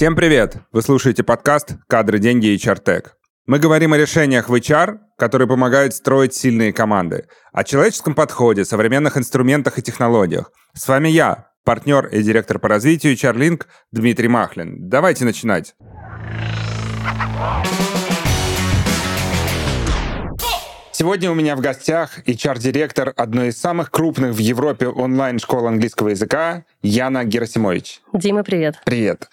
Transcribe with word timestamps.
Всем 0.00 0.16
привет! 0.16 0.56
Вы 0.72 0.80
слушаете 0.80 1.22
подкаст 1.22 1.74
«Кадры, 1.86 2.18
деньги 2.18 2.46
и 2.46 2.58
чартек». 2.58 3.18
Мы 3.44 3.58
говорим 3.58 3.92
о 3.92 3.98
решениях 3.98 4.48
в 4.48 4.54
HR, 4.54 4.96
которые 5.18 5.46
помогают 5.46 5.92
строить 5.92 6.32
сильные 6.32 6.72
команды, 6.72 7.26
о 7.52 7.64
человеческом 7.64 8.14
подходе, 8.14 8.64
современных 8.64 9.18
инструментах 9.18 9.78
и 9.78 9.82
технологиях. 9.82 10.52
С 10.72 10.88
вами 10.88 11.10
я, 11.10 11.50
партнер 11.64 12.06
и 12.06 12.22
директор 12.22 12.58
по 12.58 12.68
развитию 12.68 13.12
HR 13.12 13.62
Дмитрий 13.92 14.28
Махлин. 14.28 14.88
Давайте 14.88 15.26
начинать. 15.26 15.74
Сегодня 20.92 21.30
у 21.30 21.34
меня 21.34 21.56
в 21.56 21.60
гостях 21.60 22.26
HR-директор 22.26 23.12
одной 23.16 23.48
из 23.48 23.58
самых 23.58 23.90
крупных 23.90 24.34
в 24.34 24.38
Европе 24.38 24.86
онлайн-школ 24.86 25.66
английского 25.66 26.08
языка 26.08 26.64
Яна 26.82 27.24
Герасимович. 27.24 28.00
Дима, 28.14 28.44
привет. 28.44 28.76
Привет. 28.84 29.28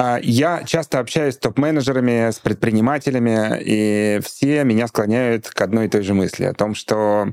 А, 0.00 0.20
я 0.22 0.62
часто 0.62 1.00
общаюсь 1.00 1.34
с 1.34 1.38
топ-менеджерами, 1.38 2.30
с 2.30 2.38
предпринимателями, 2.38 3.60
и 3.60 4.20
все 4.22 4.62
меня 4.62 4.86
склоняют 4.86 5.48
к 5.48 5.60
одной 5.60 5.86
и 5.86 5.88
той 5.88 6.02
же 6.02 6.14
мысли 6.14 6.44
о 6.44 6.54
том, 6.54 6.76
что 6.76 7.32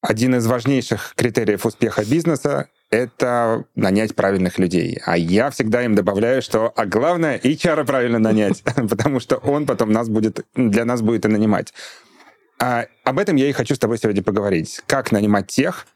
один 0.00 0.34
из 0.34 0.44
важнейших 0.48 1.14
критериев 1.16 1.64
успеха 1.64 2.04
бизнеса 2.04 2.66
это 2.90 3.66
нанять 3.76 4.16
правильных 4.16 4.58
людей. 4.58 4.98
А 5.06 5.16
я 5.16 5.50
всегда 5.50 5.84
им 5.84 5.94
добавляю, 5.94 6.42
что 6.42 6.72
а 6.74 6.86
главное 6.86 7.38
HR 7.38 7.84
правильно 7.84 8.18
нанять, 8.18 8.64
потому 8.90 9.20
что 9.20 9.36
он 9.36 9.64
потом 9.64 9.92
нас 9.92 10.08
будет, 10.08 10.44
для 10.56 10.84
нас 10.84 11.02
будет 11.02 11.24
и 11.24 11.28
нанимать. 11.28 11.72
А 12.58 12.86
об 13.04 13.20
этом 13.20 13.36
я 13.36 13.48
и 13.48 13.52
хочу 13.52 13.76
с 13.76 13.78
тобой 13.78 13.98
сегодня 13.98 14.24
поговорить. 14.24 14.82
Как 14.88 15.12
нанимать 15.12 15.46
тех, 15.46 15.86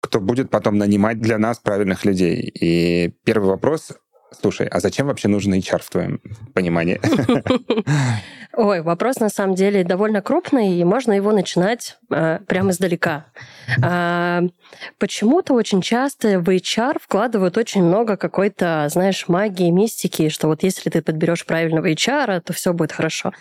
кто 0.00 0.20
будет 0.20 0.48
потом 0.48 0.78
нанимать 0.78 1.20
для 1.20 1.38
нас 1.38 1.58
правильных 1.58 2.04
людей. 2.04 2.40
И 2.40 3.12
первый 3.24 3.48
вопрос 3.48 3.90
Слушай, 4.32 4.66
а 4.68 4.80
зачем 4.80 5.06
вообще 5.06 5.28
нужен 5.28 5.54
HR 5.54 5.82
в 5.82 5.90
твоем 5.90 6.20
понимании? 6.54 7.00
Ой, 8.56 8.80
вопрос 8.80 9.20
на 9.20 9.28
самом 9.28 9.54
деле 9.54 9.84
довольно 9.84 10.22
крупный, 10.22 10.78
и 10.78 10.84
можно 10.84 11.12
его 11.12 11.30
начинать 11.30 11.98
э, 12.10 12.38
прямо 12.46 12.70
издалека. 12.70 13.26
Э, 13.82 14.42
почему-то 14.98 15.52
очень 15.52 15.82
часто 15.82 16.40
в 16.40 16.48
HR 16.48 16.96
вкладывают 17.00 17.58
очень 17.58 17.84
много 17.84 18.16
какой-то, 18.16 18.88
знаешь, 18.90 19.28
магии, 19.28 19.70
мистики, 19.70 20.30
что 20.30 20.48
вот 20.48 20.62
если 20.62 20.88
ты 20.88 21.02
подберешь 21.02 21.44
правильного 21.44 21.90
HR, 21.90 22.40
то 22.40 22.52
все 22.54 22.72
будет 22.72 22.92
хорошо. 22.92 23.32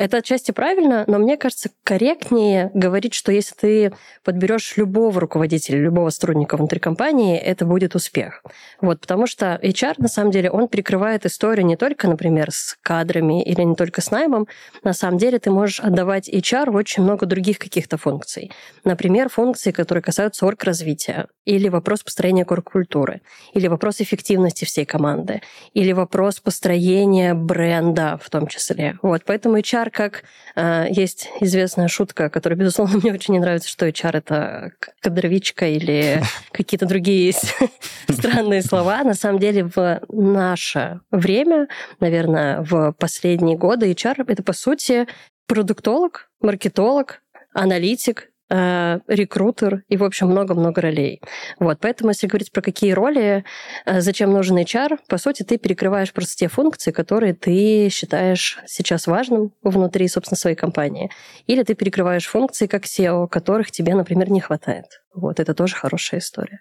Это 0.00 0.16
отчасти 0.16 0.50
правильно, 0.50 1.04
но 1.08 1.18
мне 1.18 1.36
кажется, 1.36 1.68
корректнее 1.84 2.70
говорить, 2.72 3.12
что 3.12 3.32
если 3.32 3.54
ты 3.54 3.92
подберешь 4.24 4.78
любого 4.78 5.20
руководителя, 5.20 5.78
любого 5.78 6.08
сотрудника 6.08 6.56
внутри 6.56 6.80
компании, 6.80 7.36
это 7.36 7.66
будет 7.66 7.94
успех. 7.94 8.42
Вот, 8.80 9.02
потому 9.02 9.26
что 9.26 9.60
HR, 9.62 9.96
на 9.98 10.08
самом 10.08 10.30
деле, 10.30 10.50
он 10.50 10.68
перекрывает 10.68 11.26
историю 11.26 11.66
не 11.66 11.76
только, 11.76 12.08
например, 12.08 12.50
с 12.50 12.78
кадрами 12.80 13.42
или 13.42 13.60
не 13.60 13.74
только 13.74 14.00
с 14.00 14.10
наймом. 14.10 14.48
На 14.82 14.94
самом 14.94 15.18
деле 15.18 15.38
ты 15.38 15.50
можешь 15.50 15.80
отдавать 15.80 16.30
HR 16.30 16.74
очень 16.74 17.02
много 17.02 17.26
других 17.26 17.58
каких-то 17.58 17.98
функций. 17.98 18.50
Например, 18.84 19.28
функции, 19.28 19.70
которые 19.70 20.02
касаются 20.02 20.46
орг-развития, 20.46 21.26
или 21.44 21.68
вопрос 21.68 22.02
построения 22.02 22.46
орг-культуры, 22.48 23.20
или 23.52 23.68
вопрос 23.68 24.00
эффективности 24.00 24.64
всей 24.64 24.86
команды, 24.86 25.42
или 25.74 25.92
вопрос 25.92 26.40
построения 26.40 27.34
бренда 27.34 28.18
в 28.22 28.30
том 28.30 28.46
числе. 28.46 28.96
Вот, 29.02 29.24
поэтому 29.26 29.58
HR 29.58 29.89
как 29.90 30.24
э, 30.56 30.86
есть 30.90 31.28
известная 31.40 31.88
шутка, 31.88 32.30
которая, 32.30 32.58
безусловно, 32.58 32.98
мне 33.02 33.12
очень 33.12 33.34
не 33.34 33.40
нравится, 33.40 33.68
что 33.68 33.86
HR 33.86 34.18
это 34.18 34.72
кадровичка 35.00 35.66
или 35.66 36.22
какие-то 36.52 36.86
другие 36.86 37.26
есть 37.26 37.54
странные 38.08 38.62
слова. 38.62 39.02
На 39.04 39.14
самом 39.14 39.38
деле 39.38 39.64
в 39.64 40.00
наше 40.08 41.00
время, 41.10 41.68
наверное, 42.00 42.62
в 42.62 42.92
последние 42.92 43.56
годы 43.56 43.90
HR 43.90 44.24
это, 44.26 44.42
по 44.42 44.52
сути, 44.52 45.06
продуктолог, 45.46 46.30
маркетолог, 46.40 47.22
аналитик, 47.52 48.29
рекрутер 48.50 49.84
и, 49.88 49.96
в 49.96 50.04
общем, 50.04 50.28
много-много 50.28 50.80
ролей. 50.80 51.20
Вот, 51.58 51.78
поэтому, 51.80 52.10
если 52.10 52.26
говорить 52.26 52.52
про 52.52 52.62
какие 52.62 52.92
роли, 52.92 53.44
э, 53.86 54.00
зачем 54.00 54.32
нужен 54.32 54.58
HR, 54.58 54.98
по 55.08 55.18
сути, 55.18 55.42
ты 55.42 55.58
перекрываешь 55.58 56.12
просто 56.12 56.36
те 56.36 56.48
функции, 56.48 56.90
которые 56.90 57.34
ты 57.34 57.88
считаешь 57.90 58.58
сейчас 58.66 59.06
важным 59.06 59.52
внутри, 59.62 60.08
собственно, 60.08 60.36
своей 60.36 60.56
компании. 60.56 61.10
Или 61.46 61.62
ты 61.62 61.74
перекрываешь 61.74 62.26
функции 62.26 62.66
как 62.66 62.84
SEO, 62.84 63.28
которых 63.28 63.70
тебе, 63.70 63.94
например, 63.94 64.30
не 64.30 64.40
хватает. 64.40 65.02
Вот, 65.14 65.40
это 65.40 65.54
тоже 65.54 65.76
хорошая 65.76 66.20
история. 66.20 66.60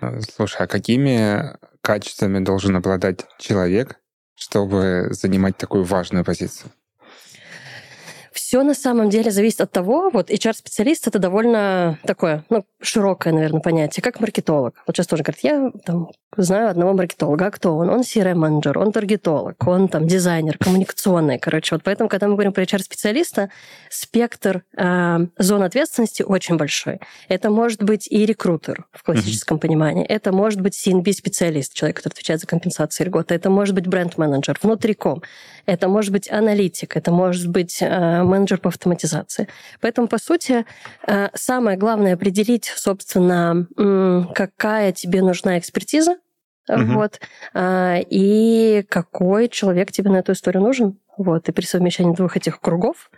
Э, 0.00 0.20
слушай, 0.20 0.62
а 0.62 0.66
какими 0.66 1.56
качествами 1.80 2.44
должен 2.44 2.76
обладать 2.76 3.26
человек, 3.38 3.96
чтобы 4.34 5.08
занимать 5.10 5.56
такую 5.56 5.84
важную 5.84 6.24
позицию? 6.24 6.70
Все 8.52 8.62
на 8.64 8.74
самом 8.74 9.08
деле 9.08 9.30
зависит 9.30 9.62
от 9.62 9.72
того, 9.72 10.10
вот 10.12 10.28
HR-специалист 10.28 11.06
это 11.06 11.18
довольно 11.18 11.98
такое, 12.04 12.44
ну, 12.50 12.66
широкое, 12.82 13.32
наверное, 13.32 13.62
понятие, 13.62 14.02
как 14.02 14.20
маркетолог. 14.20 14.74
Вот 14.86 14.94
сейчас 14.94 15.06
тоже 15.06 15.22
говорят, 15.22 15.42
я 15.42 15.70
там 15.86 16.10
знаю 16.36 16.68
одного 16.68 16.92
маркетолога, 16.92 17.46
а 17.46 17.50
кто 17.50 17.74
он? 17.76 17.88
Он 17.88 18.00
CRM-менеджер, 18.00 18.78
он 18.78 18.92
таргетолог, 18.92 19.56
он 19.66 19.88
там 19.88 20.06
дизайнер, 20.06 20.58
коммуникационный, 20.58 21.38
короче. 21.38 21.74
Вот 21.74 21.82
поэтому, 21.82 22.10
когда 22.10 22.28
мы 22.28 22.34
говорим 22.34 22.52
про 22.52 22.64
HR-специалиста, 22.64 23.48
спектр 23.88 24.64
э, 24.76 25.18
зон 25.38 25.62
ответственности 25.62 26.22
очень 26.22 26.58
большой. 26.58 27.00
Это 27.28 27.48
может 27.48 27.82
быть 27.82 28.06
и 28.10 28.26
рекрутер 28.26 28.84
в 28.92 29.02
классическом 29.02 29.56
mm-hmm. 29.56 29.60
понимании, 29.60 30.04
это 30.04 30.30
может 30.30 30.60
быть 30.60 30.74
CNB-специалист, 30.74 31.72
человек, 31.72 31.96
который 31.96 32.12
отвечает 32.12 32.40
за 32.40 32.46
компенсацию 32.46 33.06
льготы, 33.06 33.34
это 33.34 33.48
может 33.48 33.74
быть 33.74 33.86
бренд-менеджер 33.86 34.58
внутриком, 34.62 35.22
это 35.64 35.88
может 35.88 36.12
быть 36.12 36.30
аналитик, 36.30 36.96
это 36.98 37.12
может 37.12 37.48
быть 37.48 37.78
э, 37.80 38.22
менеджер 38.22 38.41
по 38.60 38.68
автоматизации. 38.68 39.48
Поэтому, 39.80 40.08
по 40.08 40.18
сути, 40.18 40.64
э, 41.06 41.28
самое 41.34 41.76
главное 41.76 42.14
определить, 42.14 42.66
собственно, 42.66 43.66
какая 44.34 44.92
тебе 44.92 45.22
нужна 45.22 45.58
экспертиза, 45.58 46.16
угу. 46.68 46.92
вот, 46.94 47.20
э, 47.54 48.02
и 48.08 48.84
какой 48.88 49.48
человек 49.48 49.92
тебе 49.92 50.10
на 50.10 50.18
эту 50.18 50.32
историю 50.32 50.62
нужен. 50.62 50.98
Вот, 51.16 51.48
и 51.48 51.52
при 51.52 51.64
совмещении 51.64 52.14
двух 52.14 52.36
этих 52.36 52.60
кругов 52.60 53.10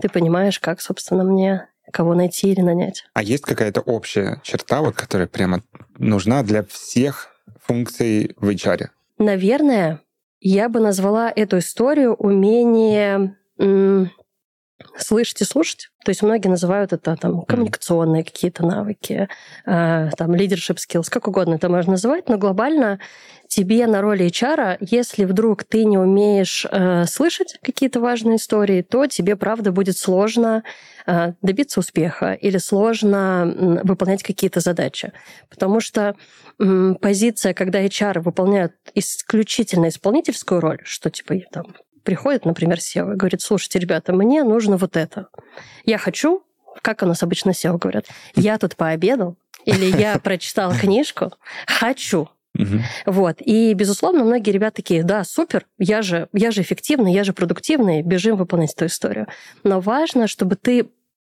ты 0.00 0.08
понимаешь, 0.08 0.60
как, 0.60 0.80
собственно, 0.80 1.24
мне 1.24 1.68
кого 1.92 2.14
найти 2.14 2.52
или 2.52 2.60
нанять. 2.60 3.04
А 3.14 3.22
есть 3.22 3.44
какая-то 3.44 3.80
общая 3.80 4.40
черта, 4.42 4.80
вот, 4.80 4.94
которая 4.94 5.28
прямо 5.28 5.62
нужна 5.98 6.42
для 6.42 6.64
всех 6.64 7.28
функций 7.62 8.34
в 8.36 8.48
HR? 8.48 8.88
Наверное, 9.18 10.00
я 10.40 10.68
бы 10.68 10.80
назвала 10.80 11.32
эту 11.34 11.58
историю 11.58 12.14
умение 12.14 13.36
слышать 14.98 15.40
и 15.40 15.44
слушать. 15.44 15.88
То 16.04 16.10
есть 16.10 16.22
многие 16.22 16.48
называют 16.48 16.92
это 16.92 17.16
там 17.16 17.42
коммуникационные 17.42 18.24
какие-то 18.24 18.64
навыки, 18.64 19.28
э, 19.66 20.10
там 20.16 20.34
leadership 20.34 20.76
skills, 20.76 21.06
как 21.10 21.28
угодно 21.28 21.54
это 21.54 21.68
можно 21.68 21.92
называть, 21.92 22.28
но 22.28 22.38
глобально 22.38 23.00
тебе 23.48 23.86
на 23.86 24.02
роли 24.02 24.26
HR, 24.26 24.78
если 24.80 25.24
вдруг 25.24 25.64
ты 25.64 25.84
не 25.84 25.98
умеешь 25.98 26.66
э, 26.70 27.04
слышать 27.06 27.58
какие-то 27.62 28.00
важные 28.00 28.36
истории, 28.36 28.82
то 28.82 29.06
тебе, 29.06 29.36
правда, 29.36 29.72
будет 29.72 29.96
сложно 29.96 30.62
э, 31.06 31.32
добиться 31.42 31.80
успеха 31.80 32.32
или 32.34 32.58
сложно 32.58 33.44
э, 33.46 33.86
выполнять 33.86 34.22
какие-то 34.22 34.60
задачи. 34.60 35.12
Потому 35.48 35.80
что 35.80 36.16
э, 36.58 36.94
позиция, 37.00 37.54
когда 37.54 37.82
HR 37.84 38.20
выполняют 38.20 38.72
исключительно 38.94 39.88
исполнительскую 39.88 40.60
роль, 40.60 40.80
что 40.84 41.10
типа 41.10 41.34
там 41.50 41.74
приходит, 42.06 42.46
например, 42.46 42.78
SEO 42.78 43.12
и 43.12 43.16
говорит, 43.16 43.42
слушайте, 43.42 43.78
ребята, 43.78 44.14
мне 44.14 44.44
нужно 44.44 44.78
вот 44.78 44.96
это. 44.96 45.28
Я 45.84 45.98
хочу, 45.98 46.42
как 46.80 47.02
у 47.02 47.06
нас 47.06 47.22
обычно 47.22 47.50
SEO 47.50 47.76
говорят, 47.76 48.06
я 48.34 48.56
тут 48.56 48.76
пообедал, 48.76 49.36
или 49.66 49.84
я 49.84 50.18
прочитал 50.22 50.72
книжку, 50.72 51.32
хочу. 51.66 52.30
Угу. 52.58 52.80
Вот. 53.06 53.36
И, 53.40 53.74
безусловно, 53.74 54.24
многие 54.24 54.50
ребята 54.50 54.76
такие, 54.76 55.02
да, 55.02 55.24
супер, 55.24 55.66
я 55.78 56.00
же, 56.00 56.28
я 56.32 56.50
же 56.50 56.62
эффективный, 56.62 57.12
я 57.12 57.24
же 57.24 57.34
продуктивный, 57.34 58.00
бежим 58.00 58.36
выполнять 58.36 58.72
эту 58.72 58.86
историю. 58.86 59.26
Но 59.62 59.80
важно, 59.80 60.26
чтобы 60.26 60.56
ты 60.56 60.88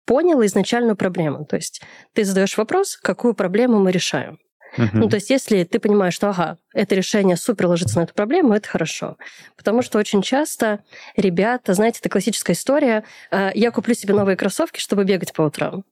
понял 0.05 0.43
изначальную 0.43 0.97
проблему. 0.97 1.45
То 1.45 1.55
есть 1.55 1.81
ты 2.13 2.25
задаешь 2.25 2.57
вопрос, 2.57 2.97
какую 2.97 3.35
проблему 3.35 3.79
мы 3.79 3.91
решаем. 3.91 4.39
Uh-huh. 4.77 4.89
Ну, 4.93 5.07
то 5.07 5.17
есть, 5.17 5.29
если 5.29 5.63
ты 5.63 5.79
понимаешь, 5.79 6.15
что, 6.15 6.29
ага, 6.29 6.57
это 6.73 6.95
решение 6.95 7.37
супер 7.37 7.67
ложится 7.67 7.99
на 7.99 8.03
эту 8.03 8.13
проблему, 8.13 8.53
это 8.53 8.67
хорошо. 8.67 9.17
Потому 9.57 9.81
что 9.81 9.99
очень 9.99 10.21
часто 10.21 10.79
ребята, 11.15 11.73
знаете, 11.73 11.99
это 11.99 12.09
классическая 12.09 12.53
история, 12.53 13.03
«А, 13.31 13.51
я 13.53 13.71
куплю 13.71 13.93
себе 13.93 14.13
новые 14.13 14.35
кроссовки, 14.35 14.79
чтобы 14.79 15.03
бегать 15.03 15.33
по 15.33 15.43
утрам. 15.43 15.83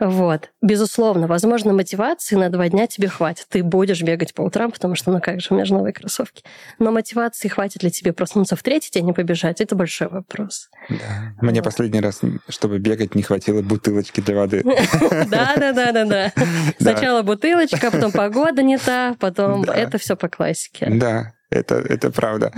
Вот. 0.00 0.50
Безусловно, 0.62 1.26
возможно, 1.26 1.72
мотивации 1.72 2.36
на 2.36 2.48
два 2.50 2.68
дня 2.68 2.86
тебе 2.86 3.08
хватит. 3.08 3.46
Ты 3.48 3.62
будешь 3.62 4.02
бегать 4.02 4.34
по 4.34 4.42
утрам, 4.42 4.70
потому 4.70 4.94
что, 4.94 5.10
ну 5.10 5.20
как 5.20 5.40
же, 5.40 5.48
у 5.50 5.54
меня 5.54 5.64
же 5.64 5.74
новые 5.74 5.92
кроссовки. 5.92 6.42
Но 6.78 6.90
мотивации 6.90 7.48
хватит 7.48 7.82
ли 7.82 7.90
тебе 7.90 8.12
проснуться 8.12 8.56
в 8.56 8.62
третий 8.62 8.90
день 8.90 9.08
и 9.08 9.12
побежать? 9.12 9.60
Это 9.60 9.74
большой 9.74 10.08
вопрос. 10.08 10.70
Да. 10.88 10.96
Мне 11.40 11.60
вот. 11.60 11.64
последний 11.64 12.00
раз, 12.00 12.20
чтобы 12.48 12.78
бегать, 12.78 13.14
не 13.14 13.22
хватило 13.22 13.62
бутылочки 13.62 14.20
для 14.20 14.34
воды. 14.34 14.62
Да-да-да-да-да. 14.64 16.32
Сначала 16.78 17.22
бутылочка, 17.22 17.90
потом 17.90 18.12
погода 18.12 18.62
не 18.62 18.78
та, 18.78 19.14
потом 19.18 19.62
это 19.64 19.98
все 19.98 20.16
по 20.24 20.28
классике. 20.30 20.88
Да. 20.90 21.34
Это, 21.50 21.74
это 21.74 22.10
правда. 22.10 22.50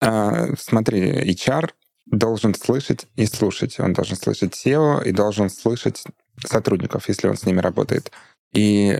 А, 0.00 0.46
смотри, 0.58 1.30
HR 1.30 1.70
должен 2.06 2.54
слышать 2.54 3.06
и 3.16 3.26
слушать. 3.26 3.78
Он 3.78 3.92
должен 3.92 4.16
слышать 4.16 4.54
SEO 4.54 5.04
и 5.04 5.12
должен 5.12 5.50
слышать 5.50 6.04
сотрудников, 6.42 7.08
если 7.08 7.28
он 7.28 7.36
с 7.36 7.44
ними 7.44 7.60
работает. 7.60 8.10
И 8.54 8.98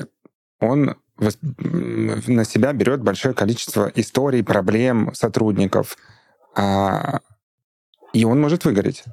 он 0.60 0.96
на 1.18 2.44
себя 2.44 2.74
берет 2.74 3.02
большое 3.02 3.34
количество 3.34 3.90
историй, 3.94 4.44
проблем 4.44 5.14
сотрудников, 5.14 5.96
а, 6.54 7.20
и 8.12 8.24
он 8.26 8.40
может 8.40 8.66
выгореть. 8.66 9.04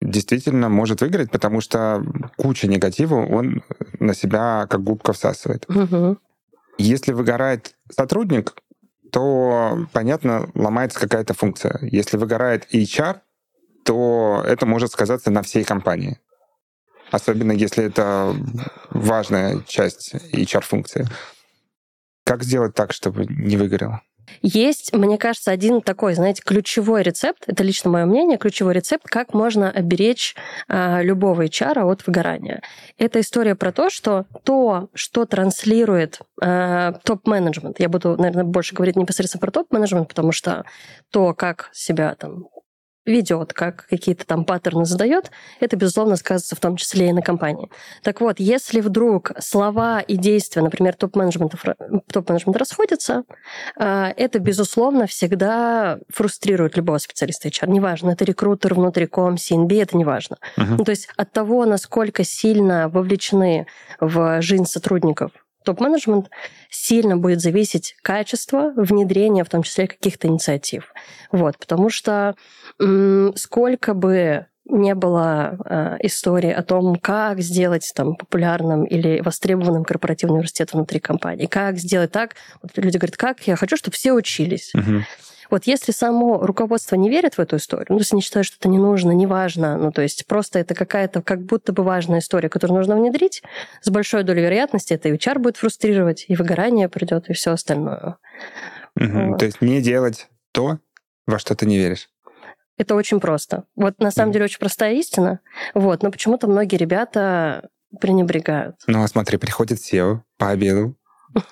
Действительно 0.00 0.68
может 0.68 1.00
выгореть, 1.00 1.30
потому 1.30 1.60
что 1.60 2.02
куча 2.36 2.66
негатива 2.66 3.14
он 3.14 3.62
на 4.00 4.14
себя 4.14 4.66
как 4.68 4.82
губка 4.82 5.12
всасывает. 5.12 5.64
Угу. 5.68 6.18
Если 6.80 7.12
выгорает 7.12 7.74
сотрудник, 7.90 8.54
то, 9.12 9.86
понятно, 9.92 10.50
ломается 10.54 10.98
какая-то 10.98 11.34
функция. 11.34 11.78
Если 11.82 12.16
выгорает 12.16 12.74
HR, 12.74 13.20
то 13.84 14.42
это 14.46 14.64
может 14.64 14.90
сказаться 14.90 15.30
на 15.30 15.42
всей 15.42 15.62
компании. 15.64 16.18
Особенно 17.10 17.52
если 17.52 17.84
это 17.84 18.34
важная 18.88 19.60
часть 19.66 20.14
HR-функции. 20.32 21.06
Как 22.24 22.42
сделать 22.44 22.74
так, 22.74 22.94
чтобы 22.94 23.26
не 23.26 23.58
выгорело? 23.58 24.00
Есть, 24.42 24.92
мне 24.92 25.18
кажется, 25.18 25.50
один 25.50 25.80
такой, 25.80 26.14
знаете, 26.14 26.42
ключевой 26.44 27.02
рецепт, 27.02 27.44
это 27.46 27.62
лично 27.62 27.90
мое 27.90 28.04
мнение, 28.06 28.38
ключевой 28.38 28.74
рецепт, 28.74 29.04
как 29.06 29.34
можно 29.34 29.70
оберечь 29.70 30.34
а, 30.68 31.02
любого 31.02 31.44
HR 31.46 31.90
от 31.90 32.06
выгорания. 32.06 32.62
Это 32.98 33.20
история 33.20 33.54
про 33.54 33.72
то, 33.72 33.90
что 33.90 34.26
то, 34.44 34.88
что 34.94 35.26
транслирует 35.26 36.20
а, 36.40 36.92
топ-менеджмент, 37.04 37.80
я 37.80 37.88
буду, 37.88 38.16
наверное, 38.16 38.44
больше 38.44 38.74
говорить 38.74 38.96
непосредственно 38.96 39.40
про 39.40 39.50
топ-менеджмент, 39.50 40.08
потому 40.08 40.32
что 40.32 40.64
то, 41.10 41.34
как 41.34 41.70
себя 41.72 42.14
там 42.14 42.48
ведет, 43.10 43.52
как 43.52 43.86
какие-то 43.88 44.26
там 44.26 44.44
паттерны 44.44 44.84
задает, 44.84 45.30
это, 45.60 45.76
безусловно, 45.76 46.16
сказывается 46.16 46.56
в 46.56 46.60
том 46.60 46.76
числе 46.76 47.10
и 47.10 47.12
на 47.12 47.22
компании. 47.22 47.70
Так 48.02 48.20
вот, 48.20 48.40
если 48.40 48.80
вдруг 48.80 49.32
слова 49.38 50.00
и 50.00 50.16
действия, 50.16 50.62
например, 50.62 50.94
топ-менеджмента 50.94 51.58
топ 52.12 52.30
-менеджмент 52.30 52.56
расходятся, 52.56 53.24
а, 53.76 54.12
это, 54.16 54.38
безусловно, 54.38 55.06
всегда 55.06 55.98
фрустрирует 56.08 56.76
любого 56.76 56.98
специалиста 56.98 57.48
HR. 57.48 57.68
Неважно, 57.70 58.10
это 58.10 58.24
рекрутер, 58.24 58.74
внутриком, 58.74 59.34
CNB, 59.34 59.82
это 59.82 59.96
неважно. 59.96 60.38
Uh-huh. 60.56 60.76
Ну, 60.78 60.84
то 60.84 60.90
есть 60.90 61.08
от 61.16 61.32
того, 61.32 61.64
насколько 61.66 62.24
сильно 62.24 62.88
вовлечены 62.88 63.66
в 64.00 64.40
жизнь 64.40 64.66
сотрудников 64.66 65.32
топ-менеджмент, 65.64 66.30
сильно 66.68 67.16
будет 67.16 67.40
зависеть 67.40 67.96
качество 68.02 68.72
внедрения, 68.76 69.44
в 69.44 69.48
том 69.48 69.62
числе 69.62 69.86
каких-то 69.86 70.28
инициатив. 70.28 70.92
Вот, 71.32 71.58
потому 71.58 71.90
что 71.90 72.34
м- 72.78 73.34
сколько 73.36 73.94
бы 73.94 74.46
не 74.66 74.94
было 74.94 75.58
э, 75.64 75.96
истории 76.06 76.50
о 76.50 76.62
том, 76.62 76.96
как 76.96 77.40
сделать 77.40 77.90
там 77.94 78.14
популярным 78.14 78.84
или 78.84 79.20
востребованным 79.20 79.84
корпоративный 79.84 80.36
университет 80.36 80.72
внутри 80.72 81.00
компании, 81.00 81.46
как 81.46 81.76
сделать 81.78 82.12
так. 82.12 82.36
Вот 82.62 82.72
люди 82.76 82.96
говорят, 82.96 83.16
как 83.16 83.40
я 83.46 83.56
хочу, 83.56 83.76
чтобы 83.76 83.94
все 83.96 84.12
учились. 84.12 84.72
Uh-huh. 84.74 85.02
Вот 85.50 85.64
если 85.64 85.92
само 85.92 86.38
руководство 86.38 86.96
не 86.96 87.10
верит 87.10 87.34
в 87.34 87.40
эту 87.40 87.56
историю, 87.56 87.86
ну, 87.90 87.96
то 87.96 88.02
есть 88.02 88.12
они 88.12 88.22
считают, 88.22 88.46
что 88.46 88.56
это 88.58 88.68
не 88.68 88.78
нужно, 88.78 89.10
не 89.10 89.26
важно, 89.26 89.76
ну, 89.76 89.92
то 89.92 90.02
есть 90.02 90.26
просто 90.26 90.58
это 90.58 90.74
какая-то 90.74 91.22
как 91.22 91.42
будто 91.42 91.72
бы 91.72 91.82
важная 91.82 92.20
история, 92.20 92.48
которую 92.48 92.78
нужно 92.78 92.96
внедрить, 92.96 93.42
с 93.82 93.90
большой 93.90 94.22
долей 94.22 94.42
вероятности 94.42 94.94
это 94.94 95.08
и 95.08 95.12
HR 95.12 95.38
будет 95.38 95.56
фрустрировать, 95.56 96.24
и 96.28 96.36
выгорание 96.36 96.88
придет, 96.88 97.28
и 97.28 97.32
все 97.32 97.52
остальное. 97.52 98.16
Угу. 98.96 99.30
Вот. 99.30 99.38
То 99.38 99.44
есть 99.44 99.60
не 99.60 99.80
делать 99.80 100.28
то, 100.52 100.78
во 101.26 101.38
что 101.38 101.54
ты 101.54 101.66
не 101.66 101.78
веришь. 101.78 102.08
Это 102.80 102.94
очень 102.94 103.20
просто. 103.20 103.64
Вот 103.76 103.98
на 103.98 104.10
самом 104.10 104.30
mm. 104.30 104.32
деле 104.32 104.44
очень 104.46 104.58
простая 104.58 104.94
истина. 104.94 105.40
Вот, 105.74 106.02
но 106.02 106.10
почему-то 106.10 106.46
многие 106.46 106.76
ребята 106.76 107.68
пренебрегают. 108.00 108.76
Ну, 108.86 109.02
а 109.02 109.06
смотри, 109.06 109.36
приходит 109.36 109.80
SEO, 109.80 110.20
пообедал, 110.38 110.94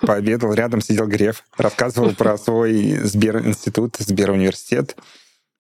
пообедал, 0.01 0.53
рядом 0.53 0.81
сидел 0.81 1.07
Греф, 1.07 1.43
рассказывал 1.57 2.15
про 2.15 2.37
свой 2.37 2.97
Сбер-институт, 3.03 3.97
Сбер-университет. 3.97 4.95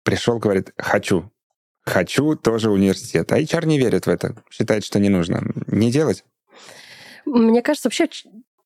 Пришел, 0.02 0.38
говорит, 0.38 0.72
хочу, 0.76 1.30
хочу 1.82 2.36
тоже 2.36 2.70
университет. 2.70 3.32
А 3.32 3.40
HR 3.40 3.66
не 3.66 3.78
верит 3.78 4.06
в 4.06 4.10
это, 4.10 4.42
считает, 4.50 4.84
что 4.84 4.98
не 4.98 5.08
нужно. 5.08 5.42
Не 5.66 5.90
делать. 5.90 6.24
Мне 7.26 7.62
кажется, 7.62 7.88
вообще 7.88 8.08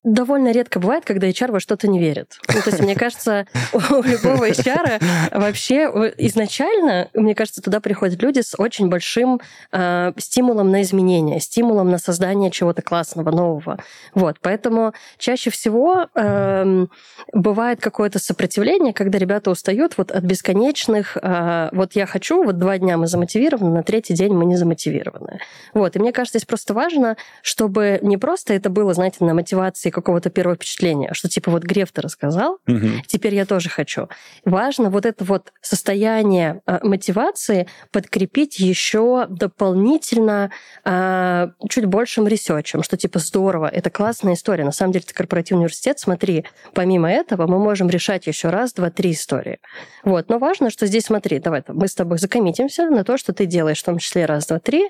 довольно 0.05 0.51
редко 0.51 0.79
бывает, 0.79 1.03
когда 1.03 1.27
HR 1.27 1.51
во 1.51 1.59
что-то 1.59 1.87
не 1.87 1.99
верит. 1.99 2.37
Ну, 2.47 2.61
то 2.61 2.69
есть, 2.69 2.79
мне 2.79 2.95
кажется, 2.95 3.47
у 3.73 3.79
любого 3.79 4.47
HR 4.47 5.03
вообще 5.31 6.13
изначально, 6.19 7.09
мне 7.13 7.33
кажется, 7.33 7.61
туда 7.61 7.79
приходят 7.79 8.21
люди 8.21 8.41
с 8.41 8.57
очень 8.57 8.87
большим 8.87 9.41
э, 9.71 10.11
стимулом 10.17 10.69
на 10.69 10.83
изменения, 10.83 11.39
стимулом 11.39 11.89
на 11.89 11.97
создание 11.97 12.51
чего-то 12.51 12.83
классного, 12.83 13.31
нового. 13.31 13.79
Вот, 14.13 14.37
поэтому 14.41 14.93
чаще 15.17 15.49
всего 15.49 16.07
э, 16.13 16.85
бывает 17.33 17.81
какое-то 17.81 18.19
сопротивление, 18.19 18.93
когда 18.93 19.17
ребята 19.17 19.49
устают 19.49 19.97
вот 19.97 20.11
от 20.11 20.23
бесконечных, 20.23 21.17
э, 21.19 21.69
вот 21.71 21.93
я 21.93 22.05
хочу, 22.05 22.43
вот 22.43 22.59
два 22.59 22.77
дня 22.77 22.97
мы 22.97 23.07
замотивированы, 23.07 23.71
на 23.71 23.83
третий 23.83 24.13
день 24.13 24.33
мы 24.33 24.45
не 24.45 24.55
замотивированы. 24.55 25.39
Вот, 25.73 25.95
и 25.95 25.99
мне 25.99 26.13
кажется, 26.13 26.37
здесь 26.37 26.47
просто 26.47 26.75
важно, 26.75 27.17
чтобы 27.41 27.97
не 28.03 28.17
просто 28.17 28.53
это 28.53 28.69
было, 28.69 28.93
знаете, 28.93 29.25
на 29.25 29.33
мотивации 29.33 29.94
какого-то 29.95 30.29
первого 30.29 30.55
впечатления, 30.55 31.09
что 31.13 31.29
типа 31.29 31.49
вот 31.49 31.63
Греф 31.63 31.91
ты 31.91 32.01
рассказал, 32.01 32.59
угу. 32.67 32.87
теперь 33.07 33.33
я 33.33 33.45
тоже 33.45 33.69
хочу. 33.69 34.09
Важно 34.43 34.89
вот 34.89 35.05
это 35.05 35.23
вот 35.23 35.53
состояние 35.61 36.61
э, 36.67 36.79
мотивации 36.83 37.67
подкрепить 37.91 38.59
еще 38.59 39.25
дополнительно 39.29 40.51
э, 40.83 41.47
чуть 41.69 41.85
большим 41.85 42.27
ресерчем, 42.27 42.83
что 42.83 42.97
типа 42.97 43.19
здорово, 43.19 43.67
это 43.67 43.89
классная 43.89 44.33
история. 44.33 44.65
На 44.65 44.71
самом 44.71 44.91
деле 44.91 45.05
это 45.05 45.13
корпоративный 45.13 45.61
университет, 45.61 45.99
смотри, 45.99 46.45
помимо 46.73 47.09
этого 47.09 47.47
мы 47.47 47.57
можем 47.57 47.89
решать 47.89 48.27
еще 48.27 48.49
раз, 48.49 48.73
два, 48.73 48.89
три 48.89 49.11
истории. 49.11 49.59
Вот, 50.03 50.29
но 50.29 50.37
важно, 50.37 50.69
что 50.69 50.85
здесь 50.85 51.05
смотри, 51.05 51.39
давай 51.39 51.63
мы 51.67 51.87
с 51.87 51.95
тобой 51.95 52.17
закоммитимся 52.17 52.89
на 52.89 53.03
то, 53.05 53.17
что 53.17 53.33
ты 53.33 53.45
делаешь, 53.45 53.79
в 53.79 53.85
том 53.85 53.97
числе 53.97 54.25
раз, 54.25 54.47
два, 54.47 54.59
три, 54.59 54.89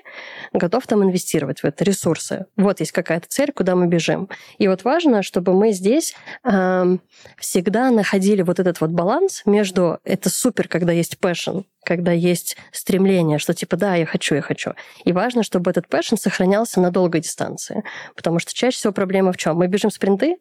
готов 0.52 0.86
там 0.86 1.04
инвестировать 1.04 1.60
в 1.60 1.64
это 1.64 1.84
ресурсы. 1.84 2.46
Вот 2.56 2.80
есть 2.80 2.92
какая-то 2.92 3.26
цель, 3.28 3.52
куда 3.52 3.76
мы 3.76 3.86
бежим. 3.86 4.28
И 4.58 4.66
вот 4.66 4.82
важно 4.82 4.95
важно, 4.96 5.22
чтобы 5.22 5.52
мы 5.52 5.72
здесь 5.72 6.14
э, 6.44 6.96
всегда 7.38 7.90
находили 7.90 8.42
вот 8.42 8.58
этот 8.58 8.80
вот 8.80 8.90
баланс 8.90 9.42
между 9.44 9.98
это 10.04 10.30
супер, 10.30 10.68
когда 10.68 10.92
есть 10.92 11.18
passion, 11.20 11.64
когда 11.84 12.12
есть 12.12 12.56
стремление, 12.72 13.38
что 13.38 13.52
типа 13.52 13.76
да, 13.76 13.94
я 13.94 14.06
хочу, 14.06 14.34
я 14.34 14.40
хочу. 14.40 14.72
И 15.04 15.12
важно, 15.12 15.42
чтобы 15.42 15.70
этот 15.70 15.86
passion 15.86 16.16
сохранялся 16.16 16.80
на 16.80 16.90
долгой 16.90 17.20
дистанции. 17.20 17.84
Потому 18.14 18.38
что 18.38 18.54
чаще 18.54 18.78
всего 18.78 18.92
проблема 18.92 19.32
в 19.32 19.36
чем? 19.36 19.56
Мы 19.56 19.66
бежим 19.66 19.90
спринты, 19.90 20.36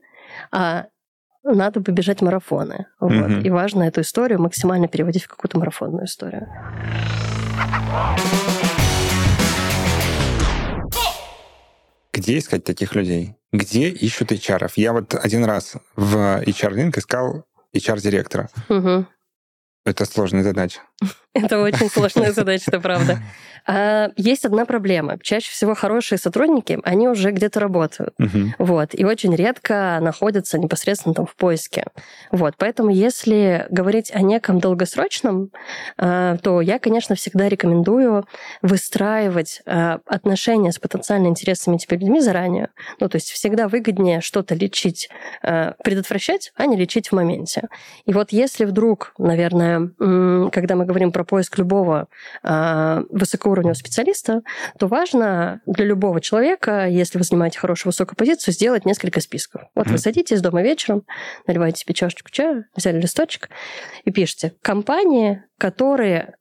а 0.52 0.86
надо 1.44 1.82
побежать 1.82 2.22
марафоны. 2.22 2.86
Вот. 3.00 3.12
Mm-hmm. 3.12 3.42
И 3.44 3.50
важно 3.50 3.84
эту 3.84 4.02
историю 4.02 4.42
максимально 4.42 4.88
переводить 4.88 5.26
в 5.26 5.28
какую-то 5.28 5.60
марафонную 5.60 6.06
историю. 6.06 6.48
Где 12.16 12.38
искать 12.38 12.64
таких 12.64 12.96
людей? 12.96 13.36
Где 13.52 13.90
ищут 13.90 14.32
HR? 14.32 14.72
Я 14.78 14.94
вот 14.94 15.14
один 15.16 15.44
раз 15.44 15.74
в 15.98 16.16
HR-линк 16.44 16.98
искал 16.98 17.44
HR-директора. 17.76 18.50
Угу. 18.70 19.06
Это 19.86 20.06
сложная 20.06 20.44
задача. 20.44 20.80
Это 21.34 21.62
очень 21.62 21.90
сложная 21.90 22.32
задача, 22.32 22.66
это 22.68 22.80
правда. 22.80 23.20
А 23.68 24.12
есть 24.16 24.46
одна 24.46 24.66
проблема. 24.66 25.18
Чаще 25.22 25.52
всего 25.52 25.74
хорошие 25.74 26.20
сотрудники, 26.20 26.80
они 26.84 27.08
уже 27.08 27.32
где-то 27.32 27.60
работают. 27.60 28.14
Угу. 28.20 28.54
Вот, 28.60 28.90
и 28.94 29.04
очень 29.06 29.36
редко 29.36 29.98
находятся 30.02 30.60
непосредственно 30.60 31.16
там 31.16 31.26
в 31.26 31.36
поиске. 31.36 31.86
Вот, 32.32 32.54
поэтому 32.58 32.92
если 32.92 33.66
говорить 33.72 34.12
о 34.14 34.22
неком 34.22 34.60
долгосрочном, 34.60 35.50
а, 35.98 36.38
то 36.38 36.62
я, 36.62 36.78
конечно, 36.78 37.16
всегда 37.16 37.50
рекомендую 37.50 38.28
выстраивать 38.62 39.64
а, 39.66 40.00
отношения 40.06 40.72
с 40.72 40.78
потенциально 40.78 41.28
интересными 41.28 41.78
тебе 41.78 41.98
людьми 41.98 42.22
заранее. 42.22 42.70
Ну, 43.00 43.10
то 43.10 43.16
есть 43.16 43.32
всегда 43.32 43.68
выгоднее 43.68 44.22
что-то 44.22 44.54
лечить, 44.54 45.10
предотвращать, 45.42 46.52
а 46.56 46.68
не 46.68 46.78
лечить 46.78 47.08
в 47.08 47.14
моменте. 47.14 47.64
И 48.06 48.14
вот 48.14 48.32
если 48.32 48.66
вдруг, 48.66 49.14
наверное, 49.18 49.90
когда 50.52 50.76
мы 50.76 50.85
говорим 50.86 51.12
про 51.12 51.24
поиск 51.24 51.58
любого 51.58 52.08
высокоуровневого 52.44 53.56
уровня 53.56 53.74
специалиста, 53.74 54.42
то 54.78 54.88
важно 54.88 55.62
для 55.66 55.86
любого 55.86 56.20
человека, 56.20 56.88
если 56.88 57.18
вы 57.18 57.24
занимаете 57.24 57.58
хорошую 57.58 57.92
высокую 57.92 58.18
позицию, 58.18 58.54
сделать 58.54 58.86
несколько 58.86 59.22
списков. 59.22 59.64
Вот 59.76 59.88
mm-hmm. 59.88 59.92
вы 59.92 59.98
садитесь 59.98 60.42
дома 60.42 60.62
вечером, 60.62 61.04
наливаете 61.48 61.80
себе 61.80 61.94
чашечку 61.94 62.30
чая, 62.30 62.66
взяли 62.76 63.00
листочек 63.00 63.50
и 64.04 64.12
пишете 64.12 64.54
компании, 64.62 65.44
которые 65.58 66.36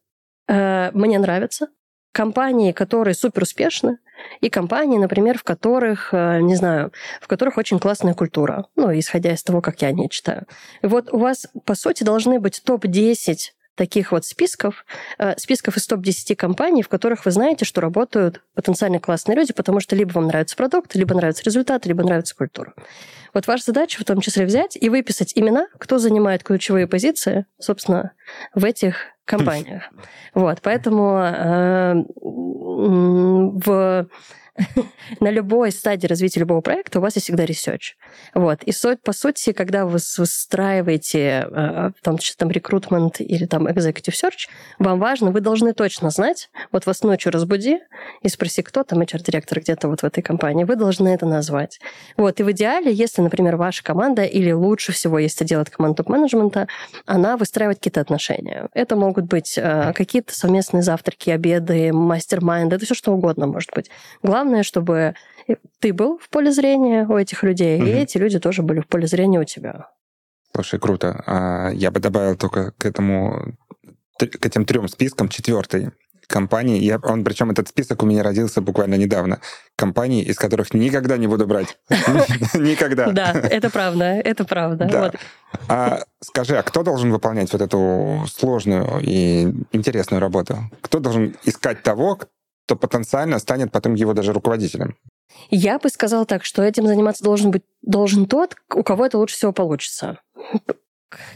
э, 0.47 0.91
мне 0.91 1.17
нравятся, 1.17 1.67
компании, 2.11 2.73
которые 2.73 3.13
супер 3.13 3.43
успешны, 3.43 3.97
и 4.41 4.49
компании, 4.49 4.97
например, 4.97 5.37
в 5.37 5.43
которых, 5.43 6.13
э, 6.13 6.39
не 6.41 6.55
знаю, 6.55 6.91
в 7.21 7.27
которых 7.27 7.57
очень 7.57 7.79
классная 7.79 8.13
культура, 8.13 8.65
ну, 8.75 8.91
исходя 8.97 9.33
из 9.33 9.43
того, 9.43 9.61
как 9.61 9.81
я 9.81 9.91
не 9.91 10.09
читаю. 10.09 10.45
И 10.81 10.87
вот 10.87 11.13
у 11.13 11.17
вас, 11.17 11.47
по 11.65 11.75
сути, 11.75 12.03
должны 12.03 12.39
быть 12.39 12.61
топ-10 12.65 13.35
таких 13.75 14.11
вот 14.11 14.25
списков, 14.25 14.85
э, 15.17 15.37
списков 15.37 15.77
из 15.77 15.85
топ-10 15.87 16.35
компаний, 16.35 16.81
в 16.81 16.89
которых 16.89 17.25
вы 17.25 17.31
знаете, 17.31 17.65
что 17.65 17.81
работают 17.81 18.41
потенциально 18.53 18.99
классные 18.99 19.35
люди, 19.35 19.53
потому 19.53 19.79
что 19.79 19.95
либо 19.95 20.13
вам 20.13 20.27
нравится 20.27 20.55
продукт, 20.55 20.95
либо 20.95 21.13
нравится 21.13 21.43
результат, 21.43 21.85
либо 21.85 22.03
нравится 22.03 22.35
культура. 22.35 22.73
Вот 23.33 23.47
ваша 23.47 23.65
задача 23.65 23.99
в 23.99 24.05
том 24.05 24.21
числе 24.21 24.45
взять 24.45 24.77
и 24.79 24.89
выписать 24.89 25.33
имена, 25.35 25.67
кто 25.77 25.97
занимает 25.97 26.43
ключевые 26.43 26.87
позиции, 26.87 27.45
собственно, 27.59 28.13
в 28.53 28.63
этих 28.63 28.95
компаниях. 29.25 29.83
Вот, 30.33 30.59
поэтому 30.61 31.17
э, 31.17 31.93
в 32.21 34.07
на 35.19 35.29
любой 35.29 35.71
стадии 35.71 36.07
развития 36.07 36.39
любого 36.39 36.61
проекта 36.61 36.99
у 36.99 37.01
вас 37.01 37.15
есть 37.15 37.25
всегда 37.25 37.45
research. 37.45 37.95
Вот. 38.33 38.63
И 38.63 38.71
суть, 38.71 39.01
по 39.01 39.13
сути, 39.13 39.51
когда 39.51 39.85
вы 39.85 39.99
выстраиваете, 40.17 41.47
э, 41.49 41.91
в 41.97 42.03
том 42.03 42.17
там 42.37 42.51
recruitment 42.51 43.19
или 43.19 43.45
там 43.45 43.67
executive 43.67 44.13
search, 44.13 44.47
вам 44.79 44.99
важно, 44.99 45.31
вы 45.31 45.41
должны 45.41 45.73
точно 45.73 46.09
знать, 46.09 46.49
вот 46.71 46.85
вас 46.85 47.03
ночью 47.03 47.31
разбуди 47.31 47.79
и 48.21 48.29
спроси, 48.29 48.61
кто 48.61 48.83
там 48.83 49.01
HR-директор 49.01 49.59
где-то 49.59 49.87
вот 49.89 50.01
в 50.01 50.03
этой 50.05 50.21
компании, 50.21 50.63
вы 50.63 50.75
должны 50.75 51.09
это 51.09 51.25
назвать. 51.25 51.79
Вот. 52.17 52.39
И 52.39 52.43
в 52.43 52.51
идеале, 52.51 52.91
если, 52.91 53.21
например, 53.21 53.57
ваша 53.57 53.83
команда, 53.83 54.23
или 54.23 54.51
лучше 54.51 54.91
всего, 54.91 55.19
если 55.19 55.43
делать 55.45 55.69
команду 55.69 55.97
топ-менеджмента, 55.97 56.67
она 57.05 57.37
выстраивает 57.37 57.79
какие-то 57.79 58.01
отношения. 58.01 58.69
Это 58.73 58.95
могут 58.95 59.25
быть 59.25 59.57
э, 59.57 59.93
какие-то 59.93 60.33
совместные 60.33 60.83
завтраки, 60.83 61.29
обеды, 61.29 61.91
мастер-майнд, 61.91 62.71
это 62.73 62.85
все 62.85 62.95
что 62.95 63.11
угодно 63.11 63.47
может 63.47 63.71
быть. 63.73 63.89
Главное 64.23 64.44
главное, 64.45 64.63
чтобы 64.63 65.15
ты 65.79 65.93
был 65.93 66.17
в 66.17 66.29
поле 66.29 66.51
зрения 66.51 67.05
у 67.07 67.17
этих 67.17 67.43
людей, 67.43 67.77
угу. 67.77 67.87
и 67.87 67.91
эти 67.91 68.17
люди 68.17 68.39
тоже 68.39 68.61
были 68.61 68.79
в 68.79 68.87
поле 68.87 69.07
зрения 69.07 69.39
у 69.39 69.43
тебя. 69.43 69.89
Слушай, 70.53 70.79
круто. 70.79 71.23
А, 71.25 71.69
я 71.73 71.91
бы 71.91 71.99
добавил 71.99 72.35
только 72.35 72.71
к 72.71 72.85
этому, 72.85 73.55
к 74.17 74.45
этим 74.45 74.65
трем 74.65 74.87
спискам 74.87 75.29
четвертый 75.29 75.91
компании, 76.27 76.79
я, 76.81 76.97
он, 77.03 77.23
причем 77.23 77.51
этот 77.51 77.67
список 77.67 78.03
у 78.03 78.05
меня 78.05 78.23
родился 78.23 78.61
буквально 78.61 78.95
недавно, 78.95 79.39
компаний, 79.75 80.23
из 80.23 80.37
которых 80.37 80.73
никогда 80.73 81.17
не 81.17 81.27
буду 81.27 81.45
брать. 81.45 81.77
Никогда. 82.53 83.11
Да, 83.11 83.31
это 83.31 83.69
правда, 83.69 84.05
это 84.05 84.43
правда. 84.43 85.13
А 85.67 85.99
скажи, 86.21 86.57
а 86.57 86.63
кто 86.63 86.83
должен 86.83 87.11
выполнять 87.11 87.51
вот 87.53 87.61
эту 87.61 88.25
сложную 88.27 88.99
и 89.01 89.53
интересную 89.71 90.19
работу? 90.19 90.57
Кто 90.81 90.99
должен 90.99 91.35
искать 91.43 91.83
того, 91.83 92.19
то 92.65 92.75
потенциально 92.75 93.39
станет 93.39 93.71
потом 93.71 93.93
его 93.93 94.13
даже 94.13 94.33
руководителем. 94.33 94.97
Я 95.49 95.79
бы 95.79 95.89
сказала 95.89 96.25
так, 96.25 96.45
что 96.45 96.63
этим 96.63 96.87
заниматься 96.87 97.23
должен 97.23 97.51
быть 97.51 97.63
должен 97.81 98.25
тот, 98.25 98.55
у 98.73 98.83
кого 98.83 99.05
это 99.05 99.17
лучше 99.17 99.35
всего 99.35 99.51
получится. 99.51 100.19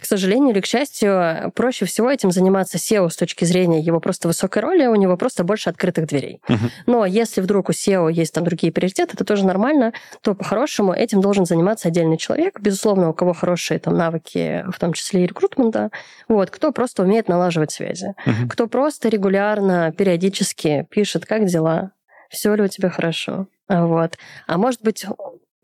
К 0.02 0.06
сожалению 0.06 0.52
или 0.52 0.62
к 0.62 0.66
счастью, 0.66 1.52
проще 1.56 1.86
всего 1.86 2.10
этим 2.10 2.32
заниматься 2.32 2.78
SEO 2.78 3.10
с 3.10 3.16
точки 3.16 3.46
зрения 3.46 3.80
его 3.80 4.00
просто 4.00 4.28
высокой 4.28 4.62
роли, 4.62 4.86
у 4.86 4.96
него 4.96 5.18
просто 5.18 5.44
больше 5.44 5.70
открытых 5.70 6.08
дверей. 6.08 6.42
Uh-huh. 6.48 6.58
Но 6.86 7.06
если 7.06 7.42
вдруг 7.42 7.70
у 7.70 7.72
SEO 7.72 8.12
есть 8.12 8.34
там 8.34 8.44
другие 8.44 8.72
приоритеты, 8.72 9.14
это 9.14 9.26
тоже 9.26 9.46
нормально, 9.46 9.94
то 10.22 10.36
по-хорошему 10.36 10.94
этим 10.94 11.22
должен 11.22 11.46
заниматься 11.46 11.88
отдельный 11.88 12.18
человек, 12.18 12.60
безусловно, 12.60 13.10
у 13.10 13.14
кого 13.14 13.34
хорошие 13.34 13.80
там 13.80 13.98
навыки, 13.98 14.66
в 14.72 14.80
том 14.80 14.94
числе 14.94 15.24
и 15.24 15.28
рекрутмента, 15.28 15.90
вот, 16.28 16.50
кто 16.50 16.72
просто 16.72 17.04
умеет 17.04 17.28
налаживать 17.28 17.72
связи, 17.72 18.14
uh-huh. 18.26 18.48
кто 18.50 18.68
просто 18.68 19.10
регулярно, 19.10 19.92
периодически 19.92 20.88
пишет, 20.90 21.26
как 21.26 21.46
дела, 21.46 21.92
все 22.30 22.54
ли 22.54 22.64
у 22.64 22.68
тебя 22.68 22.90
хорошо. 22.90 23.48
Вот. 23.68 24.18
А 24.48 24.58
может 24.58 24.82
быть, 24.82 25.06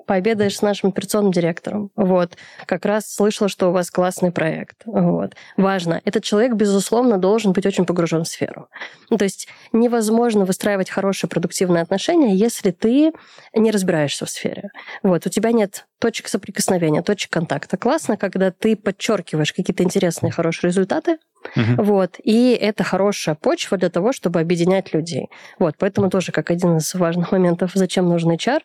пообедаешь 0.05 0.57
с 0.57 0.61
нашим 0.61 0.89
операционным 0.89 1.31
директором. 1.31 1.91
Вот. 1.95 2.37
Как 2.65 2.85
раз 2.85 3.11
слышала, 3.13 3.49
что 3.49 3.69
у 3.69 3.71
вас 3.71 3.91
классный 3.91 4.31
проект. 4.31 4.77
Вот. 4.85 5.35
Важно. 5.57 6.01
Этот 6.05 6.23
человек, 6.23 6.53
безусловно, 6.53 7.17
должен 7.17 7.53
быть 7.53 7.65
очень 7.65 7.85
погружен 7.85 8.23
в 8.23 8.27
сферу. 8.27 8.67
Ну, 9.09 9.17
то 9.17 9.25
есть 9.25 9.47
невозможно 9.71 10.45
выстраивать 10.45 10.89
хорошие 10.89 11.29
продуктивные 11.29 11.81
отношения, 11.83 12.35
если 12.35 12.71
ты 12.71 13.11
не 13.53 13.71
разбираешься 13.71 14.25
в 14.25 14.29
сфере. 14.29 14.69
Вот. 15.03 15.25
У 15.25 15.29
тебя 15.29 15.51
нет 15.51 15.85
точек 15.99 16.27
соприкосновения, 16.27 17.01
точек 17.01 17.31
контакта. 17.31 17.77
Классно, 17.77 18.17
когда 18.17 18.51
ты 18.51 18.75
подчеркиваешь 18.75 19.53
какие-то 19.53 19.83
интересные, 19.83 20.31
хорошие 20.31 20.69
результаты, 20.69 21.17
Угу. 21.55 21.83
Вот. 21.83 22.15
И 22.23 22.51
это 22.51 22.83
хорошая 22.83 23.35
почва 23.35 23.77
для 23.77 23.89
того, 23.89 24.13
чтобы 24.13 24.39
объединять 24.39 24.93
людей. 24.93 25.29
Вот. 25.59 25.75
Поэтому 25.77 26.09
тоже 26.09 26.31
как 26.31 26.51
один 26.51 26.77
из 26.77 26.93
важных 26.95 27.31
моментов, 27.33 27.71
зачем 27.73 28.07
нужен 28.07 28.31
HR. 28.31 28.61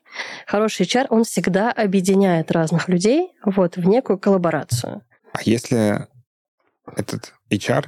Хороший 0.46 0.86
HR, 0.86 1.06
он 1.10 1.24
всегда 1.24 1.70
объединяет 1.70 2.50
разных 2.50 2.88
людей 2.88 3.32
вот, 3.44 3.76
в 3.76 3.86
некую 3.86 4.18
коллаборацию. 4.18 5.02
А 5.32 5.38
если 5.44 6.06
этот 6.96 7.34
HR 7.50 7.86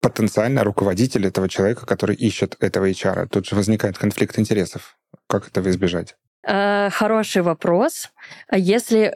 потенциально 0.00 0.64
руководитель 0.64 1.26
этого 1.26 1.48
человека, 1.48 1.86
который 1.86 2.16
ищет 2.16 2.56
этого 2.60 2.90
HR, 2.90 3.28
тут 3.28 3.46
же 3.46 3.54
возникает 3.54 3.98
конфликт 3.98 4.38
интересов. 4.38 4.96
Как 5.26 5.48
этого 5.48 5.68
избежать? 5.68 6.16
Э, 6.46 6.88
хороший 6.90 7.42
вопрос. 7.42 8.10
Если 8.52 9.12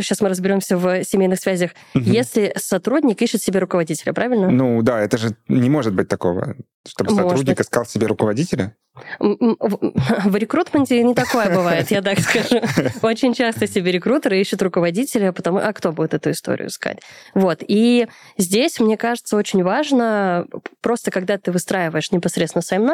сейчас 0.00 0.20
э, 0.20 0.24
мы 0.24 0.28
разберемся 0.28 0.76
в 0.76 1.04
семейных 1.04 1.38
связях, 1.38 1.70
угу. 1.94 2.04
если 2.04 2.52
сотрудник 2.56 3.22
ищет 3.22 3.42
себе 3.42 3.60
руководителя, 3.60 4.12
правильно? 4.12 4.50
Ну 4.50 4.82
да, 4.82 5.00
это 5.00 5.16
же 5.18 5.36
не 5.48 5.70
может 5.70 5.94
быть 5.94 6.08
такого, 6.08 6.56
чтобы 6.86 7.12
может 7.12 7.30
сотрудник 7.30 7.56
быть. 7.56 7.66
искал 7.66 7.86
себе 7.86 8.06
руководителя. 8.06 8.74
В 9.18 10.36
рекрутменте 10.36 11.02
не 11.02 11.14
такое 11.14 11.52
бывает, 11.52 11.90
я 11.90 12.00
так 12.00 12.20
скажу. 12.20 12.60
Очень 13.02 13.34
часто 13.34 13.66
себе 13.66 13.90
рекрутеры 13.90 14.40
ищут 14.40 14.62
руководителя, 14.62 15.32
потому 15.32 15.58
а 15.58 15.72
кто 15.72 15.92
будет 15.92 16.14
эту 16.14 16.30
историю 16.30 16.68
искать? 16.68 17.00
Вот. 17.34 17.62
И 17.66 18.06
здесь, 18.38 18.78
мне 18.78 18.96
кажется, 18.96 19.36
очень 19.36 19.64
важно, 19.64 20.46
просто 20.80 21.10
когда 21.10 21.38
ты 21.38 21.50
выстраиваешь 21.50 22.12
непосредственно 22.12 22.62
сайм 22.62 22.84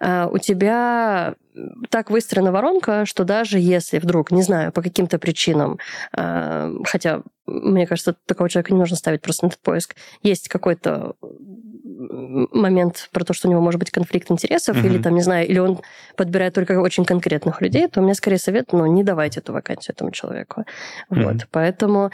у 0.00 0.38
тебя 0.38 1.34
так 1.88 2.10
выстроена 2.10 2.52
воронка, 2.52 3.06
что 3.06 3.24
даже 3.24 3.58
если 3.58 3.98
вдруг, 3.98 4.30
не 4.30 4.42
знаю, 4.42 4.72
по 4.72 4.82
каким-то 4.82 5.18
причинам, 5.18 5.78
э, 6.16 6.72
хотя, 6.84 7.22
мне 7.46 7.86
кажется, 7.86 8.14
такого 8.26 8.48
человека 8.48 8.72
не 8.72 8.78
нужно 8.78 8.96
ставить 8.96 9.22
просто 9.22 9.46
на 9.46 9.48
этот 9.48 9.60
поиск, 9.60 9.96
есть 10.22 10.48
какой-то 10.48 11.14
момент 12.52 13.08
про 13.12 13.24
то, 13.24 13.34
что 13.34 13.48
у 13.48 13.50
него 13.50 13.60
может 13.60 13.78
быть 13.78 13.90
конфликт 13.90 14.30
интересов, 14.30 14.76
mm-hmm. 14.76 14.86
или 14.86 15.02
там, 15.02 15.14
не 15.14 15.22
знаю, 15.22 15.46
или 15.46 15.58
он 15.58 15.80
подбирает 16.16 16.54
только 16.54 16.80
очень 16.80 17.04
конкретных 17.04 17.60
людей, 17.60 17.88
то 17.88 18.00
у 18.00 18.02
меня 18.02 18.14
скорее 18.14 18.38
совет, 18.38 18.72
ну, 18.72 18.86
не 18.86 19.04
давайте 19.04 19.40
эту 19.40 19.52
вакансию 19.52 19.94
этому 19.94 20.10
человеку. 20.10 20.64
Mm-hmm. 21.10 21.24
Вот, 21.24 21.48
поэтому 21.50 22.10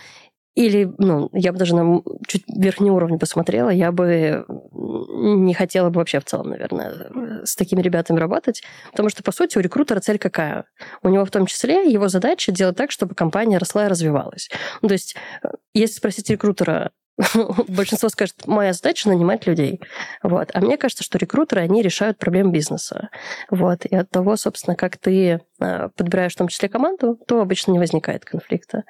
или, 0.57 0.91
ну, 0.99 1.29
я 1.35 1.53
бы 1.53 1.59
даже 1.59 1.77
на 1.77 2.01
чуть 2.27 2.45
верхний 2.49 2.91
уровень 2.91 3.19
посмотрела, 3.19 3.69
я 3.69 3.93
бы 3.93 4.45
не 4.49 5.53
хотела 5.55 5.91
бы 5.91 5.99
вообще 5.99 6.19
в 6.19 6.25
целом, 6.25 6.49
наверное, 6.49 7.45
с 7.45 7.55
такими 7.55 7.83
ребятами 7.83 8.19
работать, 8.19 8.63
потому 8.91 9.11
что, 9.11 9.23
по 9.23 9.33
сути, 9.33 9.59
у 9.59 9.61
рекрутера 9.61 10.01
цель 10.01 10.19
какая? 10.19 10.65
У 11.03 11.11
него 11.11 11.27
в 11.27 11.31
том 11.31 11.45
числе 11.47 11.91
его 11.91 12.09
задача 12.09 12.53
делать 12.53 12.77
так, 12.77 12.91
чтобы 12.91 13.15
компания 13.15 13.59
росла 13.59 13.85
и 13.85 13.89
развивалась. 13.89 14.49
Ну, 14.81 14.89
то 14.89 14.95
есть, 14.95 15.15
э, 15.43 15.49
если 15.75 15.97
спросить 15.97 16.31
рекрутера, 16.31 16.91
большинство 17.69 18.09
скажет, 18.09 18.47
моя 18.47 18.73
задача 18.73 19.09
нанимать 19.09 19.47
людей. 19.47 19.81
Вот. 20.23 20.51
А 20.53 20.61
мне 20.61 20.77
кажется, 20.77 21.03
что 21.03 21.19
рекрутеры, 21.19 21.63
они 21.63 21.83
решают 21.83 22.19
проблемы 22.19 22.53
бизнеса. 22.53 23.09
Вот. 23.51 23.87
И 23.87 23.95
от 23.95 24.11
того, 24.11 24.37
собственно, 24.37 24.77
как 24.77 24.99
ты 24.99 25.41
э, 25.59 25.89
подбираешь 25.97 26.35
в 26.35 26.39
том 26.39 26.49
числе 26.49 26.69
команду, 26.69 27.19
то 27.27 27.41
обычно 27.41 27.73
не 27.73 27.79
возникает 27.79 28.25
конфликта. 28.25 28.85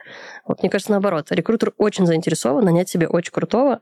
Вот. 0.45 0.61
Мне 0.61 0.71
кажется, 0.71 0.91
наоборот. 0.91 1.31
Рекрутер 1.31 1.73
очень 1.79 2.07
заинтересован 2.07 2.65
нанять 2.65 2.89
себе 2.89 3.07
очень 3.07 3.33
крутого, 3.33 3.81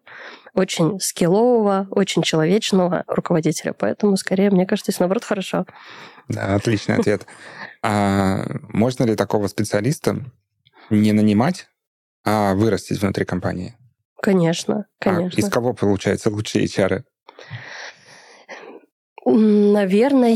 очень 0.53 1.01
скиллового, 1.01 1.87
очень 1.91 2.23
человечного 2.23 3.05
руководителя. 3.07 3.73
Поэтому, 3.73 4.17
скорее, 4.19 4.51
мне 4.51 4.67
кажется, 4.67 4.93
здесь, 4.93 5.01
наоборот, 5.01 5.25
хорошо. 5.25 5.65
Да, 6.29 6.55
отличный 6.55 6.97
ответ. 6.97 7.27
А 7.83 8.45
можно 8.69 9.05
ли 9.05 9.17
такого 9.17 9.47
специалиста 9.47 10.17
не 10.91 11.13
нанимать, 11.13 11.69
а 12.25 12.55
вырастить 12.55 13.01
внутри 13.01 13.25
компании? 13.25 13.75
Конечно, 14.25 14.87
конечно. 14.99 15.37
А 15.37 15.47
из 15.47 15.51
кого, 15.51 15.75
получается, 15.75 16.31
лучшие 16.31 16.65
HR? 16.65 17.03
Наверное, 19.27 20.31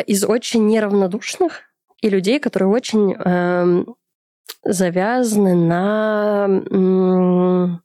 из 0.00 0.24
очень 0.24 0.66
неравнодушных 0.66 1.62
и 2.00 2.08
людей, 2.08 2.40
которые 2.40 2.70
очень 2.70 3.14
э, 3.16 3.84
завязаны 4.64 5.54
на 5.54 7.80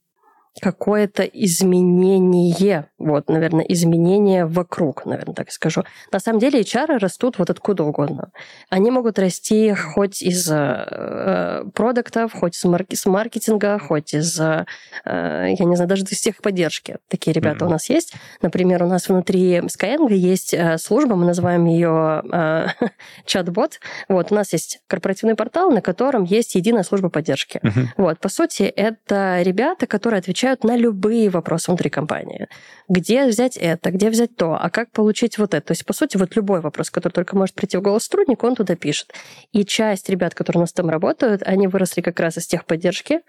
какое-то 0.62 1.24
изменение, 1.24 2.88
вот, 2.98 3.30
наверное, 3.30 3.66
изменение 3.66 4.46
вокруг, 4.46 5.06
наверное, 5.06 5.36
так 5.36 5.52
скажу. 5.52 5.84
На 6.12 6.20
самом 6.20 6.40
деле 6.40 6.62
HR 6.62 6.98
растут 6.98 7.38
вот 7.38 7.50
откуда 7.50 7.84
угодно. 7.84 8.32
Они 8.70 8.90
могут 8.90 9.20
расти 9.20 9.74
хоть 9.74 10.22
из 10.22 10.50
э, 10.50 11.66
продуктов, 11.74 12.34
хоть 12.34 12.56
из 12.56 12.64
марки- 12.64 12.96
с 12.96 13.06
маркетинга, 13.06 13.80
хоть 13.80 14.14
из, 14.14 14.40
э, 14.40 14.66
я 15.06 15.66
не 15.66 15.76
знаю, 15.76 15.90
даже 15.90 16.04
из 16.04 16.22
техподдержки. 16.22 16.98
Такие 17.10 17.34
ребята 17.34 17.66
mm-hmm. 17.66 17.68
у 17.68 17.72
нас 17.72 17.90
есть. 17.90 18.14
Например, 18.42 18.84
у 18.84 18.88
нас 18.88 19.10
внутри 19.10 19.58
Skyeng 19.60 20.12
есть 20.14 20.54
э, 20.54 20.78
служба, 20.78 21.16
мы 21.16 21.26
называем 21.26 21.66
ее 21.66 22.24
э, 22.32 22.68
чат-бот. 23.26 23.80
Вот, 24.08 24.32
у 24.32 24.36
нас 24.36 24.54
есть 24.54 24.80
корпоративный 24.88 25.36
портал, 25.36 25.70
на 25.72 25.82
котором 25.82 26.24
есть 26.24 26.56
единая 26.56 26.84
служба 26.84 27.10
поддержки. 27.10 27.60
Mm-hmm. 27.62 27.88
Вот, 27.98 28.20
по 28.20 28.30
сути, 28.30 28.64
это 28.64 29.42
ребята, 29.42 29.86
которые 29.86 30.20
отвечают 30.20 30.45
отвечают 30.46 30.64
на 30.64 30.78
любые 30.78 31.30
вопросы 31.30 31.72
внутри 31.72 31.90
компании. 31.90 32.48
Где 32.88 33.26
взять 33.26 33.58
это, 33.58 33.92
где 33.92 34.10
взять 34.10 34.36
то, 34.36 34.58
а 34.60 34.70
как 34.70 34.92
получить 34.92 35.38
вот 35.38 35.54
это. 35.54 35.68
То 35.68 35.72
есть, 35.72 35.86
по 35.86 35.94
сути, 35.94 36.18
вот 36.18 36.36
любой 36.36 36.62
вопрос, 36.62 36.90
который 36.90 37.14
только 37.14 37.36
может 37.36 37.56
прийти 37.56 37.78
в 37.78 37.82
голос 37.82 38.04
сотрудника, 38.04 38.46
он 38.46 38.56
туда 38.56 38.76
пишет. 38.76 39.14
И 39.52 39.66
часть 39.66 40.10
ребят, 40.10 40.36
которые 40.36 40.60
у 40.60 40.64
нас 40.64 40.74
там 40.74 40.90
работают, 40.90 41.42
они 41.44 41.68
выросли 41.68 42.02
как 42.02 42.20
раз 42.20 42.38
из 42.38 42.48
техподдержки. 42.48 43.22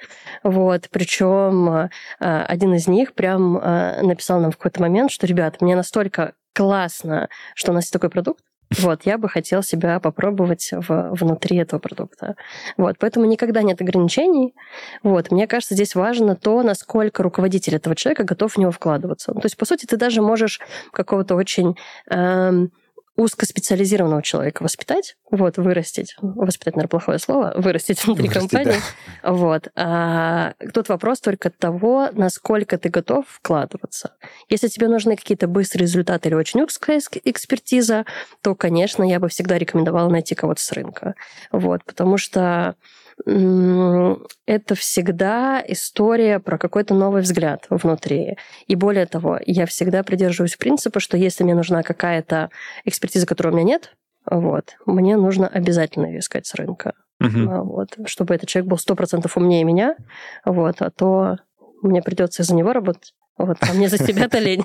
Вот. 0.43 0.89
Причем 0.91 1.69
э, 1.69 1.89
один 2.21 2.75
из 2.75 2.87
них 2.87 3.15
прям 3.15 3.57
э, 3.57 4.03
написал 4.03 4.41
нам 4.41 4.51
в 4.51 4.57
какой-то 4.57 4.81
момент, 4.81 5.11
что, 5.11 5.27
ребят, 5.27 5.61
мне 5.61 5.75
настолько 5.75 6.35
классно, 6.53 7.29
что 7.55 7.73
у 7.73 7.75
нас 7.75 7.85
есть 7.85 7.93
такой 7.93 8.11
продукт, 8.11 8.43
вот, 8.71 9.03
я 9.05 9.17
бы 9.17 9.29
хотел 9.29 9.63
себя 9.63 10.01
попробовать 10.01 10.71
в, 10.73 11.11
внутри 11.13 11.57
этого 11.59 11.79
продукта. 11.79 12.35
Вот, 12.77 12.97
поэтому 12.99 13.27
никогда 13.27 13.63
нет 13.63 13.81
ограничений. 13.81 14.55
Вот, 15.03 15.31
мне 15.31 15.47
кажется, 15.47 15.75
здесь 15.75 15.95
важно 15.95 16.35
то, 16.35 16.63
насколько 16.63 17.23
руководитель 17.23 17.77
этого 17.77 17.95
человека 17.95 18.25
готов 18.25 18.55
в 18.55 18.59
него 18.59 18.73
вкладываться. 18.73 19.33
То 19.33 19.45
есть, 19.45 19.57
по 19.57 19.65
сути, 19.65 19.87
ты 19.87 19.97
даже 19.97 20.21
можешь 20.21 20.61
какого-то 20.93 21.37
очень 21.37 21.77
эм, 22.11 22.73
узкоспециализированного 23.17 24.23
человека 24.23 24.63
воспитать, 24.63 25.17
вот, 25.31 25.57
вырастить, 25.57 26.17
воспитать, 26.21 26.77
наверное, 26.77 26.91
плохое 26.91 27.19
слово, 27.19 27.55
вырастить 27.57 28.05
внутри 28.05 28.29
вырастить, 28.29 28.51
компании. 28.51 28.81
Да. 29.23 29.33
Вот. 29.33 29.69
А 29.75 30.53
тут 30.75 30.89
вопрос 30.89 31.21
только 31.21 31.51
того, 31.51 32.11
насколько 32.13 32.79
ты 32.79 32.91
готов 32.91 33.27
вкладываться. 33.27 34.15
Если 34.49 34.69
тебе 34.69 34.89
нужны 34.89 35.17
какие-то 35.17 35.49
быстрые 35.49 35.87
результаты 35.87 36.29
или 36.29 36.37
очень 36.37 36.63
узкая 36.63 37.01
экспертиза, 37.25 38.05
то, 38.43 38.55
конечно, 38.55 39.03
я 39.03 39.19
бы 39.19 39.29
всегда 39.29 39.59
рекомендовала 39.59 40.11
найти 40.11 40.35
кого-то 40.35 40.63
с 40.63 40.73
рынка. 40.73 41.15
Вот, 41.51 41.85
потому 41.85 42.19
что 42.19 42.77
это 43.25 44.75
всегда 44.75 45.63
история 45.67 46.39
про 46.39 46.59
какой-то 46.59 46.95
новый 46.95 47.23
взгляд 47.23 47.67
внутри. 47.71 48.37
И 48.67 48.77
более 48.77 49.07
того, 49.07 49.39
я 49.45 49.67
всегда 49.67 50.03
придерживаюсь 50.03 50.57
принципа, 50.57 51.01
что 51.01 51.17
если 51.17 51.43
мне 51.43 51.55
нужна 51.55 51.83
какая-то 51.83 52.51
экспертиза, 52.85 53.27
которой 53.27 53.49
у 53.49 53.57
меня 53.57 53.65
нет, 53.65 53.97
вот, 54.31 54.77
мне 54.87 55.17
нужно 55.17 55.49
обязательно 55.49 56.07
ее 56.07 56.19
искать 56.19 56.47
с 56.47 56.55
рынка. 56.55 56.93
Угу. 57.21 57.65
Вот, 57.65 57.97
чтобы 58.05 58.35
этот 58.35 58.49
человек 58.49 58.69
был 58.69 58.79
сто 58.79 58.95
процентов 58.95 59.37
умнее 59.37 59.65
меня, 59.65 59.97
вот, 60.45 60.77
а 60.81 60.91
то 60.91 61.39
мне 61.83 62.03
придется 62.03 62.43
из-за 62.43 62.55
него 62.55 62.73
работать. 62.73 63.15
Вот, 63.39 63.59
а 63.61 63.73
мне 63.75 63.89
за 63.89 63.99
себя-то 63.99 64.39
лень. 64.39 64.65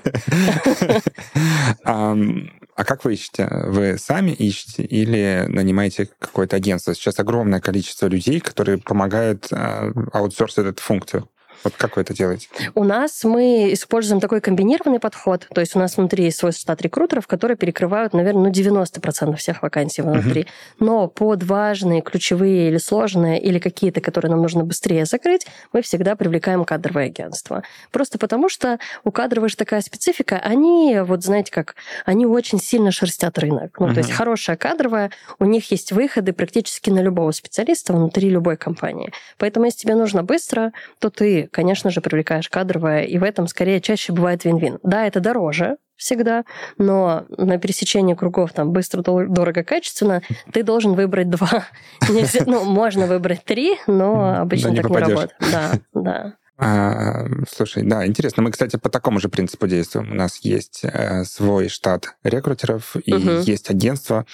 А 2.74 2.84
как 2.84 3.04
вы 3.04 3.12
ищете? 3.12 3.48
Вы 3.66 3.98
сами 3.98 4.30
ищете 4.30 4.82
или 4.82 5.44
нанимаете 5.46 6.08
какое-то 6.18 6.56
агентство? 6.56 6.94
Сейчас 6.94 7.18
огромное 7.18 7.60
количество 7.60 8.06
людей, 8.06 8.40
которые 8.40 8.78
помогают 8.78 9.48
а, 9.52 9.92
аутсорсить 10.12 10.64
эту 10.64 10.82
функцию. 10.82 11.28
Вот 11.64 11.74
как 11.76 11.96
вы 11.96 12.02
это 12.02 12.14
делаете? 12.14 12.48
У 12.74 12.84
нас 12.84 13.24
мы 13.24 13.72
используем 13.72 14.20
такой 14.20 14.40
комбинированный 14.40 14.98
подход. 14.98 15.46
То 15.54 15.60
есть 15.60 15.76
у 15.76 15.78
нас 15.78 15.96
внутри 15.96 16.24
есть 16.24 16.38
свой 16.38 16.52
штат 16.52 16.82
рекрутеров, 16.82 17.26
которые 17.26 17.56
перекрывают, 17.56 18.12
наверное, 18.12 18.44
ну, 18.44 18.50
90% 18.50 19.36
всех 19.36 19.62
вакансий 19.62 20.02
внутри. 20.02 20.42
Uh-huh. 20.42 20.46
Но 20.80 21.08
под 21.08 21.44
важные, 21.44 22.02
ключевые 22.02 22.68
или 22.68 22.78
сложные, 22.78 23.40
или 23.40 23.58
какие-то, 23.58 24.00
которые 24.00 24.30
нам 24.30 24.42
нужно 24.42 24.64
быстрее 24.64 25.04
закрыть, 25.04 25.46
мы 25.72 25.82
всегда 25.82 26.16
привлекаем 26.16 26.64
кадровое 26.64 27.06
агентство. 27.06 27.62
Просто 27.90 28.18
потому 28.18 28.48
что 28.48 28.78
у 29.04 29.12
кадровой 29.12 29.48
же 29.48 29.56
такая 29.56 29.80
специфика, 29.82 30.38
они, 30.38 30.98
вот 31.02 31.22
знаете 31.22 31.52
как, 31.52 31.76
они 32.04 32.26
очень 32.26 32.60
сильно 32.60 32.90
шерстят 32.90 33.38
рынок. 33.38 33.78
Ну, 33.78 33.88
uh-huh. 33.88 33.94
то 33.94 33.98
есть 33.98 34.12
хорошая 34.12 34.56
кадровая, 34.56 35.10
у 35.38 35.44
них 35.44 35.70
есть 35.70 35.92
выходы 35.92 36.32
практически 36.32 36.90
на 36.90 37.00
любого 37.00 37.30
специалиста 37.30 37.92
внутри 37.92 38.30
любой 38.30 38.56
компании. 38.56 39.12
Поэтому 39.38 39.66
если 39.66 39.80
тебе 39.80 39.94
нужно 39.94 40.24
быстро, 40.24 40.72
то 40.98 41.10
ты 41.10 41.48
конечно 41.52 41.90
же, 41.90 42.00
привлекаешь 42.00 42.48
кадровое, 42.48 43.04
и 43.04 43.18
в 43.18 43.22
этом 43.22 43.46
скорее 43.46 43.80
чаще 43.80 44.12
бывает 44.12 44.44
вин-вин. 44.44 44.80
Да, 44.82 45.06
это 45.06 45.20
дороже, 45.20 45.76
всегда, 45.96 46.44
но 46.78 47.26
на 47.36 47.58
пересечении 47.58 48.14
кругов 48.14 48.52
там 48.52 48.72
быстро, 48.72 49.02
дорого, 49.02 49.62
качественно, 49.62 50.22
ты 50.52 50.64
должен 50.64 50.94
выбрать 50.94 51.30
два. 51.30 51.66
Ну, 52.46 52.64
можно 52.64 53.06
выбрать 53.06 53.44
три, 53.44 53.76
но 53.86 54.40
обычно 54.40 54.74
так 54.74 54.90
не 54.90 54.96
работает. 54.96 55.36
Да, 55.52 55.72
да. 55.94 56.34
А, 56.58 57.26
слушай, 57.48 57.82
да, 57.84 58.06
интересно. 58.06 58.42
Мы, 58.42 58.50
кстати, 58.50 58.76
по 58.76 58.88
такому 58.88 59.20
же 59.20 59.28
принципу 59.28 59.66
действуем. 59.66 60.12
У 60.12 60.14
нас 60.14 60.38
есть 60.42 60.80
э, 60.84 61.24
свой 61.24 61.68
штат 61.68 62.16
рекрутеров 62.22 62.96
и 63.04 63.14
угу. 63.14 63.30
есть 63.44 63.70
агентства, 63.70 64.26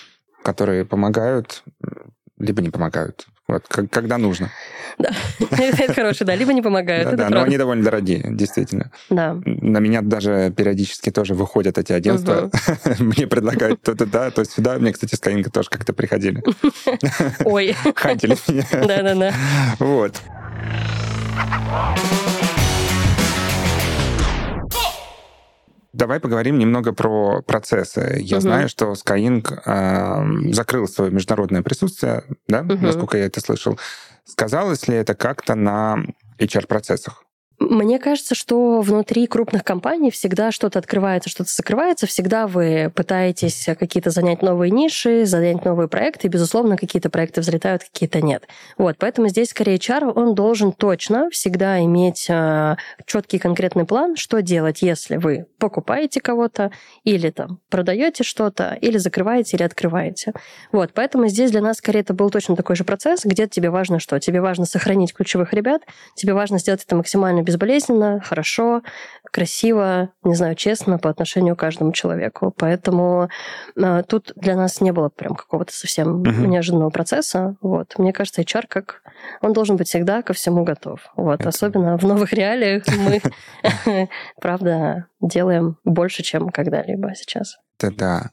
которые 0.43 0.85
помогают, 0.85 1.63
либо 2.39 2.63
не 2.63 2.71
помогают. 2.71 3.27
Вот, 3.49 3.65
как, 3.67 3.91
когда 3.91 4.19
нужно. 4.19 4.51
Да, 4.99 5.11
это 5.57 5.95
хороший, 5.95 6.27
да, 6.27 6.35
либо 6.35 6.53
не 6.53 6.61
помогают. 6.61 7.17
Да, 7.17 7.31
но 7.31 7.43
они 7.43 7.57
довольно 7.57 7.83
дорогие, 7.83 8.23
действительно. 8.31 8.91
Да. 9.09 9.39
На 9.45 9.79
меня 9.79 10.03
даже 10.03 10.53
периодически 10.55 11.11
тоже 11.11 11.35
выходят 11.35 11.79
эти 11.79 11.93
агентства. 11.93 12.51
Мне 12.99 13.27
предлагают 13.27 13.81
то 13.83 13.95
туда, 13.95 14.31
то 14.31 14.45
сюда. 14.45 14.79
Мне, 14.79 14.93
кстати, 14.93 15.15
с 15.15 15.51
тоже 15.51 15.71
как-то 15.71 15.93
приходили. 15.95 16.43
Ой. 17.45 17.75
Хантили 17.95 18.37
меня. 18.49 18.65
Да-да-да. 18.73 19.33
Вот. 19.79 20.15
Давай 25.99 26.21
поговорим 26.21 26.61
немного 26.61 26.93
про 26.93 27.43
процессы. 27.43 28.19
Я 28.21 28.37
угу. 28.37 28.43
знаю, 28.43 28.69
что 28.69 28.93
Skyeng 28.93 29.43
э, 29.67 30.53
закрыл 30.53 30.87
свое 30.87 31.11
международное 31.11 31.63
присутствие, 31.63 32.23
да, 32.47 32.61
угу. 32.61 32.77
насколько 32.77 33.19
я 33.19 33.27
это 33.27 33.41
слышал. 33.41 33.77
Сказалось 34.25 34.87
ли 34.87 34.95
это 34.95 35.17
как-то 35.17 35.57
на 35.57 36.05
HR-процессах? 36.39 37.25
Мне 37.61 37.99
кажется, 37.99 38.37
что 38.37 38.81
внутри 38.83 39.27
крупных 39.27 39.65
компаний 39.65 40.13
всегда 40.13 40.53
что-то 40.53 40.79
открывается, 40.79 41.29
что-то 41.29 41.51
закрывается. 41.53 42.07
Всегда 42.07 42.47
вы 42.47 42.93
пытаетесь 42.95 43.67
какие-то 43.79 44.11
занять 44.11 44.43
новые 44.43 44.71
ниши, 44.71 45.27
занять 45.27 45.65
новые 45.65 45.89
проекты. 45.89 46.29
И, 46.29 46.31
безусловно, 46.31 46.77
какие-то 46.77 47.11
проекты 47.11 47.41
взлетают, 47.41 47.83
какие-то 47.83 48.21
нет. 48.21 48.47
Вот, 48.77 48.97
поэтому 48.99 49.27
здесь 49.29 49.51
скорее 49.51 49.77
HR, 49.77 50.13
он 50.15 50.37
должен 50.37 50.71
точно 50.71 51.31
всегда 51.31 51.81
иметь 51.81 52.27
э, 52.29 52.77
четкий 53.07 53.41
конкретный 53.41 53.85
план, 53.85 54.15
что 54.15 54.41
делать, 54.41 54.83
если 54.83 55.17
вы 55.17 55.47
покупаете 55.59 56.21
кого-то, 56.21 56.71
или 57.03 57.31
там 57.31 57.59
продаете 57.71 58.23
что-то, 58.23 58.79
или 58.81 58.99
закрываете, 58.99 59.57
или 59.57 59.65
открываете. 59.65 60.33
Вот, 60.71 60.93
поэтому 60.95 61.27
здесь 61.27 61.51
для 61.51 61.61
нас 61.61 61.79
скорее 61.79 62.01
это 62.01 62.15
был 62.15 62.31
точно 62.31 62.55
такой 62.55 62.77
же 62.77 62.85
процесс, 62.85 63.25
где 63.25 63.49
тебе 63.49 63.71
важно 63.71 63.99
что? 63.99 64.21
Тебе 64.21 64.41
важно 64.41 64.65
сохранить 64.65 65.13
ключевых 65.13 65.53
ребят, 65.53 65.83
тебе 66.15 66.35
важно 66.35 66.61
сделать 66.61 66.85
это 66.85 66.95
максимально 66.95 67.43
безболезненно, 67.49 68.21
хорошо, 68.21 68.83
красиво, 69.25 70.11
не 70.23 70.35
знаю, 70.35 70.55
честно 70.55 70.99
по 70.99 71.09
отношению 71.09 71.57
к 71.57 71.61
каждому 71.61 71.93
человеку. 71.93 72.53
Поэтому 72.59 73.31
э, 73.75 74.03
тут 74.07 74.33
для 74.37 74.55
нас 74.55 74.83
не 74.83 74.93
было 74.93 75.09
прям 75.09 75.35
какого-то 75.35 75.73
совсем 75.73 76.23
uh-huh. 76.23 76.47
неожиданного 76.47 76.91
процесса. 76.91 77.57
Вот. 77.63 77.95
Мне 77.97 78.13
кажется, 78.13 78.43
HR 78.43 78.65
как 78.69 79.01
он 79.41 79.55
должен 79.55 79.77
быть 79.77 79.89
всегда 79.89 80.21
ко 80.21 80.35
всему 80.35 80.63
готов. 80.63 81.01
Вот. 81.17 81.41
Это... 81.41 81.49
Особенно 81.49 81.97
в 81.97 82.03
новых 82.03 82.35
реалиях 82.35 82.83
мы, 83.87 84.09
правда, 84.41 85.07
делаем 85.23 85.79
больше, 85.85 86.23
чем 86.23 86.51
когда-либо 86.51 87.15
сейчас. 87.15 87.57
Да-да. 87.81 88.31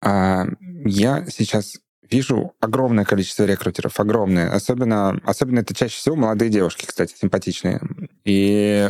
А, 0.00 0.46
я 0.86 1.26
сейчас 1.26 1.76
вижу 2.10 2.54
огромное 2.60 3.04
количество 3.04 3.44
рекрутеров, 3.44 3.98
огромное. 4.00 4.50
Особенно, 4.50 5.20
особенно 5.24 5.60
это 5.60 5.74
чаще 5.74 5.96
всего 5.96 6.16
молодые 6.16 6.50
девушки, 6.50 6.86
кстати, 6.86 7.14
симпатичные. 7.20 7.80
И 8.24 8.88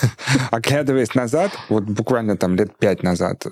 оглядываясь 0.50 1.14
назад, 1.14 1.52
вот 1.68 1.84
буквально 1.84 2.36
там 2.36 2.56
лет 2.56 2.76
пять 2.78 3.02
назад, 3.02 3.46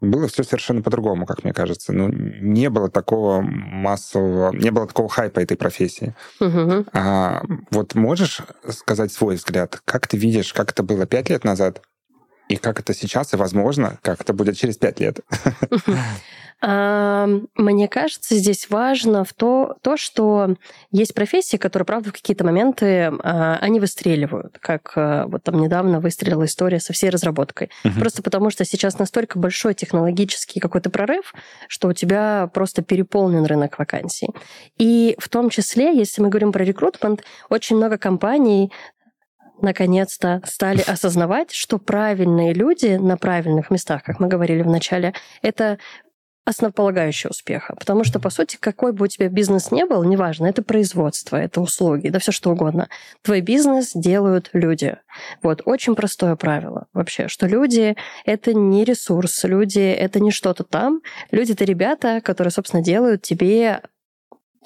было 0.00 0.28
все 0.28 0.42
совершенно 0.42 0.82
по-другому, 0.82 1.26
как 1.26 1.44
мне 1.44 1.52
кажется. 1.52 1.92
Ну, 1.92 2.08
не 2.08 2.70
было 2.70 2.90
такого 2.90 3.40
массового, 3.40 4.54
не 4.54 4.70
было 4.70 4.86
такого 4.86 5.08
хайпа 5.08 5.40
этой 5.40 5.56
профессии. 5.56 6.14
А, 6.92 7.42
вот 7.70 7.94
можешь 7.94 8.40
сказать 8.70 9.12
свой 9.12 9.36
взгляд? 9.36 9.80
Как 9.84 10.06
ты 10.08 10.16
видишь, 10.16 10.52
как 10.52 10.70
это 10.70 10.82
было 10.82 11.06
пять 11.06 11.30
лет 11.30 11.44
назад? 11.44 11.82
И 12.48 12.56
как 12.56 12.80
это 12.80 12.94
сейчас 12.94 13.32
и, 13.32 13.36
возможно, 13.36 13.98
как 14.02 14.20
это 14.20 14.32
будет 14.32 14.56
через 14.56 14.76
пять 14.76 15.00
лет? 15.00 15.20
Мне 16.62 17.88
кажется, 17.88 18.36
здесь 18.36 18.70
важно 18.70 19.24
в 19.24 19.34
то, 19.34 19.76
то, 19.82 19.98
что 19.98 20.56
есть 20.92 21.12
профессии, 21.12 21.58
которые, 21.58 21.84
правда, 21.84 22.08
в 22.08 22.12
какие-то 22.12 22.44
моменты 22.44 23.12
а, 23.22 23.58
они 23.60 23.80
выстреливают, 23.80 24.58
как 24.60 24.92
а, 24.96 25.26
вот 25.26 25.42
там 25.42 25.60
недавно 25.60 26.00
выстрелила 26.00 26.46
история 26.46 26.80
со 26.80 26.94
всей 26.94 27.10
разработкой. 27.10 27.70
Угу. 27.84 28.00
Просто 28.00 28.22
потому 28.22 28.48
что 28.48 28.64
сейчас 28.64 28.98
настолько 28.98 29.38
большой 29.38 29.74
технологический 29.74 30.58
какой-то 30.58 30.88
прорыв, 30.88 31.34
что 31.68 31.88
у 31.88 31.92
тебя 31.92 32.48
просто 32.54 32.80
переполнен 32.82 33.44
рынок 33.44 33.78
вакансий. 33.78 34.28
И 34.78 35.16
в 35.18 35.28
том 35.28 35.50
числе, 35.50 35.94
если 35.94 36.22
мы 36.22 36.30
говорим 36.30 36.50
про 36.50 36.64
рекрутмент, 36.64 37.24
очень 37.50 37.76
много 37.76 37.98
компаний 37.98 38.72
наконец-то 39.60 40.40
стали 40.44 40.82
осознавать, 40.82 41.52
что 41.52 41.78
правильные 41.78 42.52
люди 42.52 42.96
на 42.96 43.16
правильных 43.16 43.70
местах, 43.70 44.02
как 44.02 44.20
мы 44.20 44.28
говорили 44.28 44.62
в 44.62 44.68
начале, 44.68 45.14
это 45.42 45.78
основополагающее 46.44 47.30
успеха. 47.30 47.74
Потому 47.74 48.04
что, 48.04 48.20
по 48.20 48.30
сути, 48.30 48.56
какой 48.60 48.92
бы 48.92 49.04
у 49.04 49.08
тебя 49.08 49.28
бизнес 49.28 49.70
не 49.70 49.86
был, 49.86 50.04
неважно, 50.04 50.46
это 50.46 50.62
производство, 50.62 51.36
это 51.36 51.60
услуги, 51.60 52.08
да 52.08 52.18
все 52.18 52.32
что 52.32 52.50
угодно. 52.50 52.88
Твой 53.22 53.40
бизнес 53.40 53.92
делают 53.94 54.50
люди. 54.52 54.96
Вот, 55.42 55.62
очень 55.64 55.94
простое 55.94 56.36
правило 56.36 56.86
вообще, 56.92 57.28
что 57.28 57.46
люди— 57.46 57.96
это 58.26 58.52
не 58.52 58.84
ресурс, 58.84 59.44
люди— 59.44 59.78
это 59.78 60.20
не 60.20 60.30
что-то 60.30 60.64
там. 60.64 61.00
Люди— 61.30 61.52
это 61.54 61.64
ребята, 61.64 62.20
которые, 62.22 62.50
собственно, 62.50 62.82
делают 62.82 63.22
тебе 63.22 63.80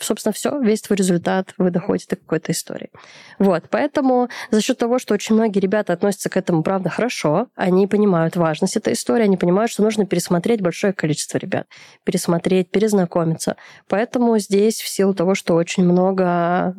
собственно, 0.01 0.33
все, 0.33 0.59
весь 0.61 0.83
твой 0.83 0.97
результат, 0.97 1.55
вы 1.59 1.71
доходите 1.71 2.07
до 2.11 2.17
какой-то 2.17 2.53
истории. 2.53 2.91
Вот, 3.39 3.65
поэтому 3.71 4.29
за 4.51 4.61
счет 4.61 4.79
того, 4.79 4.99
что 4.99 5.15
очень 5.15 5.35
многие 5.35 5.61
ребята 5.61 5.93
относятся 5.93 6.29
к 6.29 6.37
этому, 6.37 6.63
правда, 6.63 6.91
хорошо, 6.91 7.49
они 7.55 7.87
понимают 7.87 8.37
важность 8.37 8.77
этой 8.77 8.93
истории, 8.93 9.25
они 9.25 9.37
понимают, 9.37 9.71
что 9.71 9.83
нужно 9.83 10.07
пересмотреть 10.07 10.61
большое 10.61 10.93
количество 10.93 11.39
ребят, 11.39 11.67
пересмотреть, 12.05 12.71
перезнакомиться. 12.71 13.57
Поэтому 13.89 14.39
здесь 14.39 14.81
в 14.81 14.89
силу 14.89 15.15
того, 15.15 15.35
что 15.35 15.55
очень 15.55 15.85
много, 15.85 16.75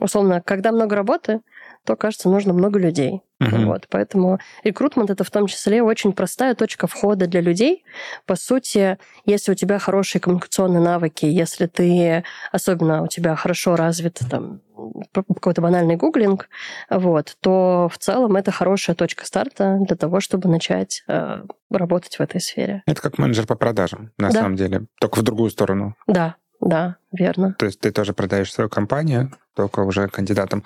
условно, 0.00 0.42
когда 0.44 0.72
много 0.72 0.96
работы, 0.96 1.40
то, 1.84 1.96
кажется, 1.96 2.28
нужно 2.28 2.52
много 2.52 2.78
людей. 2.78 3.22
Uh-huh. 3.40 3.66
Вот, 3.66 3.86
поэтому 3.88 4.40
рекрутмент 4.64 5.10
это 5.10 5.22
в 5.22 5.30
том 5.30 5.46
числе 5.46 5.82
очень 5.82 6.12
простая 6.12 6.54
точка 6.54 6.88
входа 6.88 7.26
для 7.26 7.40
людей. 7.40 7.84
По 8.26 8.34
сути, 8.34 8.98
если 9.24 9.52
у 9.52 9.54
тебя 9.54 9.78
хорошие 9.78 10.20
коммуникационные 10.20 10.80
навыки, 10.80 11.24
если 11.24 11.66
ты, 11.66 12.24
особенно 12.50 13.02
у 13.02 13.06
тебя 13.06 13.36
хорошо 13.36 13.76
развит 13.76 14.20
там 14.28 14.60
какой-то 15.12 15.60
банальный 15.60 15.96
гуглинг, 15.96 16.48
вот, 16.90 17.36
то 17.40 17.88
в 17.92 17.98
целом 17.98 18.36
это 18.36 18.50
хорошая 18.50 18.96
точка 18.96 19.24
старта 19.24 19.78
для 19.80 19.96
того, 19.96 20.20
чтобы 20.20 20.48
начать 20.48 21.04
э, 21.08 21.42
работать 21.70 22.16
в 22.16 22.20
этой 22.20 22.40
сфере. 22.40 22.82
Это 22.86 23.00
как 23.00 23.18
менеджер 23.18 23.46
по 23.46 23.54
продажам, 23.54 24.10
на 24.18 24.30
да. 24.30 24.40
самом 24.40 24.56
деле, 24.56 24.86
только 25.00 25.20
в 25.20 25.22
другую 25.22 25.50
сторону. 25.50 25.94
Да, 26.06 26.36
да, 26.60 26.96
верно. 27.12 27.54
То 27.58 27.66
есть 27.66 27.80
ты 27.80 27.92
тоже 27.92 28.12
продаешь 28.12 28.52
свою 28.52 28.68
компанию, 28.68 29.32
только 29.54 29.80
уже 29.80 30.08
кандидатам. 30.08 30.64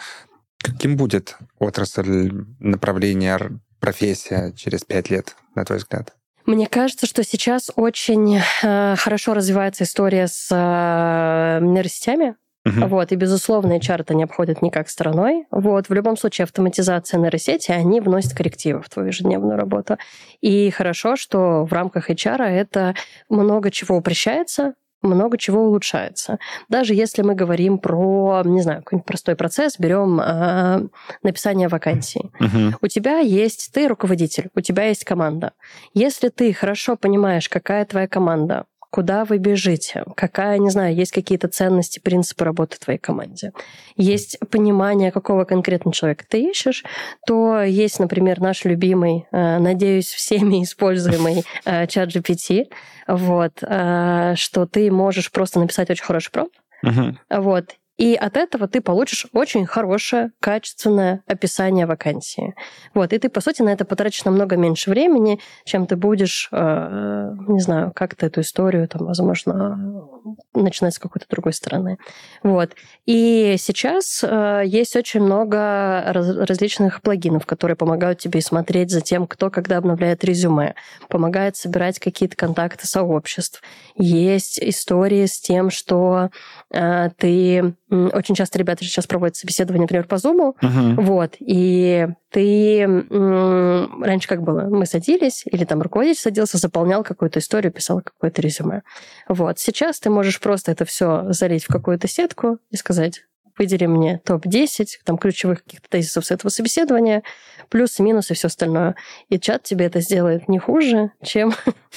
Каким 0.62 0.96
будет 0.96 1.36
отрасль, 1.58 2.30
направление, 2.60 3.60
профессия 3.80 4.52
через 4.52 4.84
пять 4.84 5.10
лет, 5.10 5.36
на 5.54 5.64
твой 5.64 5.78
взгляд? 5.78 6.14
Мне 6.46 6.66
кажется, 6.66 7.06
что 7.06 7.22
сейчас 7.22 7.70
очень 7.76 8.40
э, 8.62 8.96
хорошо 8.96 9.34
развивается 9.34 9.84
история 9.84 10.26
с 10.26 10.48
э, 10.50 11.64
нейросетями. 11.64 12.36
Uh-huh. 12.66 12.86
Вот, 12.86 13.10
и, 13.10 13.16
безусловно, 13.16 13.76
HR 13.76 14.02
это 14.02 14.14
не 14.14 14.22
обходит 14.22 14.62
никак 14.62 14.88
стороной. 14.88 15.46
Вот, 15.50 15.88
в 15.88 15.92
любом 15.92 16.16
случае, 16.16 16.44
автоматизация 16.44 17.18
нейросети, 17.18 17.72
они 17.72 18.00
вносят 18.00 18.34
коррективы 18.34 18.82
в 18.82 18.88
твою 18.88 19.08
ежедневную 19.08 19.56
работу. 19.56 19.98
И 20.40 20.70
хорошо, 20.70 21.16
что 21.16 21.64
в 21.64 21.72
рамках 21.72 22.08
HR 22.08 22.42
это 22.44 22.94
много 23.28 23.72
чего 23.72 23.96
упрощается, 23.96 24.74
много 25.02 25.38
чего 25.38 25.64
улучшается. 25.64 26.38
Даже 26.68 26.94
если 26.94 27.22
мы 27.22 27.34
говорим 27.34 27.78
про, 27.78 28.42
не 28.44 28.62
знаю, 28.62 28.82
какой-нибудь 28.82 29.06
простой 29.06 29.36
процесс, 29.36 29.78
берем 29.78 30.20
э, 30.20 30.88
написание 31.22 31.68
вакансии. 31.68 32.30
Uh-huh. 32.40 32.74
У 32.80 32.86
тебя 32.88 33.18
есть, 33.18 33.70
ты 33.72 33.88
руководитель, 33.88 34.48
у 34.54 34.60
тебя 34.60 34.84
есть 34.84 35.04
команда. 35.04 35.52
Если 35.94 36.28
ты 36.28 36.52
хорошо 36.52 36.96
понимаешь, 36.96 37.48
какая 37.48 37.84
твоя 37.84 38.08
команда, 38.08 38.64
куда 38.92 39.24
вы 39.24 39.38
бежите, 39.38 40.04
какая, 40.16 40.58
не 40.58 40.68
знаю, 40.68 40.94
есть 40.94 41.12
какие-то 41.12 41.48
ценности, 41.48 41.98
принципы 41.98 42.44
работы 42.44 42.76
в 42.76 42.78
твоей 42.78 42.98
команде, 42.98 43.52
есть 43.96 44.38
понимание, 44.50 45.10
какого 45.10 45.44
конкретно 45.44 45.92
человека 45.92 46.24
ты 46.28 46.50
ищешь, 46.50 46.84
то 47.26 47.62
есть, 47.62 47.98
например, 47.98 48.40
наш 48.40 48.66
любимый, 48.66 49.26
э, 49.32 49.58
надеюсь, 49.58 50.12
всеми 50.12 50.62
используемый 50.62 51.44
э, 51.64 51.86
чат 51.86 52.10
GPT, 52.10 52.66
вот, 53.08 53.62
э, 53.62 54.34
что 54.36 54.66
ты 54.66 54.90
можешь 54.90 55.32
просто 55.32 55.58
написать 55.58 55.88
очень 55.88 56.04
хороший 56.04 56.30
промпт, 56.30 56.54
uh-huh. 56.84 57.16
вот, 57.30 57.74
и 58.02 58.16
от 58.16 58.36
этого 58.36 58.66
ты 58.66 58.80
получишь 58.80 59.28
очень 59.32 59.64
хорошее, 59.64 60.32
качественное 60.40 61.22
описание 61.28 61.86
вакансии. 61.86 62.56
Вот. 62.94 63.12
И 63.12 63.18
ты, 63.20 63.28
по 63.28 63.40
сути, 63.40 63.62
на 63.62 63.68
это 63.68 63.84
потратишь 63.84 64.24
намного 64.24 64.56
меньше 64.56 64.90
времени, 64.90 65.38
чем 65.64 65.86
ты 65.86 65.94
будешь, 65.94 66.48
э, 66.50 67.34
не 67.46 67.60
знаю, 67.60 67.92
как-то 67.94 68.26
эту 68.26 68.40
историю, 68.40 68.88
там, 68.88 69.06
возможно, 69.06 70.08
начинать 70.52 70.94
с 70.94 70.98
какой-то 70.98 71.26
другой 71.30 71.52
стороны. 71.52 71.98
Вот. 72.42 72.72
И 73.06 73.54
сейчас 73.56 74.24
э, 74.24 74.62
есть 74.66 74.96
очень 74.96 75.20
много 75.20 76.02
раз, 76.08 76.36
различных 76.36 77.02
плагинов, 77.02 77.46
которые 77.46 77.76
помогают 77.76 78.18
тебе 78.18 78.40
смотреть 78.40 78.90
за 78.90 79.00
тем, 79.00 79.28
кто 79.28 79.48
когда 79.48 79.76
обновляет 79.76 80.24
резюме, 80.24 80.74
помогает 81.08 81.54
собирать 81.54 82.00
какие-то 82.00 82.34
контакты 82.34 82.84
сообществ. 82.88 83.62
Есть 83.94 84.58
истории 84.58 85.26
с 85.26 85.40
тем, 85.40 85.70
что 85.70 86.30
э, 86.72 87.10
ты 87.16 87.74
очень 87.92 88.34
часто 88.34 88.58
ребята 88.58 88.84
сейчас 88.84 89.06
проводят 89.06 89.36
собеседование, 89.36 89.82
например, 89.82 90.06
по 90.06 90.14
Zoom. 90.14 90.54
Uh-huh. 90.60 90.94
Вот. 91.00 91.34
И 91.38 92.08
ты... 92.30 92.86
Раньше 93.10 94.28
как 94.28 94.42
было? 94.42 94.62
Мы 94.62 94.86
садились, 94.86 95.42
или 95.46 95.64
там 95.64 95.82
руководитель 95.82 96.20
садился, 96.20 96.58
заполнял 96.58 97.04
какую-то 97.04 97.38
историю, 97.38 97.72
писал 97.72 98.00
какое-то 98.00 98.40
резюме. 98.40 98.82
Вот. 99.28 99.58
Сейчас 99.58 100.00
ты 100.00 100.10
можешь 100.10 100.40
просто 100.40 100.72
это 100.72 100.84
все 100.84 101.26
залить 101.28 101.64
в 101.64 101.68
какую-то 101.68 102.08
сетку 102.08 102.58
и 102.70 102.76
сказать, 102.76 103.24
выдели 103.58 103.86
мне 103.86 104.20
топ-10 104.24 104.86
там, 105.04 105.18
ключевых 105.18 105.62
каких-то 105.64 105.88
тезисов 105.88 106.26
с 106.26 106.30
этого 106.30 106.50
собеседования, 106.50 107.22
плюсы, 107.68 108.02
минусы 108.02 108.34
все 108.34 108.48
остальное. 108.48 108.96
И 109.28 109.38
чат 109.38 109.62
тебе 109.62 109.86
это 109.86 110.00
сделает 110.00 110.48
не 110.48 110.58
хуже, 110.58 111.12
чем, 111.22 111.54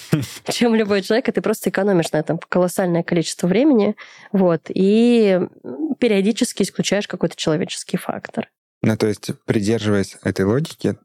чем 0.50 0.76
любой 0.76 1.02
человек, 1.02 1.30
и 1.30 1.32
ты 1.32 1.42
просто 1.42 1.70
экономишь 1.70 2.12
на 2.12 2.18
этом 2.18 2.38
колоссальное 2.38 3.04
количество 3.04 3.48
времени, 3.48 3.96
вот, 4.32 4.64
и 4.70 5.40
периодически 6.00 6.64
исключаешь 6.64 7.08
какой-то 7.08 7.36
человеческий 7.36 7.98
фактор. 7.98 8.50
Ну, 8.82 8.96
то 8.98 9.08
есть, 9.08 9.32
придерживаясь 9.46 10.18
этой 10.24 10.46
логики, 10.46 10.98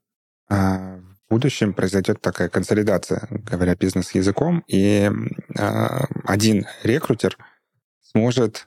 а, 0.49 0.99
в 0.99 1.31
будущем 1.31 1.73
произойдет 1.73 2.21
такая 2.21 2.49
консолидация, 2.49 3.27
говоря 3.31 3.75
бизнес-языком, 3.75 4.65
и 4.67 5.11
а, 5.59 6.05
один 6.25 6.67
рекрутер 6.83 7.39
сможет 8.13 8.67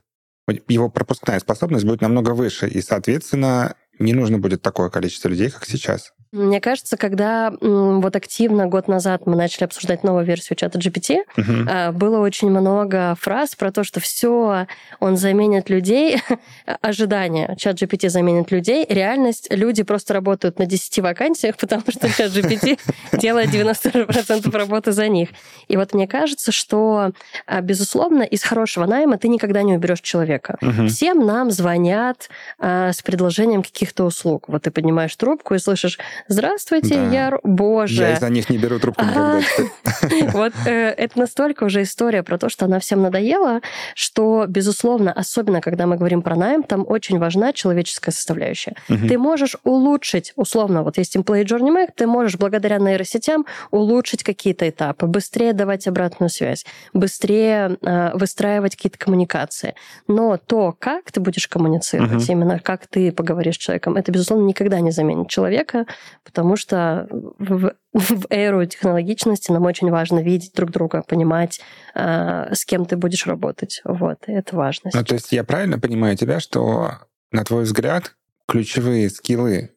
его 0.67 0.89
пропускная 0.89 1.39
способность 1.39 1.85
будет 1.85 2.01
намного 2.01 2.31
выше, 2.31 2.67
и, 2.67 2.81
соответственно, 2.81 3.75
не 3.99 4.13
нужно 4.13 4.39
будет 4.39 4.61
такое 4.61 4.89
количество 4.89 5.29
людей, 5.29 5.49
как 5.49 5.65
сейчас. 5.65 6.13
Мне 6.33 6.59
кажется, 6.59 6.97
когда 6.97 7.53
вот 7.61 8.15
активно 8.15 8.65
год 8.65 8.87
назад 8.87 9.27
мы 9.27 9.35
начали 9.35 9.65
обсуждать 9.65 10.03
новую 10.03 10.25
версию 10.25 10.57
чата 10.57 10.79
GPT, 10.79 11.19
угу. 11.37 11.95
было 11.95 12.19
очень 12.19 12.49
много 12.49 13.15
фраз 13.21 13.53
про 13.55 13.71
то, 13.71 13.83
что 13.83 13.99
все, 13.99 14.65
он 14.99 15.15
заменит 15.15 15.69
людей, 15.69 16.23
ожидания, 16.81 17.55
чат 17.59 17.79
GPT 17.79 18.09
заменит 18.09 18.49
людей, 18.49 18.83
реальность, 18.89 19.47
люди 19.51 19.83
просто 19.83 20.15
работают 20.15 20.57
на 20.57 20.65
10 20.65 20.99
вакансиях, 20.99 21.55
потому 21.59 21.83
что 21.89 22.09
чат 22.09 22.31
GPT 22.31 22.79
делает 23.13 23.49
90% 23.49 24.57
работы 24.57 24.91
за 24.91 25.09
них. 25.09 25.29
И 25.67 25.77
вот 25.77 25.93
мне 25.93 26.07
кажется, 26.07 26.51
что, 26.51 27.11
а, 27.45 27.61
безусловно, 27.61 28.23
из 28.23 28.41
хорошего 28.41 28.87
найма 28.87 29.19
ты 29.19 29.27
никогда 29.27 29.61
не 29.61 29.75
уберешь 29.75 30.01
человека. 30.01 30.57
Угу. 30.61 30.87
Всем 30.87 31.27
нам 31.27 31.51
звонят 31.51 32.29
а, 32.57 32.91
с 32.91 33.03
предложением 33.03 33.61
каких-то 33.61 34.05
услуг. 34.05 34.45
Вот 34.47 34.63
ты 34.63 34.71
поднимаешь 34.71 35.15
трубку 35.15 35.53
и 35.53 35.59
слышишь, 35.59 35.99
Здравствуйте, 36.27 36.95
да. 36.95 37.09
я... 37.09 37.39
Боже. 37.43 38.03
Я 38.03 38.13
из-за 38.13 38.29
них 38.29 38.49
не 38.49 38.57
беру 38.57 38.79
трубку 38.79 39.03
никогда. 39.03 39.41
Вот 40.33 40.53
э, 40.65 40.89
это 40.89 41.19
настолько 41.19 41.63
уже 41.63 41.83
история 41.83 42.23
про 42.23 42.37
то, 42.37 42.49
что 42.49 42.65
она 42.65 42.79
всем 42.79 43.01
надоела, 43.01 43.61
что, 43.95 44.45
безусловно, 44.47 45.11
особенно 45.11 45.61
когда 45.61 45.85
мы 45.85 45.97
говорим 45.97 46.21
про 46.21 46.35
найм, 46.35 46.63
там 46.63 46.85
очень 46.87 47.19
важна 47.19 47.53
человеческая 47.53 48.11
составляющая. 48.11 48.75
Ты 48.87 49.17
можешь 49.17 49.55
улучшить, 49.63 50.33
условно, 50.35 50.83
вот 50.83 50.97
есть 50.97 51.15
Employee 51.15 51.45
Journey 51.45 51.75
Map, 51.75 51.89
ты 51.95 52.07
можешь 52.07 52.37
благодаря 52.37 52.77
нейросетям 52.77 53.45
улучшить 53.71 54.23
какие-то 54.23 54.69
этапы, 54.69 55.07
быстрее 55.07 55.53
давать 55.53 55.87
обратную 55.87 56.29
связь, 56.29 56.65
быстрее 56.93 57.77
э, 57.81 58.11
выстраивать 58.17 58.75
какие-то 58.75 58.97
коммуникации. 58.97 59.75
Но 60.07 60.37
то, 60.37 60.75
как 60.77 61.11
ты 61.11 61.19
будешь 61.19 61.47
коммуницировать, 61.47 62.27
именно 62.29 62.59
как 62.59 62.87
ты 62.87 63.11
поговоришь 63.11 63.55
с 63.55 63.59
человеком, 63.59 63.95
это, 63.95 64.11
безусловно, 64.11 64.45
никогда 64.45 64.79
не 64.79 64.91
заменит 64.91 65.29
человека, 65.29 65.85
потому 66.23 66.55
что 66.55 67.07
в, 67.09 67.73
в 67.93 68.25
эру 68.29 68.65
технологичности 68.65 69.51
нам 69.51 69.63
очень 69.65 69.89
важно 69.89 70.19
видеть 70.19 70.53
друг 70.53 70.71
друга, 70.71 71.03
понимать, 71.07 71.61
э, 71.95 72.53
с 72.53 72.65
кем 72.65 72.85
ты 72.85 72.97
будешь 72.97 73.25
работать. 73.27 73.81
Вот, 73.85 74.19
и 74.27 74.31
это 74.31 74.55
важно. 74.55 74.91
Ну, 74.93 75.03
то 75.03 75.15
есть 75.15 75.31
я 75.31 75.43
правильно 75.43 75.79
понимаю 75.79 76.17
тебя, 76.17 76.39
что, 76.39 76.99
на 77.31 77.43
твой 77.43 77.63
взгляд, 77.63 78.15
ключевые 78.47 79.09
скиллы 79.09 79.71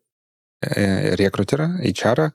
э, 0.61 1.15
рекрутера, 1.17 1.81
HR 1.83 2.33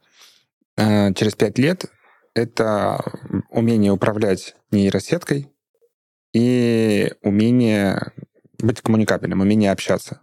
э, 0.78 1.14
через 1.14 1.36
пять 1.36 1.58
лет— 1.58 1.86
это 2.34 3.04
умение 3.50 3.92
управлять 3.92 4.56
нейросеткой 4.72 5.52
и 6.34 7.14
умение 7.22 8.14
быть 8.60 8.82
коммуникабельным, 8.82 9.42
умение 9.42 9.72
общаться. 9.72 10.22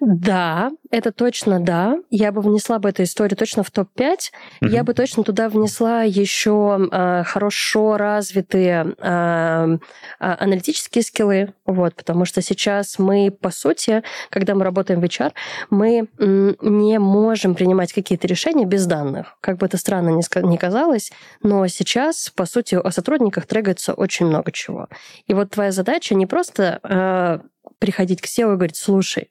Да, 0.00 0.70
это 0.90 1.10
точно 1.12 1.60
да. 1.60 1.98
Я 2.10 2.30
бы 2.30 2.40
внесла 2.40 2.78
бы 2.78 2.88
эту 2.88 3.02
историю 3.02 3.36
точно 3.36 3.62
в 3.62 3.70
топ-5. 3.70 4.00
Mm-hmm. 4.00 4.68
Я 4.68 4.84
бы 4.84 4.94
точно 4.94 5.24
туда 5.24 5.48
внесла 5.48 6.02
еще 6.02 6.78
э, 6.80 6.88
а, 6.90 7.24
хорошо 7.24 7.96
развитые 7.96 8.94
э, 8.96 9.78
аналитические 10.18 11.02
скиллы, 11.02 11.52
вот, 11.66 11.94
потому 11.94 12.24
что 12.24 12.42
сейчас 12.42 12.98
мы, 12.98 13.30
по 13.30 13.50
сути, 13.50 14.02
когда 14.30 14.54
мы 14.54 14.64
работаем 14.64 15.00
в 15.00 15.04
HR, 15.04 15.32
мы 15.70 16.08
не 16.18 16.98
можем 16.98 17.54
принимать 17.54 17.92
какие-то 17.92 18.26
решения 18.26 18.66
без 18.66 18.86
данных. 18.86 19.36
Как 19.40 19.58
бы 19.58 19.66
это 19.66 19.78
странно 19.78 20.10
ни 20.10 20.56
казалось, 20.56 21.12
но 21.42 21.66
сейчас, 21.66 22.30
по 22.34 22.46
сути, 22.46 22.76
о 22.76 22.90
сотрудниках 22.90 23.46
трегается 23.46 23.94
очень 23.94 24.26
много 24.26 24.52
чего. 24.52 24.88
И 25.26 25.34
вот 25.34 25.50
твоя 25.50 25.72
задача 25.72 26.14
не 26.14 26.26
просто 26.26 26.80
э, 26.82 27.38
приходить 27.78 28.20
к 28.20 28.26
SEO 28.26 28.52
и 28.52 28.56
говорить, 28.56 28.76
слушай, 28.76 29.30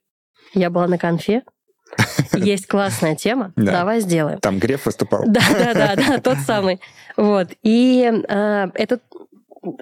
я 0.54 0.70
была 0.70 0.88
на 0.88 0.98
конфе. 0.98 1.44
Есть 2.34 2.68
классная 2.68 3.16
тема. 3.16 3.54
Да. 3.56 3.72
Давай 3.72 4.02
сделаем. 4.02 4.40
Там 4.40 4.60
Греф 4.60 4.86
выступал. 4.86 5.24
Да, 5.26 5.42
да, 5.52 5.74
да, 5.74 5.96
да, 5.96 6.18
тот 6.20 6.38
самый. 6.40 6.80
Вот. 7.16 7.50
И 7.64 8.12
э, 8.28 8.68
этот 8.74 9.02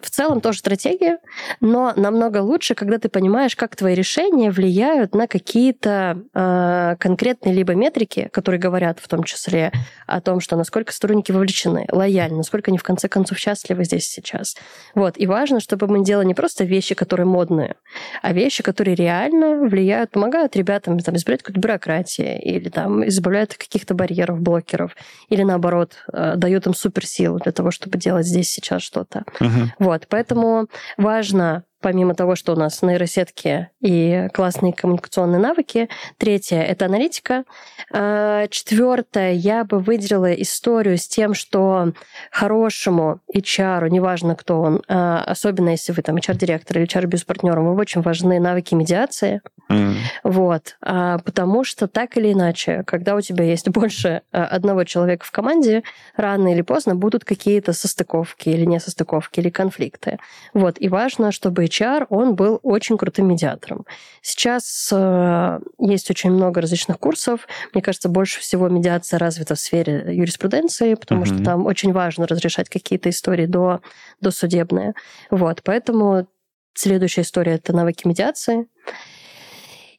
в 0.01 0.09
целом 0.09 0.41
тоже 0.41 0.59
стратегия, 0.59 1.19
но 1.61 1.93
намного 1.95 2.39
лучше, 2.39 2.75
когда 2.75 2.97
ты 2.97 3.09
понимаешь, 3.09 3.55
как 3.55 3.75
твои 3.75 3.95
решения 3.95 4.51
влияют 4.51 5.13
на 5.13 5.27
какие-то 5.27 6.21
э, 6.33 6.95
конкретные 6.99 7.53
либо 7.53 7.75
метрики, 7.75 8.29
которые 8.31 8.59
говорят 8.59 8.99
в 8.99 9.07
том 9.07 9.23
числе 9.23 9.71
о 10.07 10.21
том, 10.21 10.39
что 10.39 10.55
насколько 10.55 10.93
сотрудники 10.93 11.31
вовлечены, 11.31 11.87
лояльны, 11.91 12.37
насколько 12.37 12.71
они 12.71 12.77
в 12.77 12.83
конце 12.83 13.07
концов 13.07 13.37
счастливы 13.37 13.83
здесь 13.85 14.07
сейчас. 14.07 14.55
Вот. 14.93 15.15
И 15.17 15.27
важно, 15.27 15.59
чтобы 15.59 15.87
мы 15.87 16.03
делали 16.03 16.25
не 16.27 16.33
просто 16.33 16.63
вещи, 16.63 16.95
которые 16.95 17.25
модные, 17.25 17.75
а 18.21 18.33
вещи, 18.33 18.63
которые 18.63 18.95
реально 18.95 19.67
влияют, 19.67 20.11
помогают 20.11 20.55
ребятам 20.55 20.99
там, 20.99 21.15
избавлять 21.15 21.43
какую-то 21.43 21.59
бюрократию 21.59 22.41
или 22.41 22.69
там, 22.69 23.07
избавляют 23.07 23.55
каких-то 23.55 23.93
барьеров, 23.93 24.39
блокеров, 24.41 24.95
или 25.29 25.43
наоборот, 25.43 25.93
э, 26.11 26.35
дают 26.35 26.67
им 26.67 26.73
суперсилу 26.73 27.39
для 27.39 27.51
того, 27.51 27.71
чтобы 27.71 27.97
делать 27.97 28.25
здесь 28.25 28.49
сейчас 28.49 28.81
что-то. 28.81 29.23
Uh-huh. 29.39 29.67
Вот, 29.79 30.07
поэтому 30.09 30.67
важно 30.97 31.63
помимо 31.85 32.15
того, 32.15 32.35
что 32.35 32.53
у 32.53 32.55
нас 32.55 32.81
нейросетки 32.81 33.69
и 33.79 34.27
классные 34.33 34.73
коммуникационные 34.73 35.39
навыки. 35.39 35.87
Третье— 36.17 36.59
это 36.63 36.85
аналитика. 36.85 37.43
А, 37.93 38.47
четвертое, 38.47 39.33
я 39.33 39.63
бы 39.63 39.77
выделила 39.77 40.33
историю 40.33 40.97
с 40.97 41.07
тем, 41.07 41.35
что 41.35 41.93
хорошему 42.31 43.19
HR, 43.31 43.91
неважно 43.91 44.35
кто 44.35 44.61
он, 44.61 44.81
а, 44.87 45.23
особенно 45.27 45.69
если 45.69 45.91
вы 45.91 46.01
там 46.01 46.15
HR-директор 46.15 46.79
или 46.79 46.87
HR-бизнес-партнер, 46.87 47.59
вам 47.59 47.77
очень 47.77 48.01
важны 48.01 48.39
навыки 48.39 48.73
медиации. 48.73 49.41
Mm. 49.69 49.93
Вот. 50.23 50.77
А, 50.81 51.19
потому 51.19 51.63
что 51.63 51.87
так 51.87 52.17
или 52.17 52.33
иначе, 52.33 52.81
когда 52.87 53.15
у 53.15 53.21
тебя 53.21 53.43
есть 53.43 53.69
больше 53.69 54.23
одного 54.31 54.85
человека 54.85 55.23
в 55.23 55.29
команде, 55.29 55.83
рано 56.15 56.51
или 56.51 56.63
поздно 56.63 56.95
будут 56.95 57.25
какие-то 57.25 57.73
состыковки 57.73 58.49
или 58.49 58.65
несостыковки, 58.65 59.39
или 59.39 59.49
конфликты. 59.51 60.17
Вот. 60.55 60.77
И 60.79 60.89
важно, 60.89 61.31
чтобы 61.31 61.67
HR, 61.81 62.05
он 62.09 62.35
был 62.35 62.59
очень 62.63 62.97
крутым 62.97 63.27
медиатором. 63.27 63.85
Сейчас 64.21 64.89
э, 64.91 65.59
есть 65.79 66.09
очень 66.09 66.31
много 66.31 66.61
различных 66.61 66.99
курсов. 66.99 67.47
Мне 67.73 67.81
кажется, 67.81 68.09
больше 68.09 68.39
всего 68.39 68.69
медиация 68.69 69.19
развита 69.19 69.55
в 69.55 69.59
сфере 69.59 70.05
юриспруденции, 70.07 70.95
потому 70.95 71.21
угу. 71.21 71.27
что 71.27 71.43
там 71.43 71.65
очень 71.65 71.91
важно 71.91 72.27
разрешать 72.27 72.69
какие-то 72.69 73.09
истории 73.09 73.45
до, 73.45 73.81
до 74.21 74.31
судебные. 74.31 74.93
Вот, 75.29 75.61
поэтому 75.63 76.27
следующая 76.73 77.21
история— 77.21 77.53
это 77.55 77.73
навыки 77.73 78.07
медиации. 78.07 78.67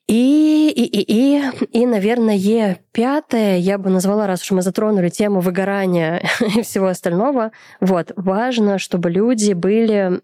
И, 0.09 0.73
и, 0.75 0.85
и, 0.85 1.03
и, 1.03 1.43
и, 1.73 1.87
наверное, 1.87 2.79
пятое 2.93 3.57
я 3.57 3.77
бы 3.77 3.91
назвала, 3.91 4.29
раз 4.29 4.43
уж 4.43 4.53
мы 4.53 4.63
затронули 4.63 5.09
тему 5.09 5.41
выгорания 5.41 6.23
и 6.57 6.63
всего 6.63 6.87
остального, 6.87 7.51
вот, 7.81 8.13
важно, 8.15 8.79
чтобы 8.79 9.11
люди 9.11 9.53
были 9.53 10.21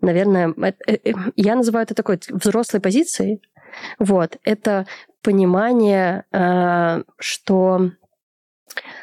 наверное, 0.00 0.54
э, 0.56 0.72
э, 0.86 1.12
я 1.36 1.54
называю 1.54 1.84
это 1.84 1.94
такой 1.94 2.20
взрослой 2.28 2.80
позицией. 2.80 3.42
Вот, 3.98 4.38
это 4.44 4.86
понимание, 5.22 6.24
э, 6.32 7.02
что 7.18 7.90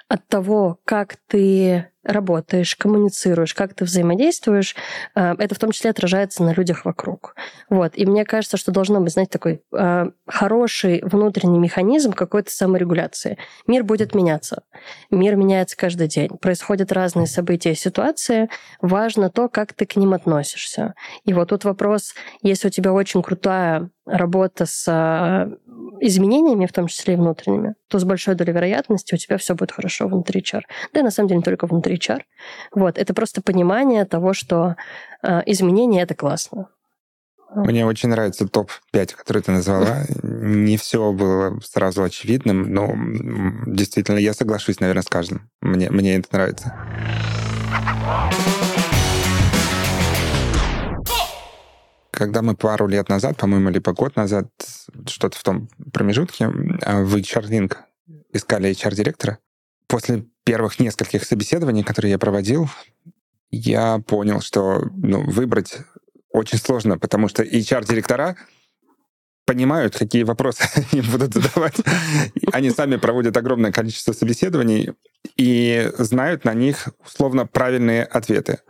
от 0.07 0.27
того, 0.27 0.79
как 0.85 1.17
ты 1.27 1.87
работаешь, 2.03 2.75
коммуницируешь, 2.75 3.53
как 3.53 3.73
ты 3.73 3.85
взаимодействуешь, 3.85 4.75
э, 5.15 5.35
это 5.37 5.55
в 5.55 5.59
том 5.59 5.71
числе 5.71 5.89
отражается 5.89 6.43
на 6.43 6.53
людях 6.53 6.85
вокруг. 6.85 7.35
Вот. 7.69 7.93
И 7.95 8.05
мне 8.05 8.25
кажется, 8.25 8.57
что 8.57 8.71
должно 8.71 8.99
быть, 8.99 9.13
знаете, 9.13 9.31
такой 9.31 9.61
э, 9.73 10.05
хороший 10.27 11.01
внутренний 11.03 11.59
механизм 11.59 12.13
какой-то 12.13 12.51
саморегуляции. 12.51 13.37
Мир 13.67 13.83
будет 13.83 14.13
меняться. 14.15 14.63
Мир 15.11 15.35
меняется 15.35 15.77
каждый 15.77 16.07
день. 16.07 16.29
Происходят 16.37 16.91
разные 16.91 17.27
события 17.27 17.71
и 17.71 17.75
ситуации. 17.75 18.49
Важно 18.81 19.29
то, 19.29 19.49
как 19.49 19.73
ты 19.73 19.85
к 19.85 19.95
ним 19.95 20.13
относишься. 20.13 20.95
И 21.25 21.33
вот 21.33 21.49
тут 21.49 21.63
вопрос, 21.63 22.13
если 22.41 22.67
у 22.67 22.71
тебя 22.71 22.93
очень 22.93 23.21
крутая 23.21 23.89
работа 24.05 24.65
с 24.65 24.85
э, 24.87 25.55
изменениями, 26.07 26.65
в 26.65 26.73
том 26.73 26.87
числе 26.87 27.13
и 27.13 27.17
внутренними, 27.17 27.75
то 27.87 27.99
с 27.99 28.03
большой 28.03 28.35
долей 28.35 28.53
вероятности 28.53 29.15
у 29.15 29.17
тебя 29.17 29.37
все 29.37 29.55
будет 29.55 29.71
хорошо 29.71 30.07
внутри 30.07 30.41
HR. 30.41 30.61
Да 30.93 30.99
и 30.99 31.03
на 31.03 31.11
самом 31.11 31.29
деле 31.29 31.37
не 31.37 31.43
только 31.43 31.67
внутри 31.67 31.95
HR. 31.95 32.21
Вот, 32.73 32.97
это 32.97 33.13
просто 33.13 33.41
понимание 33.41 34.05
того, 34.05 34.33
что 34.33 34.75
э, 35.21 35.41
изменения— 35.45 36.01
это 36.03 36.15
классно. 36.15 36.67
Мне 37.55 37.85
очень 37.85 38.09
нравится 38.09 38.47
топ-5, 38.47 39.15
который 39.15 39.41
ты 39.41 39.51
назвала. 39.51 40.03
Не 40.23 40.77
все 40.77 41.11
было 41.11 41.59
сразу 41.63 42.03
очевидным, 42.03 42.73
но 42.73 42.93
действительно 43.67 44.17
я 44.17 44.33
соглашусь, 44.33 44.79
наверное, 44.79 45.03
с 45.03 45.07
каждым. 45.07 45.49
Мне, 45.61 45.89
мне 45.91 46.15
это 46.15 46.27
нравится. 46.31 46.73
Когда 52.23 52.41
мы 52.41 52.55
пару 52.55 52.87
лет 52.87 53.09
назад, 53.09 53.35
по-моему, 53.35 53.69
либо 53.69 53.91
год 53.91 54.15
назад, 54.15 54.47
что-то 55.07 55.37
в 55.37 55.43
том 55.43 55.67
промежутке, 55.91 56.45
а, 56.81 57.03
в 57.03 57.13
HR-Link 57.17 57.75
искали 58.31 58.71
HR-директора, 58.71 59.39
после 59.87 60.25
первых 60.45 60.79
нескольких 60.79 61.25
собеседований, 61.25 61.83
которые 61.83 62.11
я 62.11 62.17
проводил, 62.17 62.69
я 63.51 63.99
понял, 64.07 64.39
что 64.39 64.89
ну, 64.95 65.29
выбрать 65.29 65.79
очень 66.31 66.59
сложно, 66.59 66.97
потому 66.97 67.27
что 67.27 67.43
HR-директора 67.43 68.37
понимают, 69.45 69.97
какие 69.97 70.23
вопросы 70.23 70.63
они 70.93 71.01
будут 71.01 71.33
задавать. 71.33 71.75
Они 72.53 72.69
сами 72.69 72.95
проводят 72.95 73.35
огромное 73.35 73.73
количество 73.73 74.13
собеседований 74.13 74.93
и 75.35 75.91
знают 75.97 76.45
на 76.45 76.53
них 76.53 76.87
условно 77.05 77.45
правильные 77.45 78.05
ответы. 78.05 78.61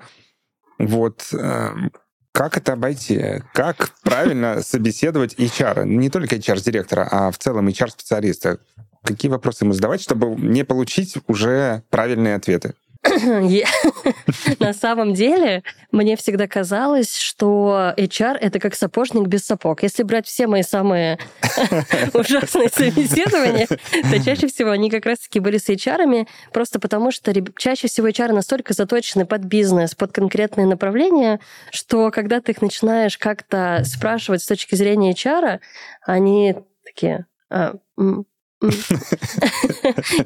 Вот 0.79 1.27
эм, 1.33 1.91
как 2.33 2.57
это 2.57 2.73
обойти? 2.73 3.41
Как 3.53 3.91
правильно 4.01 4.61
собеседовать 4.61 5.35
HR? 5.35 5.85
Не 5.85 6.09
только 6.09 6.35
HR-директора, 6.35 7.07
а 7.09 7.31
в 7.31 7.37
целом 7.37 7.67
HR-специалиста 7.67 8.59
какие 9.03 9.29
вопросы 9.29 9.65
ему 9.65 9.73
задавать, 9.73 10.01
чтобы 10.01 10.27
не 10.35 10.63
получить 10.63 11.17
уже 11.27 11.83
правильные 11.89 12.35
ответы? 12.35 12.73
На 14.59 14.73
самом 14.73 15.13
деле, 15.13 15.63
мне 15.91 16.15
всегда 16.15 16.47
казалось, 16.47 17.17
что 17.17 17.93
HR— 17.97 18.37
это 18.41 18.59
как 18.59 18.75
сапожник 18.75 19.27
без 19.27 19.45
сапог. 19.45 19.83
Если 19.83 20.03
брать 20.03 20.25
все 20.25 20.47
мои 20.47 20.63
самые 20.63 21.19
ужасные 22.13 22.69
собеседования, 22.69 23.67
то 23.67 24.23
чаще 24.23 24.47
всего 24.47 24.71
они 24.71 24.89
как 24.89 25.05
раз-таки 25.05 25.39
были 25.39 25.57
с 25.57 25.69
HR, 25.69 26.27
просто 26.51 26.79
потому 26.79 27.11
что 27.11 27.33
чаще 27.57 27.87
всего 27.87 28.07
HR 28.07 28.31
настолько 28.31 28.73
заточены 28.73 29.25
под 29.25 29.43
бизнес, 29.43 29.95
под 29.95 30.11
конкретные 30.13 30.65
направления, 30.65 31.39
что 31.71 32.09
когда 32.11 32.39
ты 32.39 32.53
их 32.53 32.61
начинаешь 32.61 33.17
как-то 33.17 33.83
спрашивать 33.85 34.41
с 34.41 34.47
точки 34.47 34.75
зрения 34.75 35.13
HR, 35.13 35.59
они 36.05 36.55
такие... 36.83 37.25
А, 37.49 37.75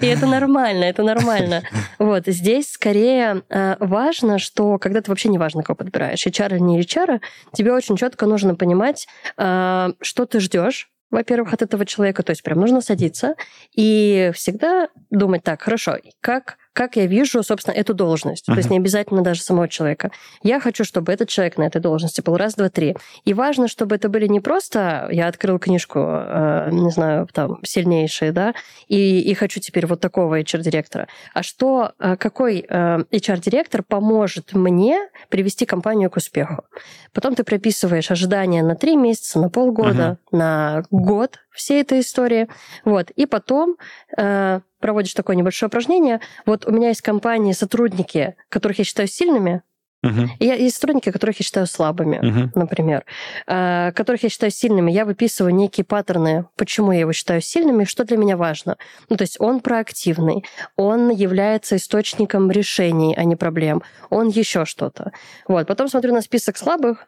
и 0.02 0.06
это 0.06 0.26
нормально, 0.26 0.86
это 0.86 1.04
нормально. 1.04 1.64
Вот, 2.00 2.24
здесь 2.28 2.72
скорее 2.72 3.44
э, 3.50 3.76
важно, 3.80 4.40
что 4.40 4.78
когда 4.78 5.02
ты 5.02 5.12
вообще 5.12 5.30
не 5.30 5.38
важно, 5.38 5.64
кого 5.64 5.76
подбираешь, 5.76 6.26
HR 6.26 6.56
или 6.56 6.60
не 6.60 6.82
HR, 6.82 7.20
тебе 7.54 7.74
очень 7.74 7.98
четко 7.98 8.26
нужно 8.26 8.56
понимать, 8.56 9.08
э, 9.38 9.90
что 10.02 10.26
ты 10.26 10.40
ждешь, 10.40 10.90
во-первых, 11.10 11.54
от 11.54 11.62
этого 11.62 11.86
человека. 11.86 12.24
То 12.24 12.32
есть 12.32 12.44
прям 12.44 12.60
нужно 12.60 12.82
садиться 12.82 13.36
и 13.74 14.32
всегда 14.34 14.90
думать 15.10 15.44
так, 15.44 15.62
хорошо, 15.62 15.98
как 16.20 16.58
как 16.78 16.96
я 16.96 17.08
вижу, 17.08 17.42
собственно, 17.42 17.74
эту 17.74 17.96
должность. 17.96 18.48
Uh-huh. 18.48 18.54
То 18.54 18.60
есть 18.60 18.70
не 18.70 18.78
обязательно 18.78 19.24
даже 19.24 19.42
самого 19.42 19.68
человека. 19.68 20.12
Я 20.44 20.60
хочу, 20.60 20.84
чтобы 20.84 21.12
этот 21.12 21.28
человек 21.28 21.58
на 21.58 21.64
этой 21.64 21.82
должности 21.82 22.22
был 22.22 22.38
раз, 22.38 22.54
два, 22.54 22.70
три. 22.70 22.96
И 23.26 23.34
важно, 23.34 23.68
чтобы 23.68 23.96
это 23.96 24.10
были 24.10 24.28
не 24.28 24.40
просто 24.40 25.08
я 25.12 25.28
открыл 25.28 25.58
книжку, 25.58 26.00
э, 26.00 26.70
не 26.72 26.92
знаю, 26.92 27.28
там, 27.34 27.58
сильнейшие, 27.64 28.32
да, 28.32 28.54
и, 28.88 29.22
и 29.22 29.34
хочу 29.34 29.60
теперь 29.60 29.88
вот 29.88 30.02
такого 30.02 30.40
HR-директора, 30.40 31.08
а 31.34 31.42
что, 31.42 31.94
э, 31.98 32.16
какой 32.16 32.64
э, 32.70 33.00
HR-директор 33.12 33.82
поможет 33.82 34.54
мне 34.54 35.00
привести 35.30 35.66
компанию 35.66 36.12
к 36.12 36.18
успеху. 36.18 36.64
Потом 37.12 37.34
ты 37.34 37.44
прописываешь 37.44 38.12
ожидания 38.12 38.62
на 38.62 38.76
три 38.76 38.96
месяца, 38.98 39.40
на 39.40 39.50
полгода, 39.50 40.20
uh-huh. 40.32 40.38
на 40.38 40.84
год 40.92 41.40
всей 41.58 41.82
этой 41.82 42.00
истории. 42.00 42.48
Вот. 42.86 43.12
И 43.12 43.26
потом 43.26 43.78
э, 44.18 44.62
проводишь 44.80 45.14
такое 45.14 45.36
небольшое 45.36 45.68
упражнение. 45.68 46.22
Вот 46.46 46.66
у 46.66 46.72
меня 46.72 46.90
есть 46.90 47.02
компании, 47.02 47.52
сотрудники, 47.52 48.36
которых 48.50 48.80
я 48.80 48.86
считаю 48.86 49.08
сильными, 49.08 49.62
Uh-huh. 50.06 50.28
И 50.40 50.46
есть 50.46 50.76
сотрудники, 50.76 51.12
которых 51.12 51.40
я 51.40 51.44
считаю 51.44 51.66
слабыми, 51.66 52.18
uh-huh. 52.18 52.50
например, 52.54 53.04
э, 53.48 53.92
которых 53.94 54.24
я 54.24 54.30
считаю 54.30 54.52
сильными. 54.52 54.92
Я 54.92 55.06
выписываю 55.06 55.54
некие 55.56 55.86
паттерны, 55.86 56.46
почему 56.56 56.92
я 56.92 57.00
его 57.00 57.14
считаю 57.14 57.42
сильными, 57.42 57.84
что 57.84 58.04
для 58.04 58.18
меня 58.18 58.38
важно. 58.38 58.78
Ну, 59.10 59.18
то 59.18 59.24
есть 59.24 59.38
он 59.40 59.60
проактивный, 59.60 60.46
он 60.76 61.10
является 61.10 61.78
источником 61.78 62.52
решений, 62.52 63.16
а 63.18 63.24
не 63.24 63.36
проблем, 63.36 63.82
он 64.12 64.30
еще 64.30 64.66
что-то. 64.66 65.14
Вот. 65.48 65.66
Потом 65.66 65.88
смотрю 65.88 66.14
на 66.14 66.22
список 66.22 66.58
слабых, 66.58 67.08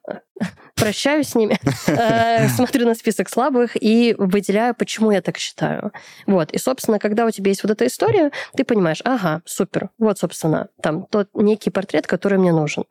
прощаюсь 0.79 1.29
с 1.29 1.35
ними, 1.35 1.57
э, 1.87 2.47
смотрю 2.49 2.85
на 2.85 2.95
список 2.95 3.29
слабых 3.29 3.71
и 3.81 4.15
выделяю, 4.17 4.73
почему 4.73 5.11
я 5.11 5.21
так 5.21 5.37
считаю. 5.37 5.91
Вот. 6.25 6.51
И, 6.51 6.57
собственно, 6.57 6.99
когда 6.99 7.25
у 7.25 7.31
тебя 7.31 7.49
есть 7.49 7.63
вот 7.63 7.71
эта 7.71 7.85
история, 7.85 8.31
ты 8.55 8.63
понимаешь, 8.63 9.01
ага, 9.03 9.41
супер, 9.45 9.89
вот, 9.97 10.19
собственно, 10.19 10.69
там 10.81 11.05
тот 11.05 11.29
некий 11.33 11.69
портрет, 11.69 12.07
который 12.07 12.37
мне 12.37 12.51
нужен. 12.51 12.85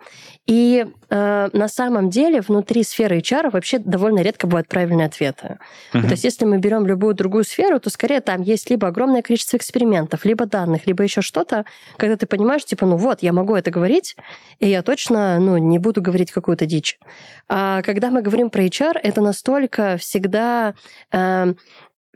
И 0.47 0.87
э, 1.11 1.49
на 1.53 1.69
самом 1.69 2.11
деле 2.11 2.41
внутри 2.41 2.83
сферы 2.83 3.19
HR 3.19 3.51
вообще 3.51 3.79
довольно 3.79 4.21
редко 4.21 4.47
бывают 4.47 4.69
правильные 4.69 5.07
ответы. 5.07 5.59
Uh-huh. 5.93 6.03
То 6.03 6.11
есть 6.11 6.25
если 6.25 6.45
мы 6.45 6.59
берем 6.59 6.87
любую 6.87 7.15
другую 7.15 7.45
сферу, 7.45 7.81
то 7.81 7.91
скорее 7.91 8.21
там 8.21 8.43
есть 8.43 8.71
либо 8.71 8.89
огромное 8.89 9.23
количество 9.23 9.57
экспериментов, 9.57 10.25
либо 10.25 10.47
данных, 10.47 10.87
либо 10.87 11.03
еще 11.03 11.23
что-то, 11.23 11.65
когда 11.97 12.17
ты 12.17 12.27
понимаешь, 12.27 12.65
типа, 12.65 12.87
ну 12.87 12.97
вот, 12.97 13.23
я 13.23 13.33
могу 13.33 13.55
это 13.55 13.71
говорить, 13.71 14.17
и 14.59 14.69
я 14.69 14.83
точно 14.83 15.39
ну, 15.39 15.57
не 15.57 15.79
буду 15.79 16.03
говорить 16.03 16.33
какую-то 16.33 16.67
дичь. 16.67 16.99
А 17.49 17.83
когда 17.83 18.11
мы 18.11 18.23
говорим 18.23 18.51
про 18.51 18.65
HR, 18.65 18.99
это 19.03 19.21
настолько 19.21 19.97
всегда 19.97 20.75
э, 21.13 21.55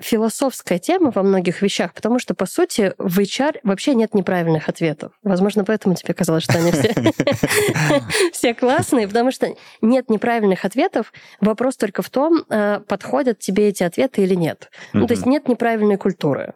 философская 0.03 0.79
тема 0.79 1.11
во 1.11 1.23
многих 1.23 1.63
вещах, 1.63 1.95
потому 1.95 2.19
что, 2.19 2.35
по 2.35 2.47
сути, 2.47 2.95
в 2.99 3.19
HR 3.19 3.61
вообще 3.63 3.95
нет 3.95 4.15
неправильных 4.15 4.69
ответов. 4.69 5.13
Возможно, 5.23 5.65
поэтому 5.65 5.95
тебе 5.95 6.15
казалось, 6.15 6.45
что 6.45 6.59
они 6.59 6.73
все, 6.73 6.93
все 8.33 8.55
классные, 8.55 9.09
потому 9.09 9.31
что 9.31 9.55
нет 9.81 10.11
неправильных 10.11 10.65
ответов. 10.65 11.13
Вопрос 11.41 11.77
только 11.77 12.03
в 12.03 12.11
том, 12.11 12.45
э, 12.49 12.81
подходят 12.87 13.39
тебе 13.39 13.69
эти 13.69 13.83
ответы 13.83 14.23
или 14.23 14.35
нет. 14.35 14.71
Ну, 14.93 15.07
то 15.07 15.15
есть 15.15 15.27
нет 15.27 15.49
неправильной 15.49 15.97
культуры. 15.97 16.55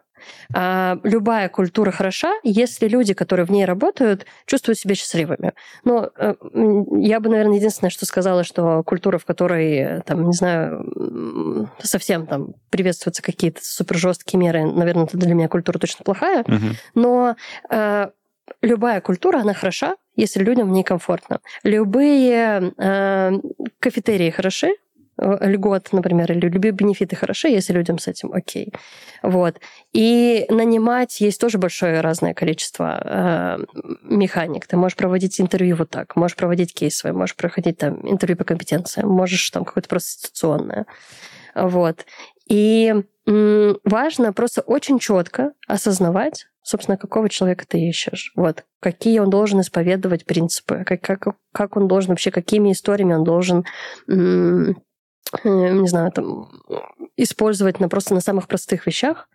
А, 0.53 0.99
любая 1.03 1.49
культура 1.49 1.91
хороша, 1.91 2.33
если 2.43 2.87
люди, 2.87 3.13
которые 3.13 3.45
в 3.45 3.51
ней 3.51 3.65
работают, 3.65 4.25
чувствуют 4.45 4.79
себя 4.79 4.95
счастливыми. 4.95 5.53
Но 5.83 6.09
э, 6.17 6.35
я 6.99 7.19
бы, 7.19 7.29
наверное, 7.29 7.57
единственное, 7.57 7.89
что 7.89 8.05
сказала, 8.05 8.43
что 8.43 8.83
культура, 8.83 9.17
в 9.17 9.25
которой, 9.25 10.01
там, 10.01 10.27
не 10.27 10.33
знаю, 10.33 11.71
совсем 11.81 12.27
там 12.27 12.53
приветствуются 12.69 13.21
какие-то 13.21 13.59
супер 13.63 13.97
жесткие 13.97 14.39
меры, 14.39 14.65
наверное, 14.65 15.05
это 15.05 15.17
для 15.17 15.33
меня 15.33 15.47
культура 15.47 15.79
точно 15.79 16.03
плохая. 16.03 16.41
Угу. 16.41 16.65
Но 16.95 17.35
э, 17.69 18.07
любая 18.61 19.01
культура, 19.01 19.39
она 19.39 19.53
хороша, 19.53 19.95
если 20.15 20.43
людям 20.43 20.69
в 20.69 20.71
ней 20.71 20.83
комфортно. 20.83 21.39
Любые 21.63 22.73
э, 22.77 23.31
кафетерии 23.79 24.29
хороши, 24.29 24.69
Э, 24.69 24.86
льгот, 25.17 25.89
например, 25.91 26.31
или 26.31 26.47
любые 26.47 26.71
бенефиты 26.71 27.15
хороши, 27.15 27.49
если 27.49 27.73
людям 27.73 27.97
с 27.97 28.07
этим 28.07 28.31
окей. 28.33 28.73
Вот. 29.23 29.59
И 29.93 30.45
нанимать 30.49 31.19
есть 31.21 31.41
тоже 31.41 31.57
большое 31.57 32.01
разное 32.01 32.33
количество 32.33 33.01
э, 33.03 33.57
механик. 34.03 34.67
Ты 34.67 34.77
можешь 34.77 34.95
проводить 34.95 35.39
интервью 35.41 35.75
вот 35.75 35.89
так, 35.89 36.15
можешь 36.15 36.37
проводить 36.37 36.73
кейсы, 36.73 37.11
можешь 37.13 37.35
проходить 37.35 37.77
там 37.77 37.99
интервью 38.07 38.37
по 38.37 38.43
компетенциям, 38.43 39.09
можешь 39.09 39.49
там 39.49 39.65
какое-то 39.65 39.89
просто 39.89 40.11
ситуационное. 40.11 40.85
Вот. 41.55 42.05
И 42.47 42.93
важно 43.25 44.31
просто 44.31 44.61
очень 44.61 44.99
четко 44.99 45.51
осознавать, 45.67 46.47
собственно, 46.61 46.97
какого 46.97 47.27
человека 47.27 47.65
ты 47.67 47.79
ищешь. 47.79 48.31
Вот. 48.35 48.63
Какие 48.79 49.19
он 49.19 49.29
должен 49.29 49.59
исповедовать 49.61 50.25
принципы, 50.25 50.83
как, 50.85 51.01
как, 51.01 51.35
как 51.51 51.75
он 51.75 51.87
должен 51.87 52.11
вообще, 52.11 52.31
какими 52.31 52.71
историями 52.71 53.15
он 53.15 53.23
должен 53.23 53.65
м, 54.07 54.77
Э, 54.77 54.86
не 55.43 55.87
знаю, 55.87 56.11
там, 56.11 56.49
использовать 57.17 57.79
на 57.79 57.89
просто 57.89 58.13
на 58.13 58.21
самых 58.21 58.47
простых 58.47 58.85
вещах, 58.87 59.29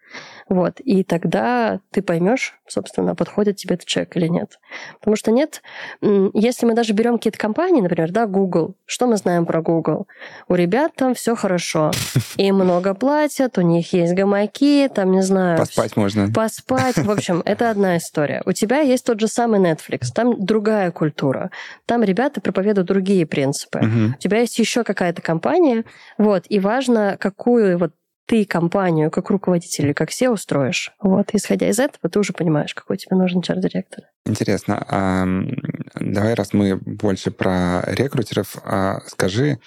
вот, 0.48 0.80
и 0.80 1.04
тогда 1.04 1.80
ты 1.90 2.02
поймешь, 2.02 2.58
собственно, 2.66 3.14
подходит 3.14 3.56
тебе 3.56 3.76
этот 3.76 3.86
человек 3.86 4.16
или 4.16 4.26
нет. 4.26 4.58
Потому 4.98 5.16
что 5.16 5.30
нет, 5.30 5.62
если 6.02 6.66
мы 6.66 6.74
даже 6.74 6.92
берем 6.92 7.16
какие-то 7.16 7.38
компании, 7.38 7.80
например, 7.80 8.10
да, 8.10 8.26
Google, 8.26 8.74
что 8.86 9.06
мы 9.06 9.16
знаем 9.16 9.46
про 9.46 9.62
Google? 9.62 10.06
У 10.48 10.54
ребят 10.54 10.92
там 10.94 11.14
все 11.14 11.34
хорошо. 11.34 11.90
Им 12.36 12.56
много 12.56 12.94
платят, 12.94 13.58
у 13.58 13.62
них 13.62 13.92
есть 13.92 14.14
гамаки, 14.14 14.90
там, 14.94 15.12
не 15.12 15.22
знаю... 15.22 15.58
Поспать 15.58 15.96
можно. 15.96 16.30
Поспать. 16.32 16.98
В 16.98 17.10
общем, 17.10 17.42
это 17.44 17.70
одна 17.70 17.96
история. 17.96 18.42
У 18.44 18.52
тебя 18.52 18.80
есть 18.80 19.06
тот 19.06 19.20
же 19.20 19.28
самый 19.28 19.60
Netflix, 19.60 20.08
там 20.14 20.44
другая 20.44 20.90
культура. 20.90 21.50
Там 21.86 22.02
ребята 22.02 22.40
проповедуют 22.40 22.88
другие 22.88 23.26
принципы. 23.26 23.78
Угу. 23.78 24.14
У 24.16 24.18
тебя 24.18 24.40
есть 24.40 24.58
еще 24.58 24.84
какая-то 24.84 25.22
компания, 25.22 25.84
вот, 26.18 26.44
и 26.48 26.58
важно, 26.58 27.16
какую 27.18 27.78
вот 27.78 27.92
ты 28.26 28.44
компанию 28.44 29.10
как 29.10 29.30
руководитель 29.30 29.86
или 29.86 29.92
как 29.92 30.10
SEO 30.10 30.36
строишь. 30.36 30.92
Вот, 31.00 31.30
исходя 31.32 31.68
из 31.68 31.78
этого, 31.78 32.08
ты 32.08 32.18
уже 32.18 32.32
понимаешь, 32.32 32.74
какой 32.74 32.96
тебе 32.96 33.16
нужен 33.16 33.40
HR-директор. 33.40 34.04
Интересно. 34.24 34.84
А, 34.88 35.26
давай, 36.00 36.34
раз 36.34 36.52
мы 36.52 36.76
больше 36.76 37.30
про 37.30 37.82
рекрутеров, 37.86 38.56
а, 38.64 39.00
скажи 39.06 39.58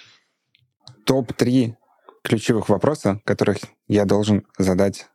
топ-3 1.04 1.74
ключевых 2.22 2.68
вопроса, 2.68 3.20
которых 3.24 3.58
я 3.86 4.04
должен 4.04 4.46
задать 4.58 5.06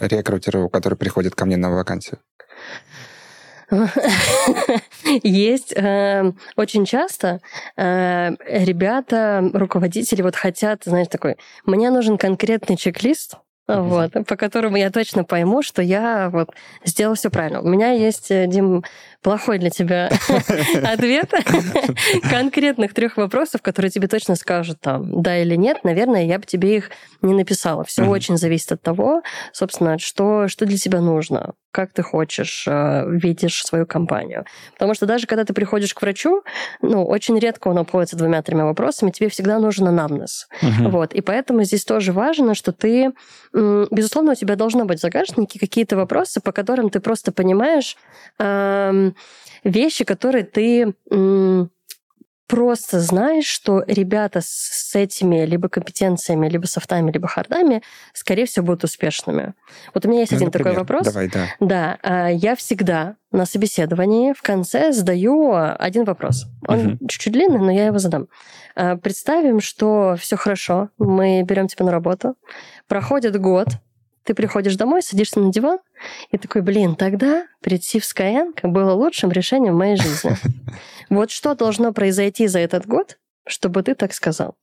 рекрутеру, 0.00 0.68
который 0.68 0.96
приходит 0.96 1.34
ко 1.34 1.44
мне 1.44 1.56
на 1.56 1.70
вакансию. 1.70 2.18
Есть 5.22 5.72
э, 5.76 6.32
очень 6.56 6.84
часто 6.84 7.40
э, 7.76 8.30
ребята, 8.46 9.50
руководители 9.52 10.22
вот 10.22 10.36
хотят, 10.36 10.82
знаешь, 10.84 11.08
такой, 11.08 11.36
мне 11.64 11.90
нужен 11.90 12.18
конкретный 12.18 12.76
чек-лист, 12.76 13.36
вот, 13.66 14.12
по 14.26 14.36
которому 14.36 14.76
я 14.76 14.90
точно 14.90 15.24
пойму, 15.24 15.62
что 15.62 15.80
я 15.80 16.28
вот 16.30 16.50
сделал 16.84 17.14
все 17.14 17.30
правильно. 17.30 17.62
У 17.62 17.68
меня 17.68 17.92
есть, 17.92 18.30
э, 18.30 18.46
Дим, 18.46 18.84
плохой 19.24 19.58
для 19.58 19.70
тебя 19.70 20.10
ответ 20.84 21.32
конкретных 22.30 22.92
трех 22.92 23.16
вопросов, 23.16 23.62
которые 23.62 23.90
тебе 23.90 24.06
точно 24.06 24.36
скажут 24.36 24.80
там 24.80 25.22
да 25.22 25.38
или 25.38 25.56
нет. 25.56 25.82
Наверное, 25.82 26.26
я 26.26 26.38
бы 26.38 26.44
тебе 26.44 26.76
их 26.76 26.90
не 27.22 27.32
написала. 27.32 27.84
Все 27.84 28.04
очень 28.04 28.36
зависит 28.36 28.72
от 28.72 28.82
того, 28.82 29.22
собственно, 29.52 29.98
что, 29.98 30.46
что 30.46 30.66
для 30.66 30.76
тебя 30.76 31.00
нужно, 31.00 31.54
как 31.70 31.94
ты 31.94 32.02
хочешь, 32.02 32.66
э, 32.68 33.04
видишь 33.08 33.64
свою 33.64 33.86
компанию. 33.86 34.44
Потому 34.74 34.94
что 34.94 35.06
даже 35.06 35.26
когда 35.26 35.44
ты 35.44 35.54
приходишь 35.54 35.94
к 35.94 36.02
врачу, 36.02 36.42
ну, 36.82 37.04
очень 37.04 37.38
редко 37.38 37.68
он 37.68 37.78
обходится 37.78 38.16
двумя-тремя 38.16 38.66
вопросами, 38.66 39.10
тебе 39.10 39.30
всегда 39.30 39.58
нужен 39.58 39.88
анамнез. 39.88 40.48
Вот. 40.80 41.14
И 41.14 41.22
поэтому 41.22 41.64
здесь 41.64 41.84
тоже 41.84 42.12
важно, 42.12 42.54
что 42.54 42.72
ты 42.72 43.12
безусловно, 43.54 44.32
у 44.32 44.34
тебя 44.34 44.56
должно 44.56 44.84
быть 44.84 44.98
в 44.98 45.02
загашнике 45.02 45.60
какие-то 45.60 45.96
вопросы, 45.96 46.40
по 46.40 46.50
которым 46.50 46.90
ты 46.90 46.98
просто 46.98 47.30
понимаешь 47.30 47.96
вещи, 49.62 50.04
которые 50.04 50.44
ты 50.44 50.94
просто 52.46 53.00
знаешь, 53.00 53.46
что 53.46 53.82
ребята 53.86 54.40
с 54.42 54.94
этими 54.94 55.44
либо 55.44 55.68
компетенциями, 55.68 56.48
либо 56.48 56.66
софтами, 56.66 57.10
либо 57.10 57.26
хардами, 57.26 57.82
скорее 58.12 58.46
всего, 58.46 58.66
будут 58.66 58.84
успешными. 58.84 59.54
Вот 59.94 60.04
у 60.04 60.08
меня 60.08 60.20
есть 60.20 60.32
ну, 60.32 60.36
один 60.36 60.46
например, 60.48 60.66
такой 60.66 60.78
вопрос. 60.78 61.06
Давай, 61.06 61.28
да. 61.28 61.46
Да, 61.60 61.98
а, 62.02 62.28
я 62.28 62.54
всегда 62.54 63.16
на 63.32 63.46
собеседовании 63.46 64.32
в 64.34 64.42
конце 64.42 64.92
задаю 64.92 65.52
один 65.52 66.04
вопрос. 66.04 66.46
Он 66.68 66.86
угу. 66.86 67.08
чуть-чуть 67.08 67.32
длинный, 67.32 67.58
но 67.58 67.72
я 67.72 67.86
его 67.86 67.98
задам. 67.98 68.28
А, 68.76 68.96
представим, 68.96 69.60
что 69.60 70.16
все 70.18 70.36
хорошо, 70.36 70.90
мы 70.98 71.42
берем 71.42 71.66
тебя 71.66 71.86
на 71.86 71.92
работу, 71.92 72.36
проходит 72.86 73.40
год, 73.40 73.68
ты 74.24 74.34
приходишь 74.34 74.76
домой, 74.76 75.02
садишься 75.02 75.40
на 75.40 75.52
диван 75.52 75.78
и 76.30 76.38
такой, 76.38 76.62
блин, 76.62 76.96
тогда 76.96 77.46
прийти 77.60 78.00
в 78.00 78.04
Skyeng 78.04 78.54
было 78.62 78.92
лучшим 78.92 79.30
решением 79.30 79.74
в 79.74 79.78
моей 79.78 79.96
жизни. 79.96 80.36
Вот 81.10 81.30
что 81.30 81.54
должно 81.54 81.92
произойти 81.92 82.46
за 82.46 82.60
этот 82.60 82.86
год, 82.86 83.18
чтобы 83.46 83.82
ты 83.82 83.94
так 83.94 84.14
сказал? 84.14 84.56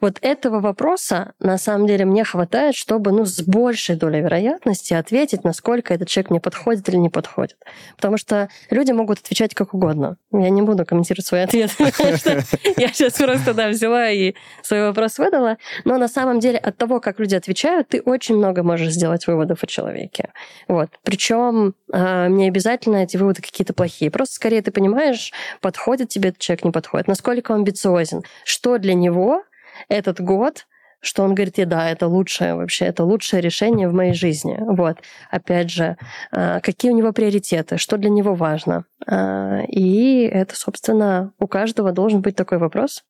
Вот 0.00 0.18
этого 0.22 0.60
вопроса, 0.60 1.32
на 1.40 1.58
самом 1.58 1.86
деле, 1.86 2.04
мне 2.04 2.24
хватает, 2.24 2.76
чтобы 2.76 3.10
ну, 3.10 3.24
с 3.24 3.42
большей 3.42 3.96
долей 3.96 4.20
вероятности 4.20 4.94
ответить, 4.94 5.42
насколько 5.42 5.92
этот 5.92 6.08
человек 6.08 6.30
мне 6.30 6.40
подходит 6.40 6.88
или 6.88 6.96
не 6.96 7.08
подходит. 7.08 7.56
Потому 7.96 8.16
что 8.16 8.48
люди 8.70 8.92
могут 8.92 9.18
отвечать 9.18 9.54
как 9.54 9.74
угодно. 9.74 10.16
Я 10.32 10.50
не 10.50 10.62
буду 10.62 10.86
комментировать 10.86 11.26
свой 11.26 11.44
ответ. 11.44 11.72
Я 11.78 12.88
сейчас 12.88 13.14
просто 13.14 13.54
да, 13.54 13.68
взяла 13.68 14.10
и 14.10 14.34
свой 14.62 14.82
вопрос 14.86 15.18
выдала. 15.18 15.58
Но 15.84 15.98
на 15.98 16.08
самом 16.08 16.38
деле 16.38 16.58
от 16.58 16.76
того, 16.76 17.00
как 17.00 17.18
люди 17.18 17.34
отвечают, 17.34 17.88
ты 17.88 18.00
очень 18.00 18.36
много 18.36 18.62
можешь 18.62 18.92
сделать 18.92 19.26
выводов 19.26 19.64
о 19.64 19.66
человеке. 19.66 20.30
Вот. 20.68 20.90
Причем 21.02 21.74
а, 21.92 22.28
не 22.28 22.46
обязательно 22.46 22.98
эти 22.98 23.16
выводы 23.16 23.42
какие-то 23.42 23.72
плохие. 23.72 24.10
Просто 24.10 24.36
скорее 24.36 24.62
ты 24.62 24.70
понимаешь, 24.70 25.32
подходит 25.60 26.08
тебе 26.08 26.30
этот 26.30 26.40
человек, 26.40 26.64
не 26.64 26.70
подходит, 26.70 27.08
насколько 27.08 27.52
он 27.52 27.58
амбициозен, 27.58 28.22
что 28.44 28.78
для 28.78 28.94
него 28.94 29.42
этот 29.88 30.20
год 30.20 30.66
что 31.00 31.22
он 31.22 31.34
говорит, 31.34 31.54
да, 31.68 31.90
это 31.90 32.08
лучшее 32.08 32.54
вообще, 32.56 32.86
это 32.86 33.04
лучшее 33.04 33.40
решение 33.40 33.88
в 33.88 33.94
моей 33.94 34.14
жизни. 34.14 34.58
Вот. 34.58 34.98
Опять 35.30 35.70
же, 35.70 35.96
а, 36.32 36.60
какие 36.60 36.90
у 36.90 36.96
него 36.96 37.12
приоритеты, 37.12 37.78
что 37.78 37.98
для 37.98 38.10
него 38.10 38.34
важно. 38.34 38.84
А, 39.06 39.60
и 39.68 40.22
это, 40.22 40.56
собственно, 40.56 41.32
у 41.38 41.46
каждого 41.46 41.92
должен 41.92 42.20
быть 42.20 42.34
такой 42.34 42.58
вопрос. 42.58 43.04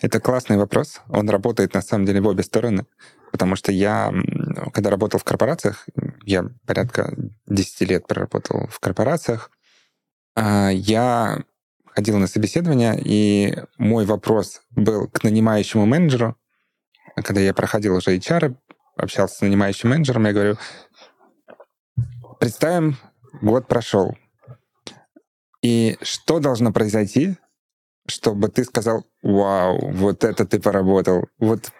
Это 0.00 0.20
классный 0.20 0.56
вопрос. 0.56 1.00
Он 1.08 1.30
работает, 1.30 1.74
на 1.74 1.82
самом 1.82 2.06
деле, 2.06 2.20
в 2.20 2.26
обе 2.26 2.42
стороны. 2.42 2.86
Потому 3.30 3.56
что 3.56 3.72
я, 3.72 4.12
когда 4.72 4.90
работал 4.90 5.20
в 5.20 5.24
корпорациях, 5.24 5.86
я 6.24 6.44
порядка 6.66 7.14
10 7.46 7.88
лет 7.88 8.06
проработал 8.06 8.66
в 8.68 8.80
корпорациях, 8.80 9.50
а, 10.34 10.70
я 10.70 11.38
ходил 11.94 12.18
на 12.18 12.26
собеседование, 12.26 13.00
и 13.02 13.56
мой 13.78 14.04
вопрос 14.04 14.62
был 14.70 15.08
к 15.08 15.22
нанимающему 15.24 15.86
менеджеру. 15.86 16.36
Когда 17.16 17.40
я 17.40 17.52
проходил 17.52 17.96
уже 17.96 18.16
HR, 18.16 18.54
общался 18.96 19.36
с 19.36 19.40
нанимающим 19.40 19.90
менеджером, 19.90 20.26
я 20.26 20.32
говорю, 20.32 20.58
представим, 22.38 22.96
год 23.40 23.66
прошел. 23.66 24.16
И 25.62 25.98
что 26.02 26.38
должно 26.38 26.72
произойти, 26.72 27.36
чтобы 28.06 28.48
ты 28.48 28.64
сказал, 28.64 29.04
вау, 29.22 29.92
вот 29.92 30.24
это 30.24 30.46
ты 30.46 30.60
поработал, 30.60 31.26
вот 31.38 31.72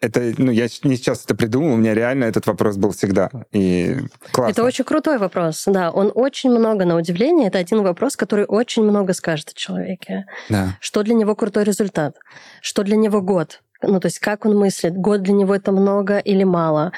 это, 0.00 0.32
ну, 0.38 0.50
я 0.50 0.64
не 0.84 0.96
сейчас 0.96 1.24
это 1.24 1.34
придумал, 1.34 1.74
у 1.74 1.76
меня 1.76 1.94
реально 1.94 2.24
этот 2.24 2.46
вопрос 2.46 2.76
был 2.76 2.92
всегда. 2.92 3.30
И 3.52 3.96
классно. 4.32 4.52
Это 4.52 4.64
очень 4.64 4.84
крутой 4.84 5.18
вопрос, 5.18 5.64
да. 5.66 5.90
Он 5.90 6.12
очень 6.14 6.50
много, 6.50 6.84
на 6.84 6.96
удивление, 6.96 7.48
это 7.48 7.58
один 7.58 7.82
вопрос, 7.82 8.16
который 8.16 8.44
очень 8.44 8.82
много 8.82 9.12
скажет 9.12 9.50
о 9.50 9.54
человеке. 9.54 10.26
Да. 10.48 10.76
Что 10.80 11.02
для 11.02 11.14
него 11.14 11.34
крутой 11.34 11.64
результат? 11.64 12.16
Что 12.60 12.82
для 12.82 12.96
него 12.96 13.20
год? 13.22 13.62
Ну, 13.82 13.98
то 13.98 14.06
есть 14.06 14.20
как 14.20 14.46
он 14.46 14.56
мыслит? 14.56 14.96
Год 14.96 15.22
для 15.22 15.34
него 15.34 15.54
это 15.54 15.72
много 15.72 16.18
или 16.18 16.44
мало? 16.44 16.92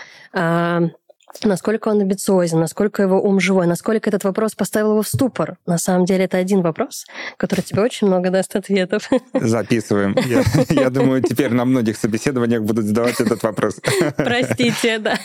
Насколько 1.42 1.88
он 1.88 2.00
амбициозен, 2.00 2.60
насколько 2.60 3.02
его 3.02 3.20
ум 3.20 3.40
живой, 3.40 3.66
насколько 3.66 4.08
этот 4.08 4.24
вопрос 4.24 4.54
поставил 4.54 4.92
его 4.92 5.02
в 5.02 5.08
ступор. 5.08 5.58
На 5.66 5.78
самом 5.78 6.04
деле 6.04 6.24
это 6.24 6.38
один 6.38 6.62
вопрос, 6.62 7.06
который 7.36 7.62
тебе 7.62 7.82
очень 7.82 8.06
много 8.06 8.30
даст 8.30 8.54
ответов. 8.56 9.10
Записываем. 9.34 10.16
Я, 10.26 10.42
я 10.82 10.90
думаю, 10.90 11.22
теперь 11.22 11.52
на 11.52 11.64
многих 11.64 11.96
собеседованиях 11.96 12.62
будут 12.62 12.86
задавать 12.86 13.20
этот 13.20 13.42
вопрос. 13.42 13.80
Простите, 14.16 14.98
да. 14.98 15.18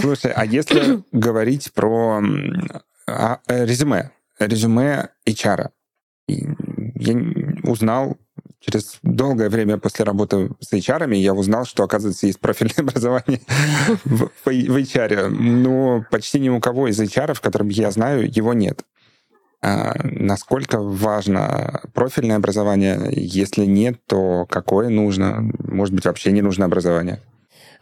Слушай, 0.00 0.32
а 0.34 0.44
если 0.44 1.02
говорить 1.12 1.72
про 1.72 2.22
а, 3.06 3.40
резюме, 3.48 4.10
резюме 4.38 5.10
HR, 5.26 5.68
я 6.28 7.14
узнал 7.62 8.16
через 8.66 8.98
долгое 9.02 9.48
время 9.48 9.78
после 9.78 10.04
работы 10.04 10.50
с 10.60 10.72
HR 10.72 11.14
я 11.14 11.34
узнал, 11.34 11.64
что, 11.64 11.84
оказывается, 11.84 12.26
есть 12.26 12.40
профильное 12.40 12.74
образование 12.78 13.40
в, 14.04 14.30
в 14.44 14.46
HR. 14.46 15.28
Но 15.28 16.04
почти 16.10 16.40
ни 16.40 16.48
у 16.48 16.60
кого 16.60 16.88
из 16.88 17.00
HR, 17.00 17.34
в 17.34 17.40
котором 17.40 17.68
я 17.68 17.90
знаю, 17.90 18.28
его 18.30 18.54
нет. 18.54 18.82
А 19.62 19.94
насколько 20.02 20.80
важно 20.80 21.80
профильное 21.94 22.36
образование? 22.36 23.08
Если 23.12 23.64
нет, 23.64 24.00
то 24.06 24.46
какое 24.46 24.88
нужно? 24.88 25.50
Может 25.58 25.94
быть, 25.94 26.04
вообще 26.04 26.32
не 26.32 26.42
нужно 26.42 26.66
образование? 26.66 27.20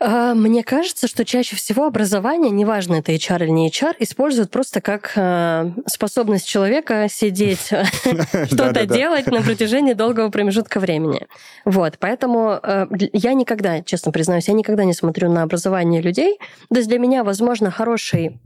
А, 0.06 0.34
мне 0.34 0.62
кажется, 0.62 1.08
что 1.08 1.24
чаще 1.24 1.56
всего 1.56 1.86
образование, 1.86 2.50
неважно, 2.50 2.96
это 2.96 3.12
HR 3.12 3.44
или 3.44 3.50
не 3.50 3.70
HR, 3.70 3.94
используют 4.00 4.50
просто 4.50 4.82
как 4.82 5.12
а, 5.16 5.72
способность 5.86 6.46
человека 6.46 7.06
сидеть, 7.10 7.60
что-то 8.46 8.84
делать 8.84 9.26
на 9.28 9.40
протяжении 9.40 9.94
долгого 9.94 10.28
промежутка 10.28 10.78
времени. 10.78 11.26
Вот, 11.64 11.96
поэтому 11.98 12.50
а, 12.50 12.86
я 13.14 13.32
никогда, 13.32 13.80
честно 13.80 14.12
признаюсь, 14.12 14.48
я 14.48 14.52
никогда 14.54 14.84
не 14.84 14.92
смотрю 14.92 15.30
на 15.30 15.42
образование 15.42 16.02
людей. 16.02 16.38
То 16.68 16.76
есть 16.76 16.88
для 16.90 16.98
меня, 16.98 17.24
возможно, 17.24 17.70
хороший 17.70 18.38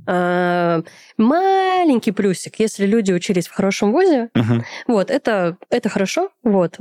маленький 1.16 2.12
плюсик, 2.12 2.60
если 2.60 2.86
люди 2.86 3.12
учились 3.12 3.48
в 3.48 3.52
хорошем 3.52 3.90
вузе. 3.92 4.30
Вот, 4.86 5.10
это, 5.10 5.56
это 5.70 5.88
хорошо. 5.88 6.30
Вот. 6.44 6.78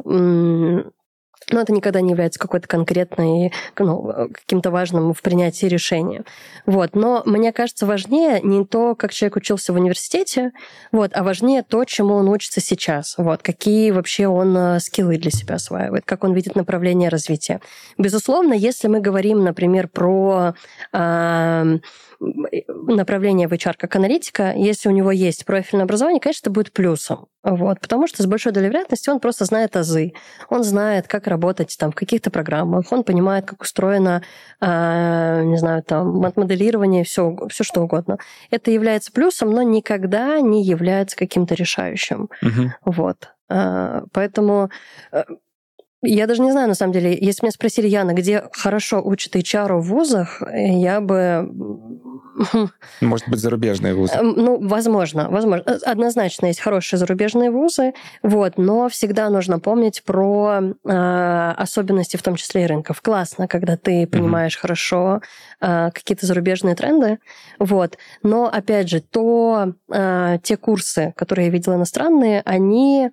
Но 1.50 1.62
это 1.62 1.72
никогда 1.72 2.02
не 2.02 2.12
является 2.12 2.40
какой-то 2.40 2.68
конкретной, 2.68 3.54
ну, 3.78 4.30
каким-то 4.34 4.70
важным 4.70 5.14
в 5.14 5.22
принятии 5.22 5.66
решения. 5.66 6.24
Вот. 6.66 6.96
Но 6.96 7.24
мне 7.26 7.54
кажется, 7.54 7.86
важнее 7.86 8.42
не 8.44 8.66
то, 8.66 8.96
как 8.96 9.14
человек 9.14 9.38
учился 9.38 9.72
в 9.72 9.78
университете, 9.78 10.52
вот, 10.92 11.12
а 11.14 11.24
важнее 11.24 11.64
то, 11.64 11.86
чему 11.86 12.16
он 12.16 12.28
учится 12.28 12.60
сейчас. 12.60 13.16
Вот. 13.18 13.44
Какие 13.44 13.92
вообще 13.92 14.28
он 14.28 14.56
э, 14.58 14.80
скиллы 14.80 15.18
для 15.18 15.32
себя 15.32 15.56
осваивает, 15.56 16.04
как 16.06 16.24
он 16.24 16.34
видит 16.34 16.56
направление 16.56 17.10
развития. 17.10 17.62
Безусловно, 17.98 18.54
если 18.54 18.88
мы 18.88 19.00
говорим, 19.00 19.44
например, 19.44 19.88
про 19.88 20.54
э, 20.92 21.78
направление 22.20 23.48
в 23.48 23.54
HR 23.54 23.76
как 23.78 23.96
аналитика, 23.96 24.54
если 24.56 24.90
у 24.90 24.92
него 24.92 25.12
есть 25.12 25.46
профильное 25.46 25.86
образование, 25.86 26.20
конечно, 26.20 26.46
это 26.46 26.52
будет 26.52 26.74
плюсом. 26.74 27.28
Вот, 27.44 27.80
потому 27.80 28.08
что 28.08 28.24
с 28.24 28.26
большой 28.26 28.52
долей 28.52 28.68
вероятности 28.68 29.10
он 29.10 29.20
просто 29.20 29.46
знает 29.46 29.76
азы. 29.78 30.14
Он 30.50 30.64
знает, 30.64 31.08
как 31.08 31.27
работать 31.28 31.76
там 31.80 31.92
в 31.92 31.96
каких-то 31.96 32.32
программах, 32.32 32.92
он 32.92 33.04
понимает, 33.04 33.46
как 33.46 33.62
устроено, 33.62 34.24
э, 34.62 35.44
не 35.44 35.58
знаю, 35.58 35.84
там, 35.84 36.20
моделирование, 36.36 37.04
все, 37.04 37.36
все 37.50 37.64
что 37.64 37.82
угодно. 37.82 38.18
Это 38.52 38.72
является 38.72 39.12
плюсом, 39.12 39.52
но 39.52 39.62
никогда 39.62 40.40
не 40.42 40.64
является 40.64 41.18
каким-то 41.18 41.56
решающим. 41.56 42.30
Угу. 42.42 42.72
Вот. 42.86 43.34
Э, 43.50 44.04
поэтому 44.12 44.70
э, 45.12 45.24
я 46.10 46.28
даже 46.28 46.42
не 46.42 46.52
знаю, 46.52 46.68
на 46.68 46.76
самом 46.76 46.94
деле, 46.94 47.18
если 47.20 47.46
меня 47.46 47.52
спросили, 47.52 47.88
Яна, 47.88 48.14
где 48.14 48.44
хорошо 48.52 49.02
учат 49.04 49.36
HR 49.36 49.78
в 49.78 49.88
вузах, 49.88 50.42
я 50.54 51.02
бы... 51.02 51.50
Может 53.02 53.30
быть, 53.30 53.40
зарубежные 53.40 53.96
вузы? 53.96 54.14
Эм, 54.14 54.34
ну, 54.36 54.60
возможно, 54.68 55.28
возможно. 55.30 55.64
Э, 55.66 55.78
однозначно 55.86 56.46
есть 56.48 56.60
хорошие 56.60 57.00
зарубежные 57.00 57.50
вузы, 57.50 57.94
вот, 58.22 58.58
но 58.58 58.90
всегда 58.90 59.30
нужно 59.30 59.60
помнить 59.60 60.04
про 60.04 60.62
э, 60.62 61.54
особенности, 61.58 62.16
в 62.16 62.24
том 62.24 62.36
числе 62.36 62.64
и 62.64 62.68
рынков. 62.68 63.02
Классно, 63.02 63.48
когда 63.48 63.76
ты 63.76 64.06
понимаешь 64.06 64.56
угу. 64.56 64.62
хорошо 64.62 65.22
э, 65.62 65.90
какие-то 65.92 66.26
зарубежные 66.26 66.76
тренды, 66.76 67.20
вот. 67.58 67.98
Но, 68.22 68.46
опять 68.46 68.90
же, 68.90 69.02
то 69.02 69.74
э, 69.92 70.38
те 70.44 70.58
курсы, 70.58 71.14
которые 71.18 71.48
я 71.48 71.52
видела 71.52 71.76
иностранные, 71.76 72.44
они 72.46 73.10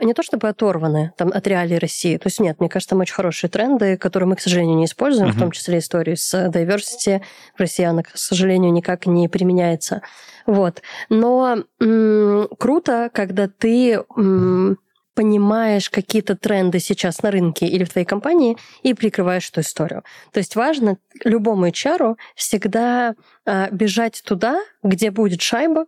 не 0.00 0.14
то 0.14 0.22
чтобы 0.22 0.48
оторваны 0.48 1.12
там, 1.16 1.30
от 1.32 1.46
реалий 1.46 1.78
России. 1.78 2.16
То 2.16 2.26
есть 2.26 2.40
нет, 2.40 2.60
мне 2.60 2.68
кажется, 2.68 2.90
там 2.90 3.00
очень 3.00 3.14
хорошие 3.14 3.50
тренды, 3.50 3.96
которые 3.96 4.28
мы, 4.28 4.36
к 4.36 4.40
сожалению, 4.40 4.76
не 4.76 4.86
используем, 4.86 5.30
uh-huh. 5.30 5.36
в 5.36 5.38
том 5.38 5.50
числе 5.50 5.78
историю 5.78 6.16
с 6.16 6.34
diversity 6.48 7.22
в 7.56 7.60
России, 7.60 7.84
она, 7.84 8.02
к 8.02 8.10
сожалению, 8.14 8.72
никак 8.72 9.06
не 9.06 9.28
применяется. 9.28 10.02
Вот. 10.46 10.82
Но 11.08 11.58
м- 11.80 12.48
круто, 12.58 13.10
когда 13.12 13.48
ты 13.48 14.02
м- 14.16 14.78
понимаешь 15.14 15.88
какие-то 15.88 16.36
тренды 16.36 16.78
сейчас 16.78 17.22
на 17.22 17.30
рынке 17.30 17.66
или 17.66 17.84
в 17.84 17.90
твоей 17.90 18.04
компании 18.06 18.56
и 18.82 18.92
прикрываешь 18.92 19.48
эту 19.48 19.62
историю. 19.62 20.04
То 20.30 20.38
есть 20.38 20.56
важно 20.56 20.98
любому 21.24 21.66
HR 21.68 22.16
всегда 22.34 23.14
а, 23.46 23.70
бежать 23.70 24.22
туда, 24.24 24.60
где 24.82 25.10
будет 25.10 25.40
шайба, 25.40 25.86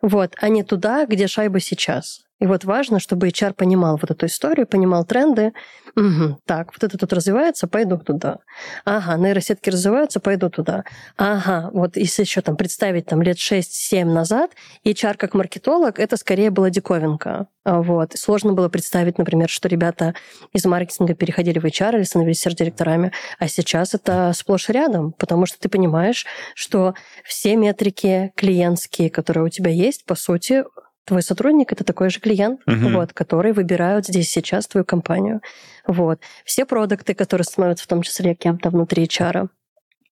вот, 0.00 0.36
а 0.40 0.48
не 0.48 0.62
туда, 0.62 1.06
где 1.06 1.26
шайба 1.26 1.58
сейчас. 1.58 2.25
И 2.38 2.46
вот 2.46 2.64
важно, 2.64 3.00
чтобы 3.00 3.28
HR 3.28 3.54
понимал 3.54 3.96
вот 3.96 4.10
эту 4.10 4.26
историю, 4.26 4.66
понимал 4.66 5.04
тренды. 5.04 5.52
Угу, 5.96 6.40
так, 6.44 6.72
вот 6.72 6.84
это 6.84 6.98
тут 6.98 7.12
развивается, 7.14 7.66
пойду 7.66 7.96
туда. 7.98 8.38
Ага, 8.84 9.16
нейросетки 9.16 9.70
развиваются, 9.70 10.20
пойду 10.20 10.50
туда. 10.50 10.84
Ага, 11.16 11.70
вот 11.72 11.96
если 11.96 12.22
еще 12.22 12.42
там 12.42 12.56
представить 12.56 13.06
там 13.06 13.22
лет 13.22 13.38
6-7 13.38 14.04
назад, 14.04 14.50
HR 14.84 15.16
как 15.16 15.32
маркетолог, 15.32 15.98
это 15.98 16.18
скорее 16.18 16.50
была 16.50 16.68
диковинка. 16.68 17.46
Вот. 17.64 18.12
Сложно 18.14 18.52
было 18.52 18.68
представить, 18.68 19.18
например, 19.18 19.48
что 19.48 19.68
ребята 19.68 20.14
из 20.52 20.64
маркетинга 20.66 21.14
переходили 21.14 21.58
в 21.58 21.64
HR 21.64 21.96
или 21.96 22.02
становились 22.02 22.44
директорами, 22.44 23.12
а 23.38 23.48
сейчас 23.48 23.94
это 23.94 24.32
сплошь 24.34 24.68
рядом, 24.68 25.12
потому 25.12 25.46
что 25.46 25.58
ты 25.58 25.68
понимаешь, 25.68 26.26
что 26.54 26.94
все 27.24 27.56
метрики 27.56 28.32
клиентские, 28.36 29.10
которые 29.10 29.44
у 29.44 29.48
тебя 29.48 29.70
есть, 29.70 30.04
по 30.04 30.14
сути, 30.14 30.64
твой 31.06 31.22
сотрудник 31.22 31.72
это 31.72 31.84
такой 31.84 32.10
же 32.10 32.20
клиент, 32.20 32.60
угу. 32.66 32.88
вот, 32.90 33.12
который 33.14 33.52
выбирают 33.52 34.06
здесь 34.06 34.28
сейчас 34.28 34.66
твою 34.66 34.84
компанию. 34.84 35.40
Вот. 35.86 36.20
Все 36.44 36.66
продукты, 36.66 37.14
которые 37.14 37.44
становятся 37.44 37.84
в 37.84 37.86
том 37.86 38.02
числе 38.02 38.34
кем-то 38.34 38.70
внутри 38.70 39.04
HR, 39.04 39.48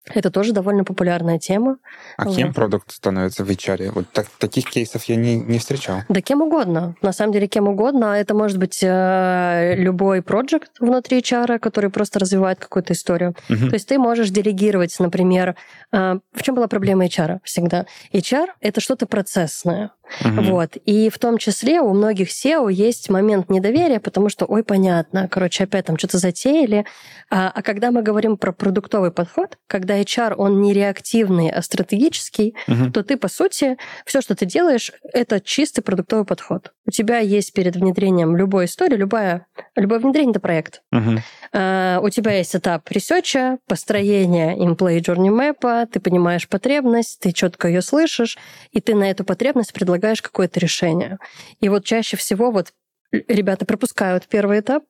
это 0.06 0.30
тоже 0.30 0.52
довольно 0.52 0.84
популярная 0.84 1.38
тема. 1.38 1.78
А 2.16 2.24
вот. 2.24 2.36
кем 2.36 2.52
продукт 2.52 2.90
становится 2.90 3.44
в 3.44 3.50
HR? 3.50 3.92
Вот 3.92 4.10
так, 4.10 4.26
таких 4.38 4.68
кейсов 4.68 5.04
я 5.04 5.16
не, 5.16 5.36
не 5.36 5.58
встречал. 5.58 6.00
Да 6.08 6.20
кем 6.20 6.42
угодно. 6.42 6.96
На 7.02 7.12
самом 7.12 7.32
деле 7.32 7.46
кем 7.46 7.68
угодно. 7.68 8.06
Это 8.16 8.34
может 8.34 8.58
быть 8.58 8.80
э, 8.82 9.74
любой 9.76 10.22
проект 10.22 10.80
внутри 10.80 11.20
HR, 11.20 11.58
который 11.58 11.90
просто 11.90 12.18
развивает 12.18 12.58
какую-то 12.58 12.94
историю. 12.94 13.34
Угу. 13.48 13.68
То 13.68 13.74
есть 13.74 13.88
ты 13.88 13.98
можешь 13.98 14.30
делегировать, 14.30 14.98
например, 14.98 15.54
э, 15.92 16.18
в 16.32 16.42
чем 16.42 16.56
была 16.56 16.66
проблема 16.66 17.06
HR 17.06 17.38
всегда? 17.44 17.86
HR— 18.12 18.46
это 18.60 18.80
что-то 18.80 19.06
процессное. 19.06 19.92
Угу. 20.20 20.42
Вот. 20.42 20.76
И 20.84 21.10
в 21.10 21.18
том 21.18 21.38
числе 21.38 21.80
у 21.80 21.92
многих 21.94 22.28
SEO 22.30 22.70
есть 22.70 23.08
момент 23.08 23.50
недоверия, 23.50 24.00
потому 24.00 24.28
что, 24.28 24.44
ой, 24.46 24.62
понятно, 24.62 25.28
короче, 25.28 25.64
опять 25.64 25.86
там 25.86 25.96
что-то 25.96 26.18
затеяли. 26.18 26.84
А, 27.30 27.50
а 27.54 27.62
когда 27.62 27.90
мы 27.90 28.02
говорим 28.02 28.36
про 28.36 28.52
продуктовый 28.52 29.10
подход, 29.10 29.58
когда 29.66 29.91
HR, 30.00 30.34
он 30.34 30.60
не 30.60 30.72
реактивный, 30.72 31.50
а 31.50 31.62
стратегический, 31.62 32.54
угу. 32.66 32.90
то 32.90 33.02
ты, 33.02 33.16
по 33.16 33.28
сути, 33.28 33.76
все, 34.04 34.20
что 34.20 34.34
ты 34.34 34.46
делаешь, 34.46 34.92
это 35.12 35.40
чистый 35.40 35.82
продуктовый 35.82 36.24
подход. 36.24 36.72
У 36.86 36.90
тебя 36.90 37.18
есть 37.18 37.52
перед 37.52 37.76
внедрением 37.76 38.36
любой 38.36 38.64
истории, 38.64 38.96
любая, 38.96 39.46
любое 39.76 40.00
внедрение— 40.00 40.30
это 40.32 40.40
проект. 40.40 40.82
Угу. 40.92 41.18
А, 41.52 42.00
у 42.02 42.08
тебя 42.08 42.32
есть 42.32 42.56
этап 42.56 42.90
research 42.90 43.45
а, 43.45 43.58
построения 43.68 44.56
employee 44.56 45.00
journey 45.00 45.30
map, 45.30 45.86
ты 45.86 46.00
понимаешь 46.00 46.48
потребность, 46.48 47.20
ты 47.20 47.32
четко 47.32 47.68
ее 47.68 47.82
слышишь, 47.82 48.36
и 48.72 48.80
ты 48.80 48.94
на 48.94 49.10
эту 49.10 49.24
потребность 49.24 49.72
предлагаешь 49.72 49.92
предлагаешь 49.92 50.22
какое-то 50.22 50.60
решение. 50.60 51.18
И 51.60 51.68
вот 51.68 51.84
чаще 51.84 52.16
всего 52.16 52.50
вот 52.50 52.72
ребята 53.12 53.64
пропускают 53.64 54.26
первый 54.26 54.60
этап, 54.60 54.84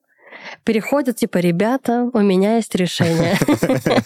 переходят, 0.65 1.17
типа, 1.17 1.39
ребята, 1.39 2.11
у 2.13 2.21
меня 2.21 2.57
есть 2.57 2.75
решение. 2.75 3.37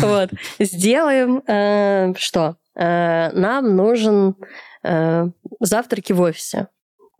Вот. 0.00 0.30
Сделаем 0.58 1.42
э, 1.46 2.14
что? 2.16 2.56
Э, 2.74 3.30
нам 3.32 3.76
нужен 3.76 4.36
э, 4.82 5.26
завтраки 5.60 6.12
в 6.12 6.20
офисе. 6.20 6.68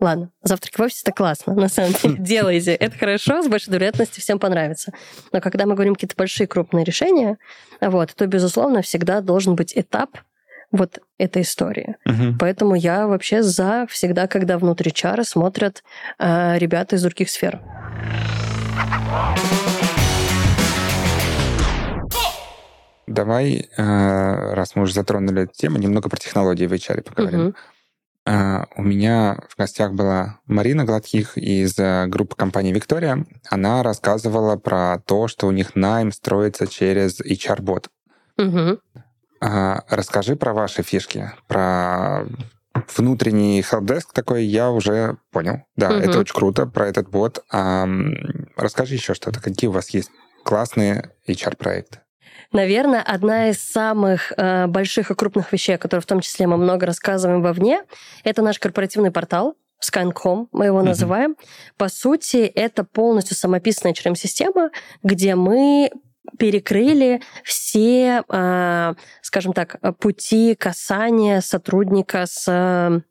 Ладно, 0.00 0.30
завтраки 0.42 0.76
в 0.76 0.80
офисе 0.80 1.00
это 1.04 1.12
классно, 1.12 1.54
на 1.54 1.68
самом 1.68 1.92
деле. 1.92 2.16
Делайте. 2.18 2.74
Это 2.74 2.96
хорошо, 2.96 3.42
с 3.42 3.48
большой 3.48 3.74
вероятностью 3.74 4.22
всем 4.22 4.38
понравится. 4.38 4.92
Но 5.32 5.40
когда 5.40 5.66
мы 5.66 5.74
говорим 5.74 5.94
какие-то 5.94 6.14
большие 6.16 6.46
крупные 6.46 6.84
решения, 6.84 7.38
вот, 7.80 8.14
то, 8.14 8.26
безусловно, 8.26 8.82
всегда 8.82 9.20
должен 9.20 9.56
быть 9.56 9.72
этап 9.76 10.18
вот 10.70 11.00
эта 11.18 11.40
история. 11.40 11.96
Угу. 12.06 12.38
Поэтому 12.38 12.74
я 12.74 13.06
вообще 13.06 13.42
за 13.42 13.86
всегда, 13.90 14.26
когда 14.26 14.58
внутри 14.58 14.92
чара 14.92 15.24
смотрят 15.24 15.82
э, 16.18 16.58
ребята 16.58 16.96
из 16.96 17.02
других 17.02 17.28
сфер. 17.28 17.60
Давай, 23.06 23.68
э, 23.76 24.54
раз 24.54 24.76
мы 24.76 24.82
уже 24.82 24.94
затронули 24.94 25.42
эту 25.42 25.54
тему, 25.54 25.78
немного 25.78 26.08
про 26.08 26.18
технологии 26.18 26.66
в 26.66 26.72
HR 26.72 27.02
поговорим. 27.02 27.48
Угу. 27.48 27.54
У 28.76 28.82
меня 28.82 29.38
в 29.48 29.56
гостях 29.56 29.94
была 29.94 30.38
Марина 30.46 30.84
Гладких 30.84 31.38
из 31.38 31.78
э, 31.78 32.06
группы 32.08 32.36
компании 32.36 32.72
«Виктория». 32.74 33.24
Она 33.48 33.82
рассказывала 33.82 34.56
про 34.56 34.98
то, 35.06 35.28
что 35.28 35.46
у 35.46 35.50
них 35.50 35.74
найм 35.74 36.12
строится 36.12 36.66
через 36.66 37.22
HR-бот. 37.22 37.88
Угу. 38.36 38.78
А, 39.40 39.84
расскажи 39.88 40.36
про 40.36 40.52
ваши 40.52 40.82
фишки, 40.82 41.30
про 41.46 42.24
внутренний 42.96 43.60
helpdesk 43.60 44.06
такой 44.12 44.44
я 44.44 44.70
уже 44.70 45.16
понял. 45.30 45.62
Да, 45.76 45.90
угу. 45.90 45.98
это 45.98 46.20
очень 46.20 46.34
круто, 46.34 46.66
про 46.66 46.86
этот 46.88 47.08
бот. 47.08 47.44
А, 47.50 47.88
расскажи 48.56 48.94
еще 48.94 49.14
что-то. 49.14 49.40
Какие 49.40 49.68
у 49.68 49.72
вас 49.72 49.90
есть 49.90 50.10
классные 50.44 51.12
HR-проекты? 51.26 52.00
Наверное, 52.52 53.02
одна 53.02 53.50
из 53.50 53.62
самых 53.62 54.32
э, 54.36 54.66
больших 54.66 55.10
и 55.10 55.14
крупных 55.14 55.52
вещей, 55.52 55.74
о 55.74 55.78
которых 55.78 56.04
в 56.04 56.08
том 56.08 56.20
числе 56.20 56.46
мы 56.46 56.56
много 56.56 56.86
рассказываем 56.86 57.42
вовне, 57.42 57.82
это 58.24 58.40
наш 58.40 58.58
корпоративный 58.58 59.10
портал, 59.10 59.54
Scan.com, 59.84 60.48
мы 60.52 60.66
его 60.66 60.80
uh-huh. 60.80 60.84
называем. 60.84 61.36
По 61.76 61.88
сути, 61.88 62.38
это 62.38 62.84
полностью 62.84 63.36
самописная 63.36 63.92
HRM-система, 63.92 64.70
где 65.02 65.34
мы 65.34 65.90
перекрыли 66.38 67.20
все, 67.44 68.24
а, 68.28 68.94
скажем 69.22 69.52
так, 69.52 69.76
пути 69.98 70.54
касания 70.54 71.40
сотрудника 71.40 72.24
с 72.26 73.02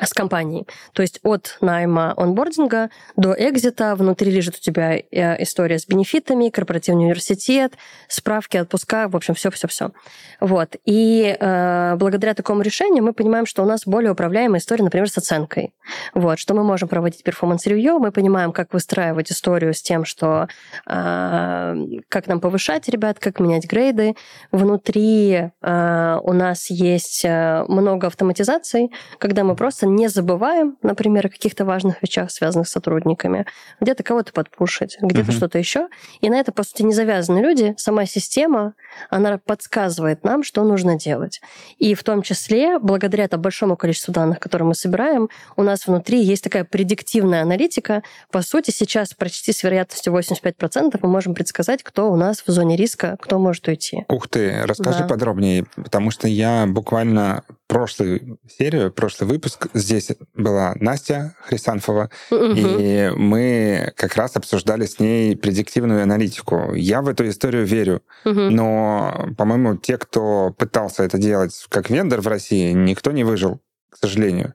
с 0.00 0.12
компанией. 0.12 0.66
То 0.92 1.02
есть 1.02 1.20
от 1.22 1.56
найма 1.60 2.12
онбординга 2.16 2.90
до 3.16 3.34
экзита 3.38 3.94
внутри 3.94 4.30
лежит 4.30 4.56
у 4.56 4.60
тебя 4.60 4.96
э, 4.96 5.42
история 5.42 5.78
с 5.78 5.86
бенефитами, 5.86 6.50
корпоративный 6.50 7.04
университет, 7.04 7.74
справки, 8.06 8.58
отпуска, 8.58 9.08
в 9.08 9.16
общем, 9.16 9.34
все-все-все. 9.34 9.92
Вот. 10.40 10.76
И 10.84 11.36
э, 11.38 11.96
благодаря 11.96 12.34
такому 12.34 12.62
решению 12.62 13.02
мы 13.02 13.12
понимаем, 13.12 13.46
что 13.46 13.62
у 13.62 13.66
нас 13.66 13.82
более 13.86 14.12
управляемая 14.12 14.60
история, 14.60 14.84
например, 14.84 15.08
с 15.08 15.16
оценкой. 15.16 15.72
Вот, 16.14 16.38
что 16.38 16.54
мы 16.54 16.64
можем 16.64 16.88
проводить 16.88 17.22
performance 17.22 17.68
review, 17.68 17.98
мы 17.98 18.12
понимаем, 18.12 18.52
как 18.52 18.72
выстраивать 18.74 19.32
историю 19.32 19.72
с 19.72 19.80
тем, 19.80 20.04
что 20.04 20.48
э, 20.86 21.74
как 22.08 22.26
нам 22.26 22.40
повышать 22.40 22.88
ребят, 22.88 23.18
как 23.18 23.40
менять 23.40 23.66
грейды. 23.66 24.14
Внутри 24.52 25.50
э, 25.62 26.18
у 26.22 26.32
нас 26.32 26.70
есть 26.70 27.24
э, 27.24 27.64
много 27.68 28.06
автоматизаций, 28.06 28.90
когда 29.18 29.44
мы 29.44 29.56
просто 29.56 29.77
просто 29.78 29.86
не 29.86 30.08
забываем, 30.08 30.76
например, 30.82 31.26
о 31.26 31.28
каких-то 31.28 31.64
важных 31.64 32.02
вещах, 32.02 32.30
связанных 32.30 32.68
с 32.68 32.72
сотрудниками, 32.72 33.46
где-то 33.80 34.02
кого-то 34.02 34.32
подпушить, 34.32 34.98
где-то 35.00 35.30
uh-huh. 35.30 35.36
что-то 35.36 35.58
еще. 35.58 35.88
И 36.20 36.28
на 36.28 36.34
это, 36.40 36.50
по 36.50 36.64
сути, 36.64 36.82
не 36.82 36.92
завязаны 36.92 37.38
люди. 37.38 37.74
Сама 37.76 38.06
система, 38.06 38.74
она 39.08 39.38
подсказывает 39.38 40.24
нам, 40.24 40.42
что 40.42 40.64
нужно 40.64 40.98
делать. 40.98 41.40
И 41.78 41.94
в 41.94 42.02
том 42.02 42.22
числе, 42.22 42.80
благодаря 42.80 43.28
тому 43.28 43.44
большому 43.44 43.76
количеству 43.76 44.12
данных, 44.12 44.40
которые 44.40 44.66
мы 44.66 44.74
собираем, 44.74 45.28
у 45.56 45.62
нас 45.62 45.86
внутри 45.86 46.20
есть 46.22 46.42
такая 46.42 46.64
предиктивная 46.64 47.42
аналитика. 47.42 48.02
По 48.32 48.42
сути, 48.42 48.72
сейчас 48.72 49.14
почти 49.14 49.52
с 49.52 49.62
вероятностью 49.62 50.12
85% 50.12 50.98
мы 51.02 51.08
можем 51.08 51.34
предсказать, 51.34 51.84
кто 51.84 52.10
у 52.10 52.16
нас 52.16 52.42
в 52.44 52.50
зоне 52.50 52.76
риска, 52.76 53.16
кто 53.20 53.38
может 53.38 53.68
уйти. 53.68 54.04
Ух 54.08 54.26
ты, 54.26 54.62
расскажи 54.64 55.00
да. 55.00 55.06
подробнее, 55.06 55.66
потому 55.76 56.10
что 56.10 56.26
я 56.26 56.66
буквально 56.66 57.44
прошлую 57.68 58.38
серию, 58.48 58.90
прошлый 58.90 59.30
выпуск 59.30 59.68
здесь 59.74 60.10
была 60.34 60.74
Настя 60.80 61.36
Хрисанфова, 61.42 62.10
угу. 62.30 62.38
и 62.56 63.10
мы 63.14 63.92
как 63.94 64.16
раз 64.16 64.34
обсуждали 64.36 64.86
с 64.86 64.98
ней 64.98 65.36
предиктивную 65.36 66.02
аналитику. 66.02 66.74
Я 66.74 67.02
в 67.02 67.08
эту 67.08 67.28
историю 67.28 67.64
верю, 67.64 68.02
угу. 68.24 68.40
но, 68.40 69.28
по-моему, 69.36 69.76
те, 69.76 69.98
кто 69.98 70.50
пытался 70.58 71.04
это 71.04 71.18
делать 71.18 71.66
как 71.68 71.90
вендор 71.90 72.22
в 72.22 72.26
России, 72.26 72.72
никто 72.72 73.12
не 73.12 73.22
выжил, 73.22 73.60
к 73.90 73.98
сожалению. 73.98 74.54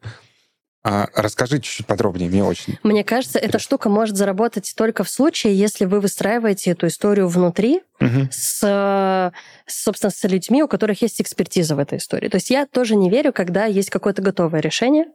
А 0.86 1.08
расскажи 1.16 1.60
чуть-чуть 1.60 1.88
подробнее, 1.88 2.30
мне 2.30 2.44
очень. 2.44 2.78
Мне 2.84 3.06
кажется, 3.06 3.40
эта 3.40 3.58
штука 3.58 3.88
может 3.88 4.18
заработать 4.18 4.74
только 4.76 5.06
в 5.06 5.10
случае, 5.10 5.58
если 5.58 5.86
вы 5.86 6.02
выстраиваете 6.02 6.72
эту 6.72 6.88
историю 6.88 7.30
внутри 7.30 7.84
угу. 8.02 8.28
с, 8.32 9.32
собственно, 9.66 10.12
с 10.12 10.24
людьми, 10.26 10.62
у 10.62 10.68
которых 10.68 11.02
есть 11.02 11.22
экспертиза 11.22 11.78
в 11.78 11.80
этой 11.80 12.00
истории. 12.00 12.28
То 12.28 12.36
есть 12.36 12.50
я 12.50 12.66
тоже 12.66 12.98
не 12.98 13.10
верю, 13.10 13.32
когда 13.32 13.64
есть 13.64 13.92
какое-то 13.92 14.22
готовое 14.22 14.60
решение, 14.60 15.06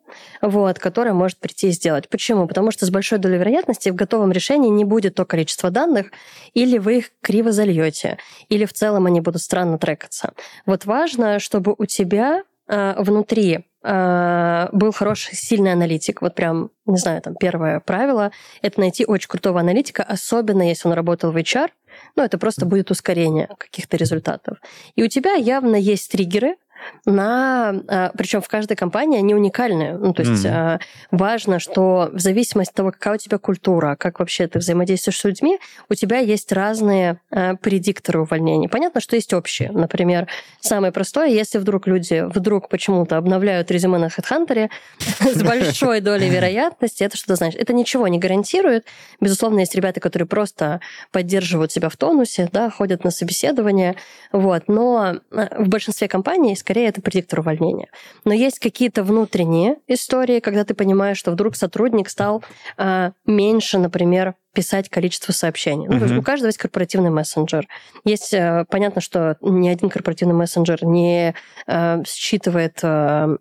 вот, 0.41 0.79
которое 0.79 1.13
может 1.13 1.37
прийти 1.37 1.69
и 1.69 1.73
сделать. 1.73 2.09
Почему? 2.09 2.47
Потому 2.49 2.71
что 2.71 2.87
с 2.87 2.91
большой 2.91 3.19
долей 3.19 3.37
вероятности 3.37 3.91
в 3.91 3.95
готовом 3.95 4.33
решении 4.33 4.71
не 4.71 4.87
будет 4.87 5.17
то 5.17 5.27
количество 5.27 5.71
данных, 5.71 6.13
или 6.55 6.79
вы 6.79 6.99
их 6.99 7.11
криво 7.21 7.53
зальете, 7.53 8.17
или 8.49 8.65
в 8.65 8.73
целом 8.73 9.05
они 9.05 9.21
будут 9.21 9.43
странно 9.43 9.77
трекаться. 9.79 10.33
Вот 10.65 10.87
важно, 10.87 11.41
чтобы 11.41 11.75
у 11.77 11.85
тебя 11.85 12.45
э, 12.69 12.95
внутри 13.03 13.67
был 13.89 14.93
хороший, 14.93 15.35
сильный 15.35 15.73
аналитик. 15.73 16.21
Вот 16.21 16.35
прям, 16.35 16.71
не 16.85 16.99
знаю, 16.99 17.23
там 17.23 17.35
первое 17.35 17.81
правило— 17.81 18.33
это 18.63 18.81
найти 18.81 19.07
очень 19.07 19.29
крутого 19.29 19.61
аналитика, 19.61 20.03
особенно 20.03 20.63
если 20.63 20.89
он 20.89 20.95
работал 20.95 21.33
в 21.33 21.37
HR, 21.37 21.71
ну, 22.15 22.23
это 22.23 22.37
просто 22.39 22.67
будет 22.67 22.91
ускорение 22.91 23.49
каких-то 23.59 23.97
результатов. 23.97 24.59
И 24.95 25.03
у 25.03 25.09
тебя 25.09 25.35
явно 25.35 25.77
есть 25.77 26.13
триггеры, 26.13 26.57
на... 27.07 27.75
А, 27.89 28.13
Причем 28.17 28.41
в 28.41 28.49
каждой 28.49 28.77
компании 28.77 29.19
они 29.19 29.35
уникальны. 29.35 29.99
Ну, 29.99 30.13
то 30.13 30.23
есть 30.23 30.45
mm-hmm. 30.45 30.81
важно, 31.11 31.59
что 31.59 32.11
в 32.13 32.19
зависимости 32.19 32.71
от 32.71 32.77
того, 32.77 32.93
какая 32.93 33.15
у 33.15 33.19
тебя 33.19 33.39
культура, 33.39 33.97
как 33.99 34.21
вообще 34.21 34.47
ты 34.47 34.59
взаимодействуешь 34.59 35.19
с 35.19 35.25
людьми, 35.25 35.59
у 35.89 35.95
тебя 35.95 36.19
есть 36.19 36.53
разные 36.53 37.21
а, 37.31 37.55
предикторы 37.57 38.21
увольнений. 38.21 38.69
Понятно, 38.69 39.01
что 39.01 39.17
есть 39.17 39.33
общие. 39.33 39.71
Например, 39.73 40.29
самое 40.61 40.93
простое, 40.93 41.29
если 41.29 41.59
вдруг 41.59 41.87
люди 41.87 42.25
вдруг 42.35 42.69
почему-то 42.69 43.17
обновляют 43.17 43.71
резюме 43.71 43.99
на 43.99 44.07
HeadHunter 44.07 44.71
с 45.21 45.43
большой 45.43 46.01
долей 46.01 46.29
вероятности, 46.31 47.05
это 47.05 47.17
что 47.17 47.37
значит? 47.37 47.61
Это 47.61 47.73
ничего 47.73 48.09
не 48.09 48.19
гарантирует. 48.19 48.87
Безусловно, 49.21 49.61
есть 49.61 49.75
ребята, 49.75 50.01
которые 50.01 50.27
просто 50.27 50.81
поддерживают 51.13 51.73
себя 51.73 51.89
в 51.89 51.97
тонусе, 51.97 52.49
да, 52.53 52.71
ходят 52.71 53.05
на 53.05 53.11
собеседование, 53.11 53.97
вот. 54.33 54.65
Но 54.69 55.17
в 55.31 55.69
большинстве 55.69 56.09
компаний, 56.09 56.57
с 56.57 56.63
скорее 56.69 56.89
это 56.89 57.01
предиктор 57.01 57.41
увольнения. 57.41 57.89
Но 58.27 58.35
есть 58.35 58.59
какие-то 58.59 59.03
внутренние 59.03 59.77
истории, 59.87 60.39
когда 60.41 60.65
ты 60.65 60.75
понимаешь, 60.75 61.17
что 61.17 61.31
вдруг 61.31 61.57
сотрудник 61.57 62.11
стал 62.11 62.45
э, 62.77 63.13
меньше, 63.25 63.79
например, 63.79 64.35
писать 64.53 64.89
количество 64.89 65.33
сообщений. 65.33 65.87
Ну, 65.89 65.97
uh-huh. 65.97 66.19
У 66.19 66.23
каждого 66.23 66.49
есть 66.49 66.59
корпоративный 66.59 67.11
мессенджер. 67.11 67.67
Есть, 68.05 68.33
э, 68.33 68.65
понятно, 68.69 69.01
что 69.01 69.37
ни 69.41 69.69
один 69.69 69.89
корпоративный 69.89 70.35
мессенджер 70.35 70.85
не 70.85 71.35
э, 71.67 72.03
считывает... 72.07 72.79
Э, 72.83 73.37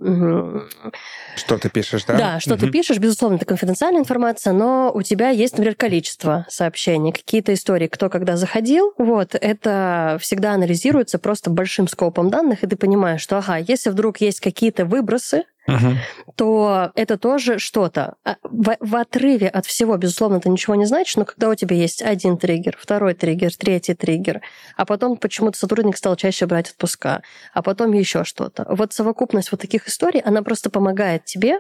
что 1.36 1.58
ты 1.58 1.70
пишешь, 1.70 2.04
да? 2.06 2.18
Да, 2.18 2.40
что 2.40 2.56
uh-huh. 2.56 2.60
ты 2.60 2.72
пишешь, 2.72 3.00
безусловно, 3.00 3.38
это 3.38 3.46
конфиденциальная 3.46 4.02
информация, 4.02 4.54
но 4.54 4.92
у 4.94 5.02
тебя 5.02 5.30
есть, 5.30 5.54
например, 5.54 5.76
количество 5.76 6.46
сообщений, 6.50 7.12
какие-то 7.12 7.54
истории, 7.54 7.88
кто 7.88 8.10
когда 8.10 8.38
заходил, 8.38 8.94
вот, 8.98 9.36
это 9.40 10.18
всегда 10.22 10.54
анализируется 10.54 11.20
просто 11.20 11.50
большим 11.50 11.88
скопом 11.88 12.30
данных, 12.30 12.64
и 12.64 12.68
ты 12.68 12.76
понимаешь, 12.76 13.22
что, 13.22 13.38
ага, 13.38 13.58
если 13.58 13.90
вдруг 13.90 14.22
есть 14.22 14.40
какие-то 14.40 14.86
выбросы, 14.86 15.44
то 16.36 16.92
это 16.96 17.18
тоже 17.18 17.60
что-то. 17.60 18.16
А 18.24 18.38
в, 18.44 18.78
в 18.80 18.96
отрыве 18.96 19.48
от 19.48 19.66
всего, 19.66 19.98
безусловно, 19.98 20.38
это 20.38 20.50
ничего 20.50 20.76
не 20.76 20.86
значит, 20.86 21.18
но 21.18 21.26
когда 21.26 21.50
у 21.50 21.56
тебя 21.56 21.76
есть 21.76 22.02
один 22.02 22.38
триггер, 22.38 22.78
второй 22.80 23.14
триггер, 23.14 23.54
третий 23.56 23.94
триггер, 23.94 24.42
а 24.76 24.86
потом 24.86 25.18
почему-то 25.18 25.58
сотрудник 25.58 25.98
стал 25.98 26.16
чаще 26.16 26.46
брать 26.46 26.70
отпуска, 26.72 27.22
а 27.54 27.62
потом 27.62 27.92
еще 27.94 28.24
что-то. 28.24 28.66
Вот 28.70 28.94
совокупность 28.94 29.52
вот 29.52 29.62
таких 29.62 29.88
историй, 29.88 30.22
она 30.22 30.42
просто 30.42 30.70
помогает 30.70 31.26
тебе 31.26 31.60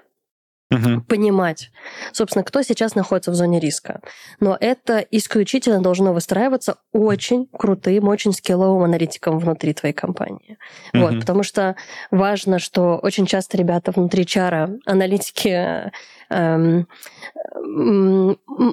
угу. 0.71 1.01
понимать, 1.01 1.71
собственно, 2.11 2.43
кто 2.43 2.61
сейчас 2.61 2.95
находится 2.95 3.31
в 3.31 3.35
зоне 3.35 3.59
риска. 3.59 4.01
Но 4.39 4.57
это 4.59 4.99
исключительно 5.11 5.81
должно 5.81 6.13
выстраиваться 6.13 6.77
очень 6.91 7.47
крутым, 7.47 8.07
очень 8.07 8.33
скилловым 8.33 8.83
аналитиком 8.83 9.39
внутри 9.39 9.73
твоей 9.73 9.93
компании. 9.93 10.57
Угу. 10.93 11.01
Вот, 11.01 11.19
потому 11.19 11.43
что 11.43 11.75
важно, 12.11 12.59
что 12.59 12.97
очень 12.97 13.25
часто 13.25 13.57
ребята 13.57 13.91
внутри 13.91 14.25
HR 14.25 14.47
а, 14.47 14.69
аналитики, 14.85 15.91
эм, 16.29 16.87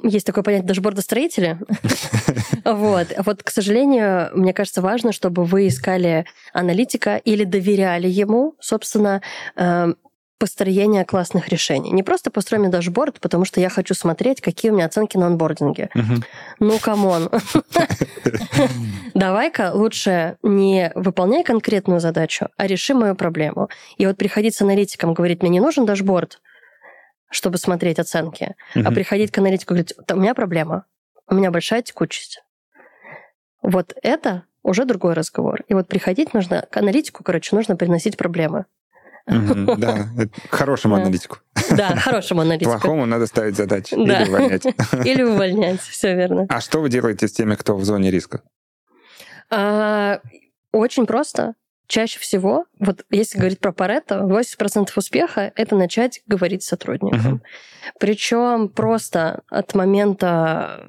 есть 0.03 0.25
такое 0.25 0.43
понятие 0.43 0.67
дашбордостроители. 0.67 1.59
вот. 2.65 3.07
вот, 3.25 3.43
к 3.43 3.49
сожалению, 3.49 4.29
мне 4.33 4.53
кажется, 4.53 4.81
важно, 4.81 5.11
чтобы 5.11 5.43
вы 5.43 5.67
искали 5.67 6.25
аналитика 6.53 7.17
или 7.17 7.43
доверяли 7.43 8.07
ему, 8.07 8.55
собственно, 8.59 9.21
эм, 9.55 9.95
построения 10.37 11.05
классных 11.05 11.49
решений. 11.49 11.91
Не 11.91 12.03
просто 12.03 12.29
построй 12.29 12.59
мне 12.59 12.69
dashboard, 12.69 13.19
потому 13.19 13.45
что 13.45 13.61
я 13.61 13.69
хочу 13.69 13.93
смотреть, 13.93 14.41
какие 14.41 14.71
у 14.71 14.75
меня 14.75 14.85
оценки 14.85 15.17
на 15.17 15.27
онбординге. 15.27 15.89
Угу. 15.95 16.23
Ну, 16.59 16.79
come 16.79 17.08
on. 17.08 17.29
Давай-ка 19.13 19.71
лучше 19.73 20.37
не 20.43 20.91
выполняй 20.95 21.43
конкретную 21.43 21.99
задачу, 21.99 22.49
а 22.57 22.67
реши 22.67 22.93
мою 22.93 23.15
проблему. 23.15 23.69
И 23.97 24.05
вот 24.05 24.17
приходить 24.17 24.55
с 24.55 24.61
аналитиком, 24.61 25.13
говорить, 25.13 25.41
мне 25.41 25.51
не 25.51 25.59
нужен 25.61 25.85
дашборд, 25.85 26.41
чтобы 27.31 27.57
смотреть 27.57 27.99
оценки, 27.99 28.55
а 28.73 28.91
приходить 28.91 29.31
к 29.31 29.37
аналитику 29.37 29.73
и 29.73 29.77
говорить, 29.77 29.93
у 30.11 30.15
меня 30.15 30.33
проблема, 30.33 30.85
у 31.29 31.35
меня 31.35 31.51
большая 31.51 31.81
текучесть. 31.81 32.43
Вот 33.61 33.93
это 34.03 34.43
уже 34.63 34.85
другой 34.85 35.13
разговор. 35.13 35.61
И 35.67 35.73
вот 35.73 35.87
приходить 35.87 36.33
нужно, 36.33 36.67
к 36.69 36.77
аналитику, 36.77 37.23
короче, 37.23 37.55
нужно 37.55 37.75
приносить 37.75 38.17
проблемы. 38.17 38.65
Да, 39.27 40.07
хорошему 40.49 40.95
аналитику. 40.95 41.39
Да, 41.71 41.95
хорошему 41.95 42.41
аналитику. 42.41 42.71
Плохому 42.71 43.05
надо 43.05 43.25
ставить 43.25 43.55
задачи 43.55 43.93
или 43.95 44.27
увольнять. 44.27 44.65
Или 45.05 45.23
увольнять, 45.23 45.81
все 45.81 46.15
верно. 46.15 46.45
А 46.49 46.61
что 46.61 46.79
вы 46.81 46.89
делаете 46.89 47.27
с 47.27 47.31
теми, 47.31 47.55
кто 47.55 47.75
в 47.75 47.83
зоне 47.83 48.11
риска? 48.11 48.41
А, 49.49 50.19
очень 50.71 51.05
просто. 51.05 51.53
Чаще 51.87 52.19
всего, 52.19 52.65
вот 52.79 53.05
если 53.09 53.37
говорить 53.37 53.59
про 53.59 53.71
Паретто, 53.71 54.21
80% 54.21 54.89
успеха— 54.95 55.51
это 55.55 55.75
начать 55.75 56.21
говорить 56.27 56.63
с 56.63 56.67
сотрудником. 56.67 57.35
Uh-huh. 57.35 57.39
Причем 57.99 58.69
просто 58.69 59.41
от 59.49 59.73
момента, 59.75 60.87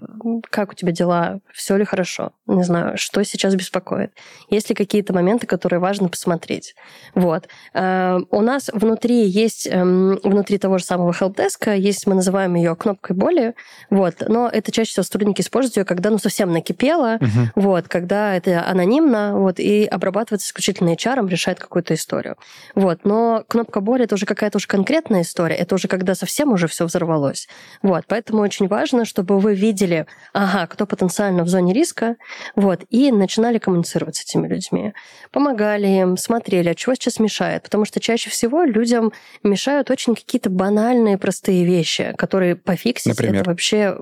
как 0.50 0.72
у 0.72 0.74
тебя 0.74 0.92
дела, 0.92 1.40
все 1.52 1.76
ли 1.76 1.84
хорошо, 1.84 2.32
не 2.46 2.62
знаю, 2.64 2.96
что 2.96 3.22
сейчас 3.22 3.54
беспокоит. 3.54 4.12
Есть 4.50 4.68
ли 4.68 4.74
какие-то 4.74 5.12
моменты, 5.12 5.46
которые 5.46 5.80
важно 5.80 6.08
посмотреть. 6.08 6.74
Вот. 7.14 7.48
Э, 7.74 8.18
у 8.30 8.40
нас 8.40 8.70
внутри 8.72 9.26
есть, 9.26 9.66
эм, 9.66 10.18
внутри 10.22 10.58
того 10.58 10.78
же 10.78 10.84
самого 10.84 11.12
хелпдеска, 11.12 11.74
есть, 11.74 12.06
мы 12.06 12.14
называем 12.14 12.54
ее 12.54 12.74
кнопкой 12.76 13.16
боли, 13.16 13.54
вот, 13.90 14.14
но 14.26 14.48
это 14.48 14.72
чаще 14.72 14.90
всего 14.90 15.04
сотрудники 15.04 15.40
используют 15.40 15.76
ее, 15.76 15.84
когда 15.84 16.10
ну, 16.10 16.18
совсем 16.18 16.52
накипело, 16.52 17.16
uh-huh. 17.16 17.50
вот, 17.54 17.88
когда 17.88 18.34
это 18.34 18.66
анонимно, 18.66 19.38
вот, 19.38 19.60
и 19.60 19.84
обрабатывается 19.84 20.48
исключительно 20.48 20.94
HR, 20.94 21.28
решает 21.28 21.58
какую-то 21.76 21.94
историю. 21.94 22.36
Вот, 22.74 23.00
но 23.04 23.44
кнопка 23.48 23.80
боли 23.80 24.04
это 24.04 24.14
уже 24.14 24.24
какая-то 24.24 24.56
уже 24.56 24.66
конкретная 24.66 25.22
история, 25.22 25.56
это 25.56 25.74
уже 25.74 25.88
когда 25.88 26.14
совсем 26.14 26.52
уже 26.52 26.68
все 26.68 26.86
взорвалось. 26.86 27.48
Вот, 27.82 28.04
поэтому 28.08 28.40
очень 28.40 28.66
важно, 28.66 29.04
чтобы 29.04 29.38
вы 29.38 29.54
видели, 29.54 30.06
ага, 30.32 30.66
кто 30.66 30.86
потенциально 30.86 31.42
в 31.42 31.48
зоне 31.48 31.74
риска, 31.74 32.16
вот, 32.54 32.80
и 32.88 33.12
начинали 33.12 33.58
коммуницировать 33.58 34.16
с 34.16 34.22
этими 34.22 34.48
людьми. 34.48 34.94
Помогали 35.32 35.86
им, 35.86 36.16
смотрели, 36.16 36.70
а 36.70 36.74
чего 36.74 36.94
сейчас 36.94 37.20
мешает, 37.20 37.64
потому 37.64 37.84
что 37.84 38.00
чаще 38.00 38.30
всего 38.30 38.64
людям 38.64 39.12
мешают 39.42 39.90
очень 39.90 40.14
какие-то 40.14 40.48
банальные, 40.48 41.18
простые 41.18 41.66
вещи, 41.66 42.14
которые 42.16 42.56
пофиксить 42.56 43.18
Например? 43.18 43.42
это 43.42 43.50
вообще... 43.50 43.98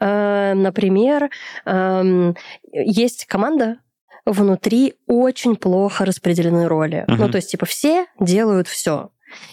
Э, 0.00 0.54
например, 0.54 1.30
э, 1.66 2.32
есть 2.72 3.26
команда, 3.26 3.78
внутри 4.24 4.94
очень 5.06 5.56
плохо 5.56 6.04
распределены 6.04 6.66
роли. 6.66 7.04
Uh-huh. 7.06 7.16
Ну, 7.16 7.28
то 7.28 7.36
есть, 7.36 7.50
типа, 7.50 7.66
все 7.66 8.06
делают 8.18 8.68
все. 8.68 9.10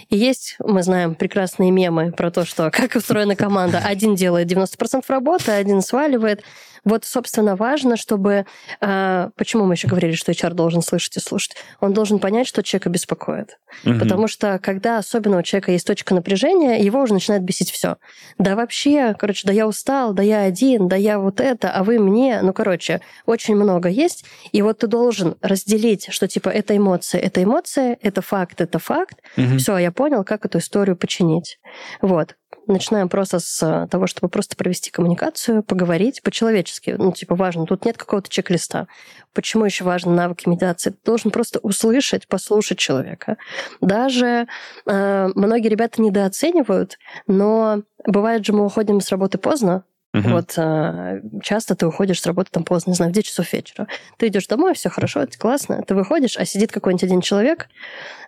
И 0.09 0.17
есть, 0.17 0.55
мы 0.59 0.83
знаем, 0.83 1.15
прекрасные 1.15 1.71
мемы 1.71 2.11
про 2.11 2.31
то, 2.31 2.45
что 2.45 2.69
как 2.71 2.95
устроена 2.95 3.35
команда. 3.35 3.79
Один 3.79 4.15
делает 4.15 4.51
90% 4.51 5.03
работы, 5.07 5.51
один 5.51 5.81
сваливает. 5.81 6.43
Вот, 6.83 7.05
собственно, 7.05 7.55
важно, 7.55 7.95
чтобы... 7.95 8.45
Э, 8.81 9.29
почему 9.35 9.65
мы 9.65 9.75
еще 9.75 9.87
говорили, 9.87 10.13
что 10.13 10.31
HR 10.31 10.53
должен 10.53 10.81
слышать 10.81 11.17
и 11.17 11.19
слушать? 11.19 11.55
Он 11.79 11.93
должен 11.93 12.19
понять, 12.19 12.47
что 12.47 12.63
человека 12.63 12.89
беспокоит. 12.89 13.59
Угу. 13.85 13.99
Потому 13.99 14.27
что, 14.27 14.59
когда 14.59 14.97
особенно 14.97 15.37
у 15.37 15.43
человека 15.43 15.71
есть 15.71 15.85
точка 15.85 16.15
напряжения, 16.15 16.81
его 16.81 17.01
уже 17.01 17.13
начинает 17.13 17.43
бесить 17.43 17.71
все. 17.71 17.97
Да 18.37 18.55
вообще, 18.55 19.15
короче, 19.17 19.47
да 19.47 19.53
я 19.53 19.67
устал, 19.67 20.13
да 20.13 20.23
я 20.23 20.41
один, 20.41 20.87
да 20.87 20.95
я 20.95 21.19
вот 21.19 21.39
это, 21.39 21.71
а 21.71 21.83
вы 21.83 21.99
мне. 21.99 22.41
Ну, 22.41 22.53
короче, 22.53 23.01
очень 23.25 23.55
много 23.55 23.89
есть. 23.89 24.25
И 24.51 24.61
вот 24.61 24.79
ты 24.79 24.87
должен 24.87 25.35
разделить, 25.41 26.07
что 26.11 26.27
типа 26.27 26.49
это 26.49 26.75
эмоции, 26.75 27.19
это 27.19 27.43
эмоции, 27.43 27.97
это 28.01 28.21
факт, 28.21 28.59
это 28.61 28.79
факт. 28.79 29.17
Угу. 29.37 29.57
Все, 29.57 29.77
я 29.77 29.91
понял, 29.91 30.23
как 30.23 30.45
эту 30.45 30.57
историю 30.57 30.95
починить. 30.95 31.59
Вот 32.01 32.35
начинаем 32.67 33.09
просто 33.09 33.39
с 33.39 33.87
того, 33.89 34.07
чтобы 34.07 34.29
просто 34.29 34.55
провести 34.55 34.91
коммуникацию, 34.91 35.63
поговорить 35.63 36.21
по-человечески. 36.21 36.95
Ну, 36.97 37.11
типа, 37.11 37.35
важно. 37.35 37.65
Тут 37.65 37.85
нет 37.85 37.97
какого-то 37.97 38.29
чек-листа. 38.29 38.87
Почему 39.33 39.65
еще 39.65 39.83
важны 39.83 40.13
навыки 40.13 40.47
медиации? 40.47 40.91
Ты 40.91 40.97
должен 41.05 41.31
просто 41.31 41.59
услышать, 41.59 42.27
послушать 42.27 42.77
человека. 42.77 43.37
Даже 43.79 44.47
э, 44.85 45.29
многие 45.35 45.69
ребята 45.69 46.01
недооценивают, 46.01 46.97
но 47.27 47.83
бывает 48.05 48.45
же 48.45 48.53
мы 48.53 48.65
уходим 48.65 49.01
с 49.01 49.09
работы 49.09 49.37
поздно, 49.37 49.83
Uh-huh. 50.13 50.29
Вот 50.33 50.53
э, 50.57 51.21
часто 51.41 51.73
ты 51.73 51.87
уходишь 51.87 52.19
с 52.19 52.25
работы 52.25 52.49
там 52.51 52.65
поздно, 52.65 52.89
не 52.89 52.95
знаю, 52.95 53.11
в 53.11 53.15
9 53.15 53.25
часов 53.25 53.53
вечера. 53.53 53.87
Ты 54.17 54.27
идешь 54.27 54.45
домой, 54.45 54.73
все 54.73 54.89
хорошо, 54.89 55.21
это 55.21 55.37
классно. 55.39 55.81
Ты 55.87 55.95
выходишь, 55.95 56.35
а 56.35 56.43
сидит 56.43 56.73
какой-нибудь 56.73 57.05
один 57.05 57.21
человек, 57.21 57.69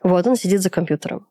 вот, 0.02 0.26
он 0.26 0.38
сидит 0.38 0.62
за 0.62 0.70
компьютером. 0.70 1.28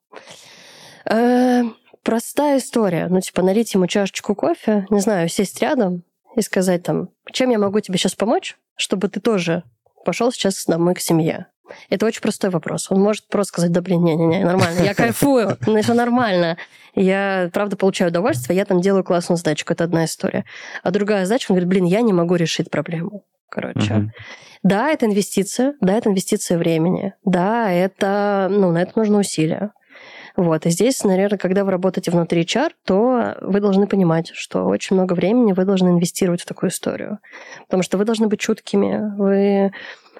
Э, 1.07 1.63
простая 2.03 2.59
история. 2.59 3.09
Ну, 3.09 3.21
типа, 3.21 3.43
налить 3.43 3.75
ему 3.75 3.87
чашечку 3.87 4.35
кофе, 4.35 4.87
не 4.91 5.01
знаю, 5.01 5.29
сесть 5.29 5.61
рядом 5.61 6.05
и 6.37 6.43
сказать 6.43 6.83
там, 6.83 7.11
чем 7.33 7.51
я 7.51 7.59
могу 7.59 7.81
тебе 7.81 7.99
сейчас 7.99 8.15
помочь, 8.15 8.57
чтобы 8.77 9.09
ты 9.09 9.21
тоже 9.21 9.65
пошел 10.05 10.33
сейчас 10.33 10.65
домой 10.67 10.95
к 10.95 11.01
семье. 11.01 11.47
Это 11.89 12.07
очень 12.07 12.21
простой 12.21 12.51
вопрос. 12.51 12.91
Он 12.91 13.01
может 13.01 13.29
просто 13.29 13.53
сказать, 13.53 13.73
да 13.73 13.81
блин, 13.81 14.05
не-не-не, 14.05 14.45
нормально, 14.45 14.81
я 14.81 14.95
кайфую, 14.95 15.57
ну 15.67 15.81
все 15.81 15.95
нормально. 15.95 16.59
Я, 16.95 17.51
правда, 17.53 17.77
получаю 17.77 18.11
удовольствие, 18.11 18.57
я 18.57 18.65
там 18.65 18.81
делаю 18.81 19.05
классную 19.05 19.39
задачку, 19.39 19.73
это 19.73 19.85
одна 19.85 20.05
история. 20.05 20.45
А 20.83 20.91
другая 20.91 21.25
задача, 21.25 21.47
он 21.51 21.55
говорит, 21.57 21.69
блин, 21.69 21.85
я 21.85 22.03
не 22.03 22.13
могу 22.13 22.35
решить 22.35 22.71
проблему. 22.71 23.25
Короче. 23.49 23.95
Угу. 23.95 24.11
Да, 24.63 24.91
это 24.91 25.07
инвестиция, 25.07 25.75
да, 25.81 25.95
это 25.95 26.09
инвестиция 26.09 26.57
времени, 26.57 27.15
да, 27.25 27.71
это, 27.71 28.49
ну, 28.51 28.71
на 28.71 28.83
это 28.83 28.93
нужно 28.97 29.19
усилия. 29.19 29.73
Вот. 30.37 30.67
И 30.67 30.71
здесь, 30.71 31.03
наверное, 31.05 31.39
когда 31.39 31.65
вы 31.65 31.71
работаете 31.71 32.11
внутри 32.11 32.43
HR, 32.43 32.71
то 32.85 33.37
вы 33.41 33.61
должны 33.61 33.87
понимать, 33.87 34.31
что 34.35 34.65
очень 34.65 34.97
много 34.97 35.15
времени 35.15 35.53
вы 35.53 35.65
должны 35.65 35.91
инвестировать 35.91 36.43
в 36.43 36.47
такую 36.47 36.71
историю. 36.71 37.19
Потому 37.67 37.83
что 37.83 37.99
вы 37.99 38.05
должны 38.05 38.29
быть 38.29 38.41
чуткими. 38.41 39.17
Вы... 39.17 39.73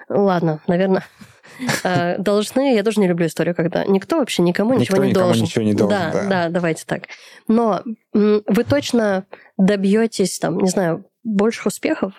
Ладно, 0.09 0.61
наверное, 0.67 1.03
э, 1.83 2.17
должны, 2.17 2.75
я 2.75 2.83
тоже 2.83 2.99
не 2.99 3.07
люблю 3.07 3.27
историю, 3.27 3.55
когда 3.55 3.85
никто 3.85 4.19
вообще 4.19 4.43
никому 4.43 4.71
никто 4.71 4.81
ничего 4.81 5.03
не 5.03 5.09
никому 5.09 5.25
должен. 5.25 5.43
ничего 5.43 5.63
не 5.63 5.73
должен. 5.73 5.97
Да, 5.97 6.11
да, 6.11 6.27
да, 6.27 6.49
давайте 6.49 6.83
так. 6.85 7.03
Но 7.47 7.81
вы 8.13 8.63
точно 8.63 9.25
добьетесь, 9.57 10.39
там, 10.39 10.59
не 10.59 10.69
знаю, 10.69 11.05
больших 11.23 11.67
успехов, 11.67 12.13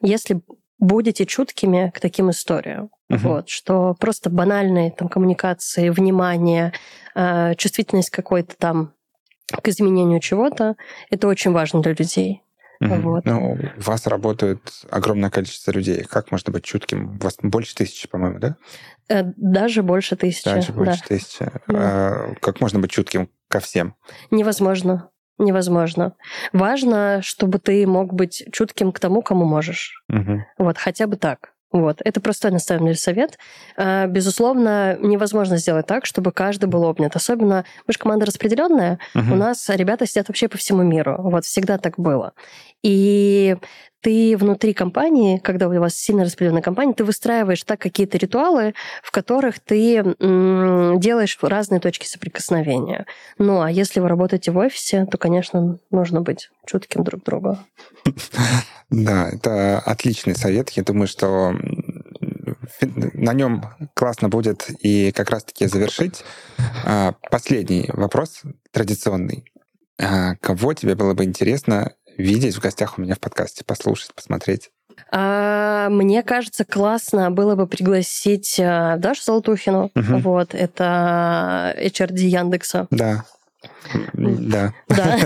если 0.00 0.42
будете 0.82 1.26
чуткими 1.26 1.92
к 1.94 2.00
таким 2.00 2.30
историям. 2.30 2.90
Uh-huh. 3.10 3.18
Вот, 3.18 3.48
что 3.48 3.94
просто 3.94 4.30
банальные 4.30 4.90
там 4.90 5.08
коммуникации, 5.08 5.90
внимание, 5.90 6.72
э, 7.14 7.54
чувствительность 7.54 8.10
какой-то 8.10 8.56
там 8.56 8.92
к 9.46 9.68
изменению 9.68 10.20
чего-то, 10.20 10.76
это 11.10 11.28
очень 11.28 11.52
важно 11.52 11.82
для 11.82 11.92
людей. 11.92 12.42
Угу. 12.80 12.94
Вот. 12.96 13.24
Ну, 13.26 13.58
у 13.76 13.80
вас 13.80 14.08
работает 14.08 14.60
огромное 14.90 15.30
количество 15.30 15.70
людей. 15.70 16.02
Как 16.02 16.32
можно 16.32 16.52
быть 16.52 16.64
чутким? 16.64 17.16
У 17.16 17.22
вас 17.22 17.36
больше 17.40 17.76
тысячи, 17.76 18.08
по-моему, 18.08 18.40
да? 18.40 18.56
Э, 19.08 19.22
даже 19.36 19.84
больше 19.84 20.16
тысячи. 20.16 20.44
Даже 20.44 20.72
больше 20.72 21.00
да. 21.00 21.06
тысячи. 21.06 21.44
Да. 21.44 21.52
А, 21.68 22.34
как 22.40 22.60
можно 22.60 22.80
быть 22.80 22.90
чутким 22.90 23.28
ко 23.46 23.60
всем? 23.60 23.94
Невозможно. 24.32 25.10
Невозможно. 25.38 26.14
Важно, 26.52 27.20
чтобы 27.22 27.58
ты 27.58 27.86
мог 27.86 28.12
быть 28.12 28.44
чутким 28.52 28.92
к 28.92 29.00
тому, 29.00 29.22
кому 29.22 29.44
можешь. 29.44 30.04
Угу. 30.08 30.44
Вот, 30.58 30.78
хотя 30.78 31.06
бы 31.06 31.16
так. 31.16 31.52
Вот. 31.72 32.02
Это 32.04 32.20
простой, 32.20 32.50
на 32.50 32.58
самом 32.58 32.84
деле, 32.84 32.96
совет. 32.96 33.38
А, 33.76 34.06
безусловно, 34.06 34.98
невозможно 35.00 35.56
сделать 35.56 35.86
так, 35.86 36.04
чтобы 36.04 36.30
каждый 36.30 36.66
был 36.66 36.84
обнят. 36.84 37.16
Особенно, 37.16 37.64
мы 37.86 37.92
же 37.92 37.98
команда 37.98 38.26
распределенная, 38.26 38.98
угу. 39.14 39.32
у 39.32 39.36
нас 39.36 39.68
ребята 39.70 40.06
сидят 40.06 40.28
вообще 40.28 40.48
по 40.48 40.58
всему 40.58 40.82
миру. 40.82 41.16
Вот, 41.18 41.44
всегда 41.44 41.78
так 41.78 41.98
было. 41.98 42.34
И 42.82 43.56
ты 44.02 44.36
внутри 44.36 44.74
компании, 44.74 45.38
когда 45.38 45.68
у 45.68 45.80
вас 45.80 45.94
сильно 45.94 46.24
распределенная 46.24 46.62
компания, 46.62 46.92
ты 46.92 47.04
выстраиваешь 47.04 47.62
так 47.62 47.80
какие-то 47.80 48.18
ритуалы, 48.18 48.74
в 49.02 49.10
которых 49.12 49.60
ты 49.60 50.02
делаешь 50.98 51.38
разные 51.40 51.80
точки 51.80 52.06
соприкосновения. 52.06 53.06
Ну, 53.38 53.62
а 53.62 53.70
если 53.70 54.00
вы 54.00 54.08
работаете 54.08 54.50
в 54.50 54.58
офисе, 54.58 55.06
то, 55.10 55.18
конечно, 55.18 55.78
нужно 55.90 56.20
быть 56.20 56.50
чутким 56.66 57.04
друг 57.04 57.22
другу. 57.24 57.58
Да, 58.94 59.30
это 59.30 59.78
отличный 59.78 60.36
совет. 60.36 60.68
Я 60.70 60.82
думаю, 60.82 61.06
что 61.06 61.54
на 62.82 63.32
нем 63.32 63.64
классно 63.94 64.28
будет 64.28 64.66
и 64.80 65.12
как 65.12 65.30
раз-таки 65.30 65.66
завершить. 65.66 66.22
А, 66.84 67.14
последний 67.30 67.88
вопрос, 67.94 68.42
традиционный. 68.70 69.50
А, 69.98 70.34
кого 70.42 70.74
тебе 70.74 70.94
было 70.94 71.14
бы 71.14 71.24
интересно 71.24 71.92
видеть 72.16 72.56
в 72.56 72.60
гостях 72.60 72.98
у 72.98 73.02
меня 73.02 73.14
в 73.14 73.20
подкасте, 73.20 73.64
послушать, 73.64 74.14
посмотреть? 74.14 74.70
А, 75.10 75.88
мне 75.88 76.22
кажется, 76.22 76.64
классно 76.64 77.30
было 77.30 77.54
бы 77.54 77.66
пригласить 77.66 78.58
а, 78.60 78.96
Дашу 78.96 79.22
Золотухину. 79.22 79.90
Угу. 79.94 80.18
Вот, 80.18 80.54
это 80.54 81.74
HRD 81.78 82.18
Яндекса. 82.18 82.86
Да. 82.90 83.24
Да. 84.14 84.72
Да. 84.88 85.18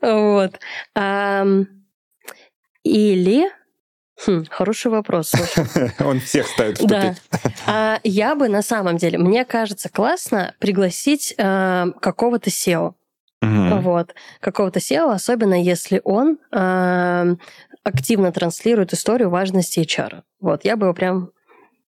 Вот. 0.00 0.58
Или 2.84 3.48
Хм, 4.24 4.44
хороший 4.48 4.90
вопрос. 4.90 5.32
Он 5.98 6.20
всех 6.20 6.46
ставит 6.46 6.80
в 6.80 6.86
Да. 6.86 7.14
А 7.66 7.98
я 8.04 8.34
бы 8.34 8.48
на 8.48 8.62
самом 8.62 8.96
деле, 8.96 9.18
мне 9.18 9.44
кажется, 9.44 9.88
классно 9.88 10.54
пригласить 10.58 11.34
э, 11.36 11.86
какого-то 12.00 12.50
SEO. 12.50 12.94
Угу. 13.42 13.80
Вот. 13.80 14.14
Какого-то 14.40 14.78
SEO, 14.78 15.12
особенно 15.12 15.60
если 15.60 16.00
он 16.04 16.38
э, 16.52 17.36
активно 17.82 18.32
транслирует 18.32 18.92
историю 18.92 19.30
важности 19.30 19.80
HR. 19.80 20.22
Вот, 20.40 20.64
я 20.64 20.76
бы 20.76 20.86
его 20.86 20.94
прям 20.94 21.32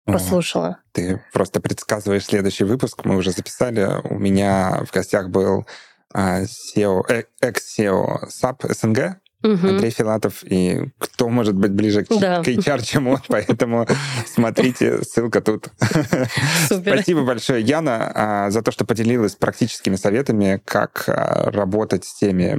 послушала. 0.04 0.78
Ты 0.92 1.22
просто 1.32 1.60
предсказываешь 1.60 2.26
следующий 2.26 2.64
выпуск. 2.64 3.04
Мы 3.04 3.16
уже 3.16 3.30
записали. 3.30 3.88
У 4.04 4.18
меня 4.18 4.82
в 4.84 4.92
гостях 4.92 5.30
был 5.30 5.64
SEO, 6.14 7.02
экс-SEO 7.40 8.28
SAP 8.28 8.72
СНГ, 8.72 9.20
угу. 9.44 9.68
Андрей 9.68 9.90
Филатов, 9.90 10.42
и 10.42 10.90
кто 10.98 11.28
может 11.28 11.54
быть 11.54 11.70
ближе 11.70 12.04
к, 12.04 12.08
да. 12.18 12.42
к 12.42 12.48
HR, 12.48 12.82
чем 12.82 13.08
он, 13.08 13.20
поэтому 13.28 13.86
смотрите, 14.26 15.02
ссылка 15.02 15.40
тут. 15.40 15.68
Супер. 16.68 16.94
Спасибо 16.94 17.22
большое, 17.22 17.62
Яна, 17.62 18.12
а, 18.14 18.50
за 18.50 18.62
то, 18.62 18.72
что 18.72 18.84
поделилась 18.84 19.36
практическими 19.36 19.96
советами, 19.96 20.60
как 20.64 21.04
а, 21.08 21.50
работать 21.50 22.04
с 22.04 22.18
теми, 22.18 22.58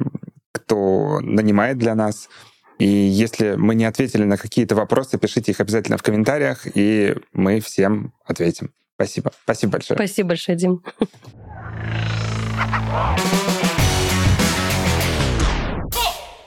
кто 0.51 1.19
нанимает 1.21 1.77
для 1.77 1.95
нас. 1.95 2.29
И 2.77 2.87
если 2.87 3.55
мы 3.55 3.75
не 3.75 3.85
ответили 3.85 4.23
на 4.23 4.37
какие-то 4.37 4.75
вопросы, 4.75 5.17
пишите 5.17 5.51
их 5.51 5.59
обязательно 5.61 5.97
в 5.97 6.03
комментариях, 6.03 6.67
и 6.73 7.15
мы 7.33 7.59
всем 7.61 8.13
ответим. 8.25 8.71
Спасибо. 8.95 9.31
Спасибо 9.43 9.71
большое. 9.73 9.97
Спасибо 9.97 10.29
большое, 10.29 10.57
Дим. 10.57 10.81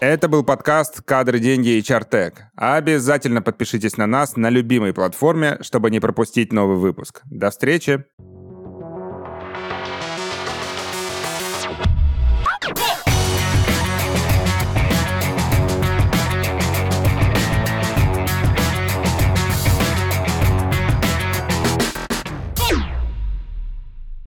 Это 0.00 0.28
был 0.28 0.44
подкаст 0.44 1.02
«Кадры, 1.02 1.40
деньги 1.40 1.70
и 1.70 1.82
чартек». 1.82 2.44
Обязательно 2.54 3.42
подпишитесь 3.42 3.96
на 3.96 4.06
нас 4.06 4.36
на 4.36 4.48
любимой 4.48 4.94
платформе, 4.94 5.58
чтобы 5.60 5.90
не 5.90 5.98
пропустить 5.98 6.52
новый 6.52 6.76
выпуск. 6.76 7.22
До 7.24 7.50
встречи! 7.50 8.04